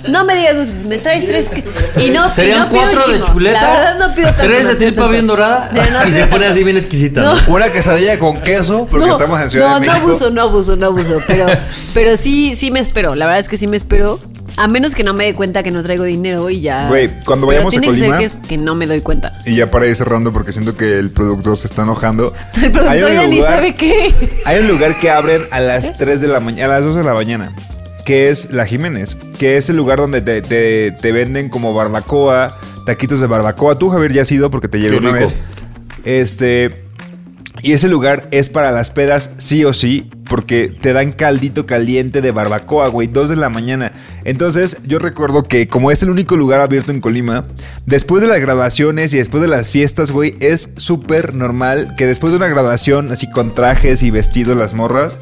No 0.10 0.26
me 0.26 0.36
digas 0.36 0.56
dulces, 0.56 0.86
me 0.86 0.98
traes 0.98 1.26
tres. 1.26 1.52
Y 1.98 2.10
no, 2.10 2.28
y 2.28 2.32
¿Serían 2.32 2.60
no 2.60 2.70
pido 2.70 2.82
cuatro 2.82 3.08
de 3.08 3.14
chingo. 3.14 3.26
chuleta? 3.26 3.62
La 3.62 3.74
verdad 3.78 4.00
no 4.08 4.16
pido 4.16 4.28
tanto. 4.30 4.44
Tres 4.44 4.68
de 4.68 4.74
no 4.74 4.80
pido 4.80 4.88
tripa 4.90 5.02
tanto. 5.02 5.12
bien 5.12 5.28
dorada. 5.28 5.70
No, 5.74 5.82
no 6.00 6.08
y 6.08 6.12
se 6.12 6.20
pone 6.28 6.30
tanto. 6.30 6.46
así 6.52 6.64
bien 6.64 6.78
exquisita. 6.78 7.22
No. 7.22 7.36
¿no? 7.36 7.42
Una 7.48 7.70
quesadilla 7.70 8.18
con 8.20 8.38
queso, 8.42 8.88
porque 8.90 9.08
No, 9.08 9.14
estamos 9.14 9.40
en 9.42 9.50
Ciudad 9.50 9.68
no, 9.70 9.74
de 9.76 9.82
México. 9.82 9.98
No 10.00 10.08
abuso, 10.12 10.30
no 10.30 10.42
abuso, 10.42 10.76
no 10.76 10.86
abuso. 10.88 11.22
Pero, 11.28 11.46
pero 11.94 12.18
sí, 12.18 12.56
sí 12.56 12.72
me 12.72 12.80
espero. 12.80 13.16
La 13.16 13.26
verdad 13.26 13.40
es 13.40 13.50
que 13.50 13.58
sí 13.58 13.68
me 13.68 13.78
espero. 13.78 14.20
A 14.58 14.68
menos 14.68 14.96
que 14.96 15.06
no 15.06 15.14
me 15.14 15.24
dé 15.24 15.34
cuenta 15.34 15.64
que 15.64 15.72
no 15.72 15.82
traigo 15.82 16.04
dinero 16.04 16.50
y 16.50 16.60
ya. 16.60 16.90
Güey, 16.90 17.08
cuando 17.24 17.48
Pero 17.48 17.64
vayamos 17.64 17.68
a 17.68 17.80
tiene 17.80 17.88
que 17.88 18.00
ser 18.00 18.10
Colima- 18.10 18.18
que, 18.18 18.26
es- 18.26 18.36
que 18.36 18.58
no 18.58 18.76
me 18.76 18.86
doy 18.86 19.00
cuenta. 19.00 19.38
Y 19.46 19.56
ya 19.56 19.72
para 19.72 19.86
ir 19.88 19.96
cerrando, 19.96 20.34
porque 20.34 20.52
siento 20.52 20.76
que 20.76 21.00
el 21.00 21.10
productor 21.10 21.58
se 21.58 21.68
está 21.68 21.84
enojando. 21.84 22.34
El 22.58 22.64
Hay 22.66 22.70
productor 22.70 23.10
un 23.12 23.16
ya 23.16 23.28
ni 23.28 23.38
lugar- 23.38 23.56
sabe 23.56 23.76
qué. 23.76 24.14
Hay 24.46 24.60
un 24.60 24.68
lugar 24.68 24.94
que 25.00 25.10
abren 25.10 25.42
a 25.52 25.62
las 25.62 25.98
3 25.98 26.20
de 26.20 26.28
la 26.28 26.42
mañana, 26.42 26.76
a 26.76 26.80
las 26.80 26.86
2 26.86 26.98
de 26.98 27.04
la 27.06 27.14
mañana, 27.14 27.52
que 28.06 28.30
es 28.30 28.52
La 28.52 28.66
Jiménez, 28.66 29.16
que 29.38 29.58
es 29.58 29.70
el 29.70 29.78
lugar 29.78 30.00
donde 30.00 30.22
te, 30.22 30.42
te- 30.42 30.92
te 30.92 31.12
venden 31.12 31.50
como 31.50 31.74
barbacoa, 31.74 32.58
taquitos 32.86 33.20
de 33.20 33.28
barbacoa. 33.28 33.76
Tú, 33.78 33.90
Javier, 33.90 34.12
ya 34.14 34.22
has 34.24 34.32
ido 34.32 34.50
porque 34.50 34.68
te 34.68 34.80
llevé 34.80 34.98
una 34.98 35.12
rico. 35.12 35.26
vez. 35.26 35.36
Este. 36.04 36.86
Y 37.64 37.74
ese 37.74 37.90
lugar 37.90 38.28
es 38.32 38.50
para 38.50 38.72
las 38.72 38.90
pedas, 38.90 39.32
sí 39.36 39.64
o 39.66 39.74
sí, 39.74 40.10
porque 40.28 40.70
te 40.82 40.94
dan 40.94 41.12
caldito 41.12 41.68
caliente 41.68 42.22
de 42.22 42.32
barbacoa, 42.32 42.88
güey, 42.88 43.08
2 43.08 43.30
de 43.30 43.36
la 43.36 43.50
mañana. 43.50 43.92
Entonces, 44.24 44.78
yo 44.88 44.98
recuerdo 44.98 45.44
que 45.44 45.68
como 45.68 45.92
es 45.92 46.02
el 46.02 46.10
único 46.10 46.36
lugar 46.38 46.60
abierto 46.60 46.92
en 46.92 47.02
Colima, 47.02 47.46
después 47.86 48.22
de 48.24 48.30
las 48.30 48.40
graduaciones 48.40 49.14
y 49.14 49.18
después 49.18 49.42
de 49.42 49.48
las 49.50 49.70
fiestas, 49.72 50.10
güey, 50.12 50.36
es 50.40 50.70
súper 50.78 51.36
normal 51.36 51.94
que 51.98 52.08
después 52.08 52.32
de 52.32 52.38
una 52.38 52.48
graduación, 52.48 53.12
así 53.12 53.30
con 53.30 53.54
trajes 53.54 54.02
y 54.02 54.10
vestidos 54.10 54.58
las 54.58 54.74
morras, 54.74 55.14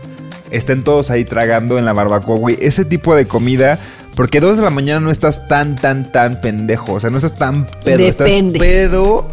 estén 0.51 0.83
todos 0.83 1.11
ahí 1.11 1.25
tragando 1.25 1.77
en 1.77 1.85
la 1.85 1.93
barbacoa, 1.93 2.37
güey. 2.37 2.57
Ese 2.59 2.85
tipo 2.85 3.15
de 3.15 3.27
comida, 3.27 3.79
porque 4.15 4.39
2 4.39 4.57
de 4.57 4.63
la 4.63 4.69
mañana 4.69 4.99
no 4.99 5.11
estás 5.11 5.47
tan, 5.47 5.75
tan, 5.75 6.11
tan 6.11 6.41
pendejo, 6.41 6.93
o 6.93 6.99
sea, 6.99 7.09
no 7.09 7.17
estás 7.17 7.35
tan 7.35 7.65
pedo, 7.65 7.97
Depende. 7.97 8.07
estás 8.07 8.27
pedo. 8.59 9.27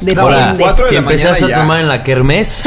Depende. 0.00 0.20
Ahora, 0.20 0.56
cuatro 0.58 0.84
de 0.84 0.88
si 0.88 0.94
la 0.96 1.00
mañana 1.02 1.22
empezaste 1.22 1.44
a 1.44 1.48
ya. 1.48 1.60
tomar 1.62 1.80
en 1.80 1.86
la 1.88 2.02
kermés 2.02 2.64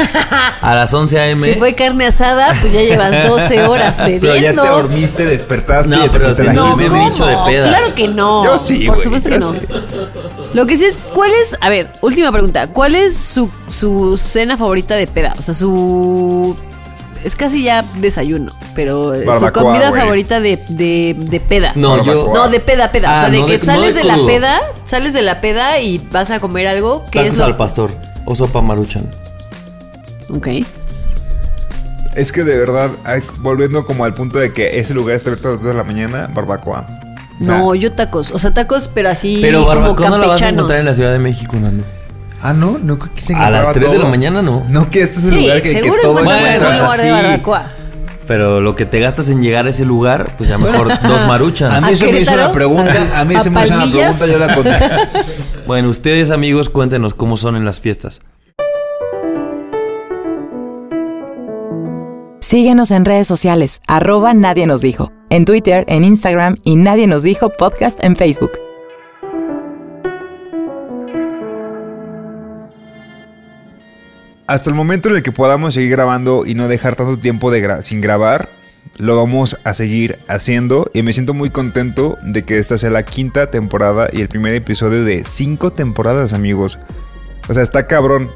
a 0.62 0.74
las 0.74 0.94
11 0.94 1.20
a.m. 1.20 1.46
Si 1.52 1.58
fue 1.58 1.74
carne 1.74 2.06
asada, 2.06 2.54
pues 2.58 2.72
ya 2.72 2.80
llevas 2.80 3.28
12 3.28 3.64
horas 3.64 3.98
bebiendo. 3.98 4.20
Pero 4.32 4.40
ya 4.42 4.50
te 4.62 4.68
dormiste, 4.68 5.26
despertaste 5.26 5.90
No, 5.90 5.96
y 5.98 6.06
ya 6.06 6.10
te 6.10 6.18
pero 6.18 6.32
si 6.32 6.44
la 6.44 6.52
no, 6.54 6.74
No, 6.74 7.10
dicho 7.10 7.26
de 7.26 7.36
peda. 7.46 7.68
Claro 7.68 7.94
que 7.94 8.08
no. 8.08 8.42
Yo 8.42 8.56
sí, 8.56 8.86
Por 8.86 8.98
supuesto 8.98 9.28
que 9.28 9.38
no. 9.38 9.52
sí. 9.52 9.58
Lo 10.54 10.66
que 10.66 10.78
sí 10.78 10.86
es, 10.86 10.96
¿cuál 11.12 11.30
es? 11.42 11.58
A 11.60 11.68
ver, 11.68 11.92
última 12.00 12.32
pregunta. 12.32 12.68
¿Cuál 12.68 12.94
es 12.94 13.14
su, 13.18 13.50
su 13.66 14.16
cena 14.16 14.56
favorita 14.56 14.94
de 14.94 15.06
peda? 15.06 15.34
O 15.38 15.42
sea, 15.42 15.52
su. 15.52 16.56
Es 17.24 17.34
casi 17.34 17.62
ya 17.62 17.82
desayuno, 17.98 18.52
pero 18.74 19.14
eh, 19.14 19.20
su 19.20 19.26
Barbacoa, 19.26 19.62
comida 19.64 19.88
güey. 19.90 20.00
favorita 20.00 20.40
de, 20.40 20.58
de, 20.68 21.16
de 21.18 21.40
peda. 21.40 21.72
No, 21.74 21.96
yo. 22.04 22.04
Barbacoa. 22.04 22.34
No, 22.34 22.48
de 22.48 22.60
peda, 22.60 22.92
peda. 22.92 23.08
o 23.10 23.12
Ah, 23.16 23.20
sea, 23.20 23.30
de 23.30 23.40
no 23.40 23.46
que 23.46 23.52
de- 23.58 23.58
no 23.58 23.64
sales 23.64 23.94
de 23.94 24.00
de, 24.00 24.04
la 24.04 24.14
crudo. 24.14 24.26
peda, 24.26 24.60
sales 24.84 25.12
de 25.12 25.22
la 25.22 25.40
peda 25.40 25.80
y 25.80 25.98
vas 26.10 26.30
a 26.30 26.40
comer 26.40 26.66
algo 26.68 27.04
que 27.10 27.18
Tacos 27.20 27.32
es 27.34 27.38
lo... 27.38 27.44
al 27.46 27.56
pastor 27.56 27.90
o 28.24 28.34
sopa 28.34 28.60
maruchan. 28.62 29.08
Ok. 30.34 30.48
Es 32.14 32.32
que 32.32 32.44
de 32.44 32.56
verdad, 32.56 32.90
ay, 33.04 33.22
volviendo 33.40 33.84
como 33.84 34.04
al 34.04 34.14
punto 34.14 34.38
de 34.38 34.52
que 34.52 34.78
ese 34.80 34.94
lugar 34.94 35.16
está 35.16 35.30
abierto 35.30 35.48
a 35.48 35.50
las 35.52 35.60
2 35.62 35.68
de 35.72 35.76
la 35.76 35.84
mañana, 35.84 36.30
barbacoa. 36.32 36.86
O 37.40 37.44
sea, 37.44 37.58
No, 37.58 37.74
yo 37.74 37.92
tacos. 37.92 38.30
O 38.30 38.38
sea, 38.38 38.54
tacos, 38.54 38.88
pero 38.88 39.10
así 39.10 39.38
Pero 39.42 39.64
como 39.64 39.68
barbacoa 39.68 40.08
no 40.10 40.18
la 40.18 40.26
vas 40.26 40.40
a 40.40 40.44
campechanos. 40.44 40.52
encontrar 40.54 40.80
en 40.80 40.86
la 40.86 40.94
Ciudad 40.94 41.12
de 41.12 41.18
México, 41.18 41.56
Nando. 41.56 41.84
Ah, 42.48 42.52
no, 42.52 42.78
no 42.78 42.96
que 42.96 43.08
se 43.20 43.34
A 43.34 43.50
las 43.50 43.62
encontraba 43.62 43.72
3 43.72 43.92
de 43.92 43.98
la 43.98 44.08
mañana 44.08 44.40
no. 44.40 44.64
No, 44.68 44.88
que 44.88 45.02
este 45.02 45.18
es 45.18 45.24
el 45.24 45.30
Sí, 45.34 45.40
lugar 45.40 45.62
que, 45.62 45.80
que 45.80 45.90
todo 46.00 46.22
Bueno. 46.22 47.64
Pero 48.28 48.60
lo 48.60 48.76
que 48.76 48.86
te 48.86 49.00
gastas 49.00 49.28
en 49.30 49.42
llegar 49.42 49.66
a 49.66 49.70
ese 49.70 49.84
lugar, 49.84 50.36
pues 50.36 50.48
ya 50.48 50.56
mejor 50.56 50.88
dos 51.08 51.26
maruchas. 51.26 51.72
A 51.72 51.78
¿A 51.84 51.90
mí 51.90 51.96
se 51.96 52.12
me 52.12 52.20
hizo 52.20 52.34
una 52.34 52.52
pregunta. 52.52 53.20
A 53.20 53.24
mí 53.24 53.34
¿A 53.34 53.40
se 53.40 53.50
me 53.50 53.64
hizo 53.64 53.74
una 53.74 53.90
pregunta, 53.90 54.26
yo 54.26 54.38
la 54.38 54.54
conté. 54.54 54.70
Bueno, 55.66 55.88
ustedes 55.88 56.30
amigos, 56.30 56.68
cuéntenos 56.68 57.14
cómo 57.14 57.36
son 57.36 57.56
en 57.56 57.64
las 57.64 57.80
fiestas. 57.80 58.20
Síguenos 62.40 62.92
en 62.92 63.04
redes 63.04 63.26
sociales, 63.26 63.80
arroba 63.88 64.32
Nadie 64.32 64.68
nos 64.68 64.80
dijo, 64.80 65.10
en 65.30 65.44
Twitter, 65.44 65.84
en 65.88 66.04
Instagram 66.04 66.54
y 66.62 66.76
Nadie 66.76 67.08
nos 67.08 67.24
dijo 67.24 67.50
podcast 67.50 67.98
en 68.04 68.14
Facebook. 68.14 68.52
Hasta 74.46 74.70
el 74.70 74.76
momento 74.76 75.08
en 75.08 75.16
el 75.16 75.22
que 75.22 75.32
podamos 75.32 75.74
seguir 75.74 75.90
grabando 75.90 76.44
y 76.46 76.54
no 76.54 76.68
dejar 76.68 76.94
tanto 76.96 77.18
tiempo 77.18 77.50
de 77.50 77.64
gra- 77.66 77.82
sin 77.82 78.00
grabar, 78.00 78.50
lo 78.98 79.16
vamos 79.16 79.58
a 79.64 79.74
seguir 79.74 80.20
haciendo 80.28 80.90
y 80.94 81.02
me 81.02 81.12
siento 81.12 81.34
muy 81.34 81.50
contento 81.50 82.16
de 82.22 82.44
que 82.44 82.58
esta 82.58 82.78
sea 82.78 82.90
la 82.90 83.02
quinta 83.02 83.50
temporada 83.50 84.08
y 84.12 84.20
el 84.20 84.28
primer 84.28 84.54
episodio 84.54 85.04
de 85.04 85.24
cinco 85.26 85.72
temporadas, 85.72 86.32
amigos. 86.32 86.78
O 87.48 87.54
sea, 87.54 87.62
está 87.62 87.86
cabrón. 87.86 88.30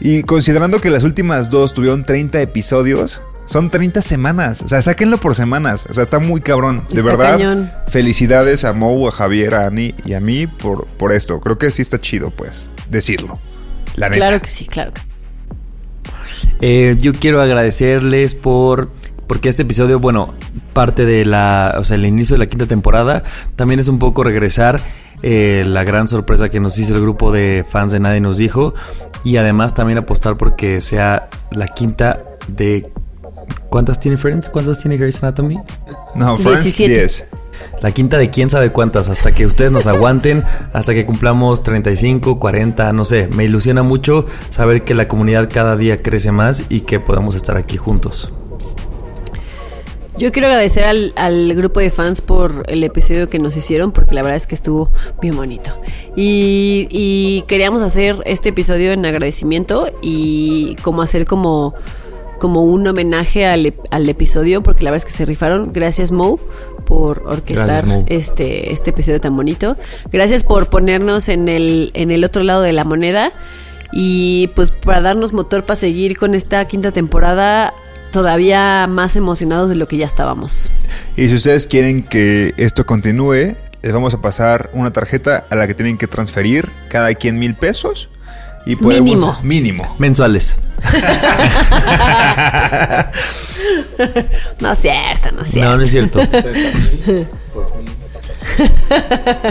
Y 0.00 0.24
considerando 0.24 0.80
que 0.80 0.90
las 0.90 1.04
últimas 1.04 1.48
dos 1.48 1.74
tuvieron 1.74 2.04
30 2.04 2.40
episodios, 2.42 3.22
son 3.44 3.70
30 3.70 4.02
semanas. 4.02 4.62
O 4.62 4.68
sea, 4.68 4.82
sáquenlo 4.82 5.18
por 5.18 5.36
semanas. 5.36 5.86
O 5.88 5.94
sea, 5.94 6.02
está 6.02 6.18
muy 6.18 6.40
cabrón. 6.40 6.84
De 6.90 6.98
Está 7.00 7.16
verdad. 7.16 7.32
cañón. 7.38 7.70
Felicidades 7.86 8.64
a 8.64 8.72
Mou, 8.72 9.06
a 9.06 9.12
Javier, 9.12 9.54
a 9.54 9.66
Ani 9.66 9.94
y 10.04 10.14
a 10.14 10.20
mí 10.20 10.48
por, 10.48 10.86
por 10.98 11.12
esto. 11.12 11.38
Creo 11.40 11.56
que 11.56 11.70
sí 11.70 11.82
está 11.82 12.00
chido, 12.00 12.32
pues, 12.32 12.68
decirlo. 12.90 13.38
La 13.94 14.08
neta. 14.08 14.16
Claro 14.26 14.42
que 14.42 14.48
sí, 14.48 14.66
claro 14.66 14.92
que 14.92 15.00
sí. 15.02 15.06
Eh, 16.60 16.96
yo 16.98 17.12
quiero 17.12 17.40
agradecerles 17.40 18.34
por. 18.34 18.90
Porque 19.26 19.48
este 19.48 19.62
episodio, 19.62 19.98
bueno, 19.98 20.34
parte 20.72 21.06
de 21.06 21.24
la. 21.24 21.76
O 21.78 21.84
sea, 21.84 21.96
el 21.96 22.04
inicio 22.04 22.34
de 22.34 22.38
la 22.40 22.46
quinta 22.46 22.66
temporada. 22.66 23.22
También 23.56 23.80
es 23.80 23.88
un 23.88 23.98
poco 23.98 24.22
regresar. 24.24 24.80
eh, 25.22 25.62
la 25.66 25.84
gran 25.84 26.08
sorpresa 26.08 26.48
que 26.48 26.58
nos 26.58 26.76
hizo 26.78 26.94
el 26.96 27.00
grupo 27.00 27.30
de 27.32 27.64
fans 27.68 27.92
de 27.92 28.00
Nadie 28.00 28.20
nos 28.20 28.38
dijo. 28.38 28.74
Y 29.24 29.36
además 29.36 29.72
también 29.74 29.98
apostar 29.98 30.36
porque 30.36 30.80
sea 30.80 31.28
la 31.50 31.68
quinta 31.68 32.24
de. 32.48 32.90
¿Cuántas 33.68 34.00
tiene 34.00 34.16
Friends? 34.16 34.48
¿Cuántas 34.48 34.80
tiene 34.80 34.96
Grey's 34.96 35.22
Anatomy? 35.22 35.58
No, 36.14 36.36
Friends, 36.36 36.64
17. 36.64 36.94
10. 36.94 37.26
La 37.80 37.92
quinta 37.92 38.18
de 38.18 38.30
quién 38.30 38.50
sabe 38.50 38.70
cuántas, 38.70 39.08
hasta 39.08 39.32
que 39.32 39.46
ustedes 39.46 39.72
nos 39.72 39.86
aguanten, 39.86 40.44
hasta 40.72 40.94
que 40.94 41.04
cumplamos 41.04 41.62
35, 41.62 42.38
40, 42.38 42.92
no 42.92 43.04
sé. 43.04 43.28
Me 43.28 43.44
ilusiona 43.44 43.82
mucho 43.82 44.26
saber 44.50 44.82
que 44.82 44.94
la 44.94 45.08
comunidad 45.08 45.48
cada 45.52 45.76
día 45.76 46.02
crece 46.02 46.32
más 46.32 46.64
y 46.68 46.80
que 46.80 47.00
podamos 47.00 47.34
estar 47.34 47.56
aquí 47.56 47.76
juntos. 47.76 48.32
Yo 50.18 50.30
quiero 50.30 50.46
agradecer 50.48 50.84
al, 50.84 51.12
al 51.16 51.54
grupo 51.54 51.80
de 51.80 51.90
fans 51.90 52.20
por 52.20 52.64
el 52.68 52.84
episodio 52.84 53.30
que 53.30 53.38
nos 53.38 53.56
hicieron, 53.56 53.92
porque 53.92 54.14
la 54.14 54.22
verdad 54.22 54.36
es 54.36 54.46
que 54.46 54.54
estuvo 54.54 54.92
bien 55.20 55.34
bonito. 55.34 55.72
Y, 56.14 56.86
y 56.90 57.42
queríamos 57.48 57.82
hacer 57.82 58.16
este 58.26 58.50
episodio 58.50 58.92
en 58.92 59.04
agradecimiento 59.06 59.90
y 60.02 60.76
como 60.82 61.02
hacer 61.02 61.24
como, 61.24 61.74
como 62.42 62.64
un 62.64 62.84
homenaje 62.88 63.46
al, 63.46 63.72
al 63.92 64.08
episodio, 64.08 64.64
porque 64.64 64.82
la 64.82 64.90
verdad 64.90 65.06
es 65.06 65.12
que 65.12 65.16
se 65.16 65.24
rifaron. 65.24 65.72
Gracias, 65.72 66.10
Mo, 66.10 66.40
por 66.86 67.22
orquestar 67.24 67.86
Gracias, 67.86 68.04
este, 68.08 68.72
este 68.72 68.90
episodio 68.90 69.20
tan 69.20 69.36
bonito. 69.36 69.76
Gracias 70.10 70.42
por 70.42 70.68
ponernos 70.68 71.28
en 71.28 71.48
el, 71.48 71.92
en 71.94 72.10
el 72.10 72.24
otro 72.24 72.42
lado 72.42 72.62
de 72.62 72.72
la 72.72 72.82
moneda. 72.82 73.32
Y 73.92 74.50
pues 74.56 74.72
para 74.72 75.00
darnos 75.00 75.32
motor 75.32 75.64
para 75.66 75.76
seguir 75.76 76.18
con 76.18 76.34
esta 76.34 76.66
quinta 76.66 76.90
temporada 76.90 77.74
todavía 78.10 78.88
más 78.88 79.14
emocionados 79.14 79.68
de 79.68 79.76
lo 79.76 79.86
que 79.86 79.98
ya 79.98 80.06
estábamos. 80.06 80.72
Y 81.16 81.28
si 81.28 81.34
ustedes 81.36 81.68
quieren 81.68 82.02
que 82.02 82.54
esto 82.56 82.84
continúe, 82.84 83.54
les 83.82 83.92
vamos 83.92 84.14
a 84.14 84.20
pasar 84.20 84.68
una 84.72 84.92
tarjeta 84.92 85.46
a 85.48 85.54
la 85.54 85.68
que 85.68 85.74
tienen 85.74 85.96
que 85.96 86.08
transferir 86.08 86.72
cada 86.88 87.14
quien 87.14 87.38
mil 87.38 87.54
pesos. 87.54 88.08
Y 88.64 88.76
podemos, 88.76 89.04
Mínimo. 89.04 89.38
Mínimo. 89.42 89.96
Mensuales. 89.98 90.56
No 94.60 94.72
es 94.72 94.78
cierto, 94.78 95.32
no 95.32 95.42
es 95.42 95.48
cierto. 95.50 95.70
No, 95.70 95.76
no 95.76 95.82
es 95.82 95.90
cierto. 95.90 96.20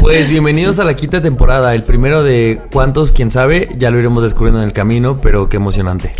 Pues 0.01 0.29
bienvenidos 0.29 0.79
a 0.79 0.83
la 0.83 0.95
quinta 0.95 1.21
temporada. 1.21 1.73
El 1.73 1.83
primero 1.83 2.23
de 2.23 2.61
cuántos, 2.71 3.11
quién 3.11 3.31
sabe, 3.31 3.69
ya 3.77 3.91
lo 3.91 3.99
iremos 3.99 4.23
descubriendo 4.23 4.61
en 4.61 4.67
el 4.67 4.73
camino, 4.73 5.19
pero 5.21 5.49
qué 5.49 5.57
emocionante. 5.57 6.13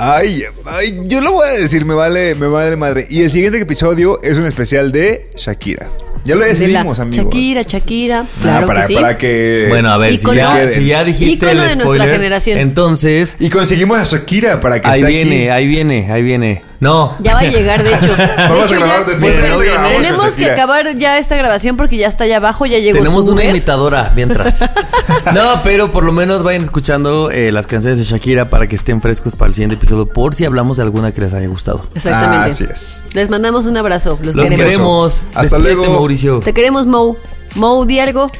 Ay, 0.00 0.44
ay, 0.64 1.00
yo 1.06 1.20
lo 1.20 1.32
voy 1.32 1.48
a 1.48 1.52
decir, 1.60 1.84
me 1.84 1.94
vale, 1.94 2.34
me 2.36 2.46
vale 2.46 2.76
madre. 2.76 3.06
Y 3.10 3.22
el 3.22 3.30
siguiente 3.32 3.58
episodio 3.60 4.20
es 4.22 4.36
un 4.36 4.46
especial 4.46 4.92
de 4.92 5.28
Shakira. 5.36 5.88
Ya 6.24 6.34
lo 6.36 6.42
De 6.44 6.50
decidimos, 6.50 7.00
amigos. 7.00 7.24
Shakira, 7.24 7.62
Shakira. 7.62 8.20
Ah, 8.20 8.26
Claro 8.42 8.66
para, 8.68 8.80
que 8.82 8.86
sí. 8.86 8.94
para 8.94 9.18
que. 9.18 9.66
Bueno, 9.68 9.90
a 9.90 9.98
ver, 9.98 10.16
si 10.16 10.26
ya, 10.34 10.68
si 10.68 10.86
ya 10.86 11.02
dijiste 11.04 11.50
el 11.50 11.56
de 11.58 11.62
nuestra 11.64 11.84
spoiler, 11.84 12.10
generación. 12.12 12.58
entonces 12.58 13.36
Y 13.40 13.50
conseguimos 13.50 13.98
a 13.98 14.04
Shakira 14.04 14.60
para 14.60 14.80
que 14.80 14.88
ahí 14.88 15.00
esté 15.00 15.12
viene, 15.12 15.34
aquí. 15.36 15.48
ahí 15.50 15.66
viene, 15.66 16.12
ahí 16.12 16.22
viene. 16.22 16.62
No, 16.80 17.16
Ya 17.20 17.34
va 17.34 17.40
a 17.40 17.44
llegar, 17.44 17.82
de 17.82 17.92
hecho. 17.92 18.06
De 18.16 18.26
Vamos 18.36 18.66
hecho, 18.70 18.74
a 18.76 18.78
grabar 18.78 19.00
ya- 19.00 19.04
después 19.04 19.34
de 19.34 19.46
esto, 19.48 19.58
grabamos 19.58 19.92
con 19.92 20.02
Tenemos 20.02 20.36
que 20.36 20.50
acabar 20.50 20.94
ya 20.96 21.18
esta 21.18 21.34
grabación 21.36 21.76
porque 21.76 21.96
ya 21.96 22.06
está 22.06 22.22
allá 22.24 22.36
abajo, 22.36 22.66
ya 22.66 22.78
llegó 22.78 22.98
tenemos 22.98 23.24
su 23.24 23.32
una 23.32 23.40
Uber. 23.42 23.50
imitadora 23.50 24.12
mientras. 24.14 24.60
no, 25.34 25.60
pero 25.64 25.90
por 25.90 26.04
lo 26.04 26.12
menos 26.12 26.44
vayan 26.44 26.62
escuchando 26.62 27.30
eh, 27.32 27.50
las 27.50 27.66
canciones 27.66 27.98
de 27.98 28.04
Shakira 28.04 28.48
para 28.48 28.68
que 28.68 28.76
estén 28.76 29.02
frescos 29.02 29.34
para 29.34 29.48
el 29.48 29.54
siguiente 29.54 29.74
episodio, 29.74 30.06
por 30.06 30.34
si 30.36 30.44
hablamos 30.44 30.76
de 30.76 30.84
alguna 30.84 31.10
que 31.12 31.20
les 31.20 31.34
haya 31.34 31.48
gustado. 31.48 31.82
Exactamente. 31.96 32.44
Ah, 32.44 32.44
así 32.44 32.64
es. 32.72 33.08
Les 33.12 33.28
mandamos 33.28 33.66
un 33.66 33.76
abrazo. 33.76 34.16
Los, 34.22 34.36
Los 34.36 34.48
queremos. 34.48 34.72
queremos. 34.72 35.22
Hasta 35.34 35.56
Despídete, 35.56 35.74
luego. 35.74 35.92
Mauricio. 35.94 36.40
Te 36.40 36.54
queremos, 36.54 36.86
Mo. 36.86 37.16
Mo, 37.56 37.84
di 37.86 37.98
algo. 37.98 38.30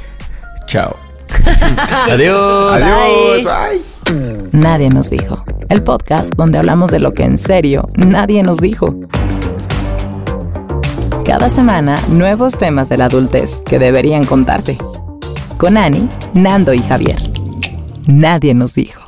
Chao. 0.69 1.08
Adiós. 2.11 2.83
Adiós. 2.83 3.45
Bye. 3.45 3.83
Bye. 4.05 4.49
Nadie 4.53 4.91
nos 4.91 5.11
dijo. 5.11 5.45
El 5.69 5.83
podcast 5.83 6.35
donde 6.37 6.59
hablamos 6.59 6.91
de 6.91 6.99
lo 6.99 7.13
que 7.13 7.25
en 7.25 7.39
serio 7.39 7.91
nadie 7.95 8.43
nos 8.43 8.59
dijo. 8.59 8.95
Cada 11.25 11.51
semana, 11.51 12.01
nuevos 12.09 12.57
temas 12.57 12.89
de 12.89 12.97
la 12.97 13.05
adultez 13.05 13.57
que 13.67 13.79
deberían 13.79 14.25
contarse. 14.25 14.79
Con 15.59 15.77
Ani, 15.77 16.09
Nando 16.33 16.73
y 16.73 16.79
Javier. 16.79 17.19
Nadie 18.07 18.55
nos 18.55 18.75
dijo. 18.75 19.08